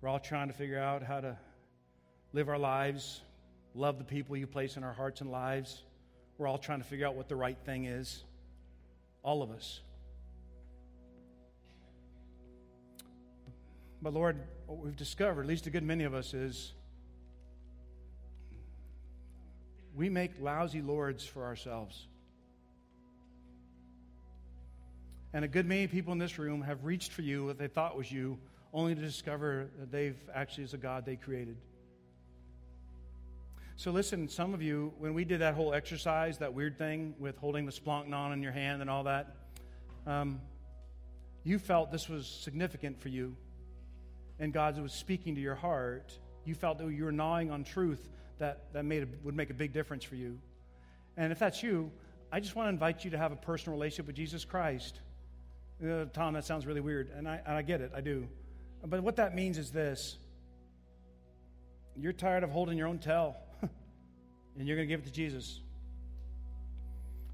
We're 0.00 0.08
all 0.08 0.18
trying 0.18 0.48
to 0.48 0.54
figure 0.54 0.78
out 0.78 1.02
how 1.02 1.20
to 1.20 1.36
live 2.32 2.48
our 2.48 2.58
lives, 2.58 3.20
love 3.74 3.98
the 3.98 4.04
people 4.04 4.36
you 4.36 4.46
place 4.46 4.76
in 4.76 4.84
our 4.84 4.92
hearts 4.92 5.20
and 5.20 5.30
lives. 5.30 5.82
We're 6.38 6.46
all 6.46 6.58
trying 6.58 6.80
to 6.80 6.86
figure 6.86 7.06
out 7.06 7.16
what 7.16 7.28
the 7.28 7.36
right 7.36 7.58
thing 7.64 7.84
is. 7.84 8.24
All 9.22 9.42
of 9.42 9.50
us. 9.50 9.80
But 14.02 14.14
Lord, 14.14 14.40
what 14.66 14.78
we've 14.78 14.96
discovered, 14.96 15.42
at 15.42 15.48
least 15.48 15.66
a 15.66 15.70
good 15.70 15.82
many 15.82 16.04
of 16.04 16.14
us, 16.14 16.32
is 16.32 16.72
we 19.94 20.08
make 20.08 20.40
lousy 20.40 20.80
lords 20.80 21.24
for 21.24 21.44
ourselves. 21.44 22.06
And 25.32 25.44
a 25.44 25.48
good 25.48 25.66
many 25.66 25.86
people 25.86 26.12
in 26.12 26.18
this 26.18 26.38
room 26.38 26.62
have 26.62 26.84
reached 26.84 27.12
for 27.12 27.22
you 27.22 27.44
what 27.44 27.58
they 27.58 27.68
thought 27.68 27.96
was 27.96 28.10
you, 28.10 28.38
only 28.72 28.94
to 28.94 29.00
discover 29.00 29.68
that 29.78 29.92
they've 29.92 30.18
actually 30.34 30.64
is 30.64 30.74
a 30.74 30.78
God 30.78 31.04
they 31.04 31.16
created. 31.16 31.56
So 33.76 33.90
listen, 33.90 34.28
some 34.28 34.54
of 34.54 34.62
you, 34.62 34.92
when 34.98 35.14
we 35.14 35.24
did 35.24 35.40
that 35.40 35.54
whole 35.54 35.72
exercise, 35.72 36.38
that 36.38 36.52
weird 36.52 36.76
thing 36.76 37.14
with 37.18 37.38
holding 37.38 37.64
the 37.64 37.72
splanchnon 37.72 38.32
in 38.32 38.42
your 38.42 38.52
hand 38.52 38.80
and 38.80 38.90
all 38.90 39.04
that, 39.04 39.36
um, 40.06 40.40
you 41.44 41.58
felt 41.58 41.90
this 41.90 42.08
was 42.08 42.26
significant 42.26 43.00
for 43.00 43.08
you, 43.08 43.36
and 44.40 44.52
God 44.52 44.76
was 44.78 44.92
speaking 44.92 45.34
to 45.36 45.40
your 45.40 45.54
heart. 45.54 46.18
You 46.44 46.54
felt 46.54 46.78
that 46.78 46.90
you 46.90 47.04
were 47.04 47.12
gnawing 47.12 47.50
on 47.50 47.62
truth 47.62 48.08
that, 48.38 48.72
that 48.72 48.84
made 48.84 49.02
a, 49.02 49.06
would 49.22 49.36
make 49.36 49.50
a 49.50 49.54
big 49.54 49.72
difference 49.72 50.02
for 50.02 50.16
you. 50.16 50.38
And 51.16 51.30
if 51.30 51.38
that's 51.38 51.62
you, 51.62 51.92
I 52.32 52.40
just 52.40 52.56
want 52.56 52.66
to 52.66 52.70
invite 52.70 53.04
you 53.04 53.10
to 53.10 53.18
have 53.18 53.32
a 53.32 53.36
personal 53.36 53.78
relationship 53.78 54.06
with 54.06 54.16
Jesus 54.16 54.44
Christ. 54.44 55.00
Uh, 55.84 56.06
Tom, 56.12 56.34
that 56.34 56.44
sounds 56.44 56.66
really 56.66 56.80
weird, 56.80 57.10
and 57.14 57.28
I, 57.28 57.40
and 57.46 57.54
I 57.54 57.62
get 57.62 57.80
it, 57.80 57.92
I 57.94 58.00
do. 58.00 58.26
But 58.84 59.02
what 59.02 59.16
that 59.16 59.34
means 59.34 59.58
is 59.58 59.70
this 59.70 60.18
you're 61.96 62.12
tired 62.12 62.42
of 62.42 62.50
holding 62.50 62.78
your 62.78 62.88
own 62.88 62.98
tail, 62.98 63.36
and 63.62 64.66
you're 64.66 64.76
going 64.76 64.88
to 64.88 64.92
give 64.92 65.00
it 65.00 65.06
to 65.06 65.12
Jesus. 65.12 65.60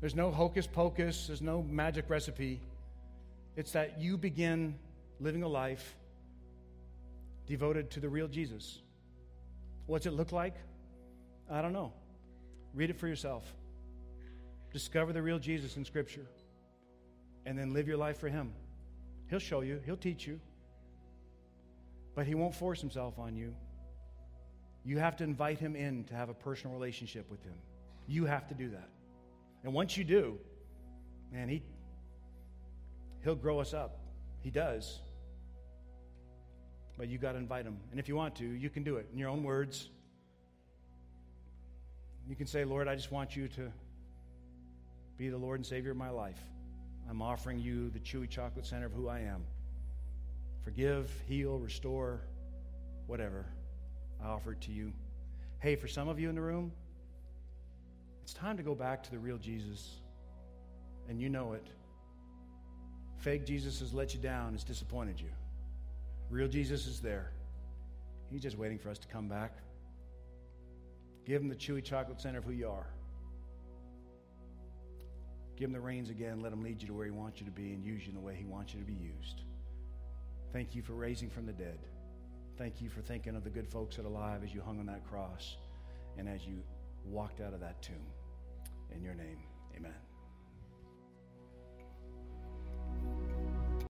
There's 0.00 0.14
no 0.14 0.30
hocus 0.30 0.66
pocus, 0.66 1.28
there's 1.28 1.42
no 1.42 1.62
magic 1.62 2.11
recipe. 2.11 2.61
It's 3.54 3.72
that 3.72 4.00
you 4.00 4.18
begin 4.18 4.76
living 5.20 5.42
a 5.42 5.48
life 5.48 5.96
devoted 7.47 7.90
to 7.92 8.01
the 8.01 8.09
real 8.09 8.28
Jesus. 8.28 8.80
What's 9.86 10.07
it 10.07 10.12
look 10.12 10.32
like? 10.32 10.55
I 11.51 11.62
don't 11.62 11.72
know. 11.72 11.92
Read 12.74 12.90
it 12.90 12.99
for 12.99 13.07
yourself. 13.07 13.44
Discover 14.72 15.12
the 15.12 15.22
real 15.22 15.38
Jesus 15.38 15.76
in 15.76 15.84
Scripture. 15.84 16.26
And 17.47 17.57
then 17.57 17.72
live 17.72 17.86
your 17.86 17.97
life 17.97 18.18
for 18.18 18.28
Him. 18.28 18.53
He'll 19.30 19.38
show 19.38 19.61
you, 19.61 19.80
He'll 19.86 19.97
teach 19.97 20.26
you. 20.26 20.40
But 22.14 22.26
He 22.26 22.34
won't 22.34 22.55
force 22.55 22.80
Himself 22.80 23.18
on 23.18 23.36
you. 23.36 23.55
You 24.84 24.99
have 24.99 25.16
to 25.16 25.24
invite 25.24 25.59
Him 25.59 25.76
in 25.76 26.05
to 26.05 26.14
have 26.14 26.28
a 26.28 26.34
personal 26.34 26.74
relationship 26.74 27.30
with 27.30 27.42
Him. 27.44 27.55
You 28.07 28.24
have 28.24 28.49
to 28.49 28.55
do 28.55 28.70
that. 28.70 28.88
And 29.64 29.72
once 29.72 29.97
you 29.97 30.05
do, 30.05 30.38
man, 31.32 31.49
He, 31.49 31.62
He'll 33.22 33.34
grow 33.36 33.61
us 33.61 33.72
up. 33.72 33.99
He 34.40 34.51
does. 34.51 35.01
But 36.97 37.09
you 37.09 37.18
got 37.18 37.32
to 37.32 37.38
invite 37.38 37.66
Him. 37.66 37.78
And 37.90 38.01
if 38.01 38.09
you 38.09 38.16
want 38.16 38.36
to, 38.36 38.44
you 38.47 38.70
can 38.70 38.82
do 38.82 38.97
it 38.97 39.07
in 39.12 39.18
your 39.18 39.28
own 39.28 39.42
words 39.42 39.90
you 42.28 42.34
can 42.34 42.47
say, 42.47 42.64
Lord, 42.64 42.88
I 42.88 42.97
just 42.97 43.12
want 43.12 43.36
you 43.36 43.47
to 43.49 43.70
be 45.16 45.28
the 45.28 45.36
Lord 45.36 45.61
and 45.61 45.66
Savior 45.66 45.92
of 45.92 45.97
my 45.97 46.11
life. 46.11 46.40
I'm 47.09 47.22
offering 47.22 47.61
you 47.61 47.88
the 47.90 48.01
chewy 48.01 48.28
chocolate 48.28 48.66
center 48.66 48.86
of 48.86 48.92
who 48.92 49.09
I 49.09 49.20
am. 49.20 49.44
Forgive, 50.64 51.11
heal, 51.28 51.59
restore, 51.59 52.20
whatever. 53.07 53.47
I 54.22 54.26
offer 54.26 54.53
it 54.53 54.61
to 54.62 54.72
you. 54.72 54.92
Hey, 55.61 55.76
for 55.76 55.86
some 55.86 56.09
of 56.09 56.18
you 56.18 56.28
in 56.28 56.34
the 56.34 56.40
room, 56.40 56.72
it's 58.24 58.34
time 58.34 58.57
to 58.57 58.62
go 58.64 58.74
back 58.74 59.05
to 59.05 59.11
the 59.12 59.18
real 59.18 59.38
Jesus. 59.38 60.01
And 61.09 61.20
you 61.20 61.28
know 61.28 61.53
it. 61.53 61.68
Fake 63.18 63.47
Jesus 63.47 63.78
has 63.78 63.94
let 63.94 64.14
you 64.14 64.20
down, 64.20 64.53
has 64.53 64.64
disappointed 64.64 65.20
you. 65.20 65.30
Real 66.30 66.48
Jesus 66.48 66.86
is 66.86 67.00
there. 67.00 67.32
He's 68.30 68.42
just 68.42 68.58
waiting 68.58 68.78
for 68.78 68.90
us 68.90 68.98
to 68.98 69.08
come 69.08 69.28
back. 69.28 69.58
Give 71.24 71.40
him 71.40 71.48
the 71.48 71.56
chewy 71.56 71.82
chocolate 71.82 72.20
center 72.20 72.38
of 72.38 72.44
who 72.44 72.52
you 72.52 72.68
are. 72.68 72.86
Give 75.56 75.68
him 75.68 75.72
the 75.72 75.80
reins 75.80 76.10
again. 76.10 76.40
Let 76.40 76.52
him 76.52 76.62
lead 76.62 76.82
you 76.82 76.88
to 76.88 76.94
where 76.94 77.06
he 77.06 77.10
wants 77.10 77.40
you 77.40 77.46
to 77.46 77.52
be 77.52 77.72
and 77.72 77.84
use 77.84 78.02
you 78.02 78.10
in 78.10 78.14
the 78.14 78.20
way 78.20 78.34
he 78.36 78.44
wants 78.44 78.74
you 78.74 78.80
to 78.80 78.86
be 78.86 78.92
used. 78.92 79.42
Thank 80.52 80.74
you 80.74 80.82
for 80.82 80.92
raising 80.92 81.30
from 81.30 81.46
the 81.46 81.52
dead. 81.52 81.78
Thank 82.58 82.80
you 82.80 82.88
for 82.88 83.00
thinking 83.00 83.36
of 83.36 83.44
the 83.44 83.50
good 83.50 83.68
folks 83.68 83.96
that 83.96 84.04
are 84.04 84.08
alive 84.08 84.42
as 84.44 84.54
you 84.54 84.60
hung 84.60 84.78
on 84.78 84.86
that 84.86 85.06
cross 85.08 85.56
and 86.18 86.28
as 86.28 86.46
you 86.46 86.62
walked 87.04 87.40
out 87.40 87.52
of 87.52 87.60
that 87.60 87.82
tomb. 87.82 87.94
In 88.94 89.02
your 89.02 89.14
name, 89.14 89.38
amen. 89.76 90.05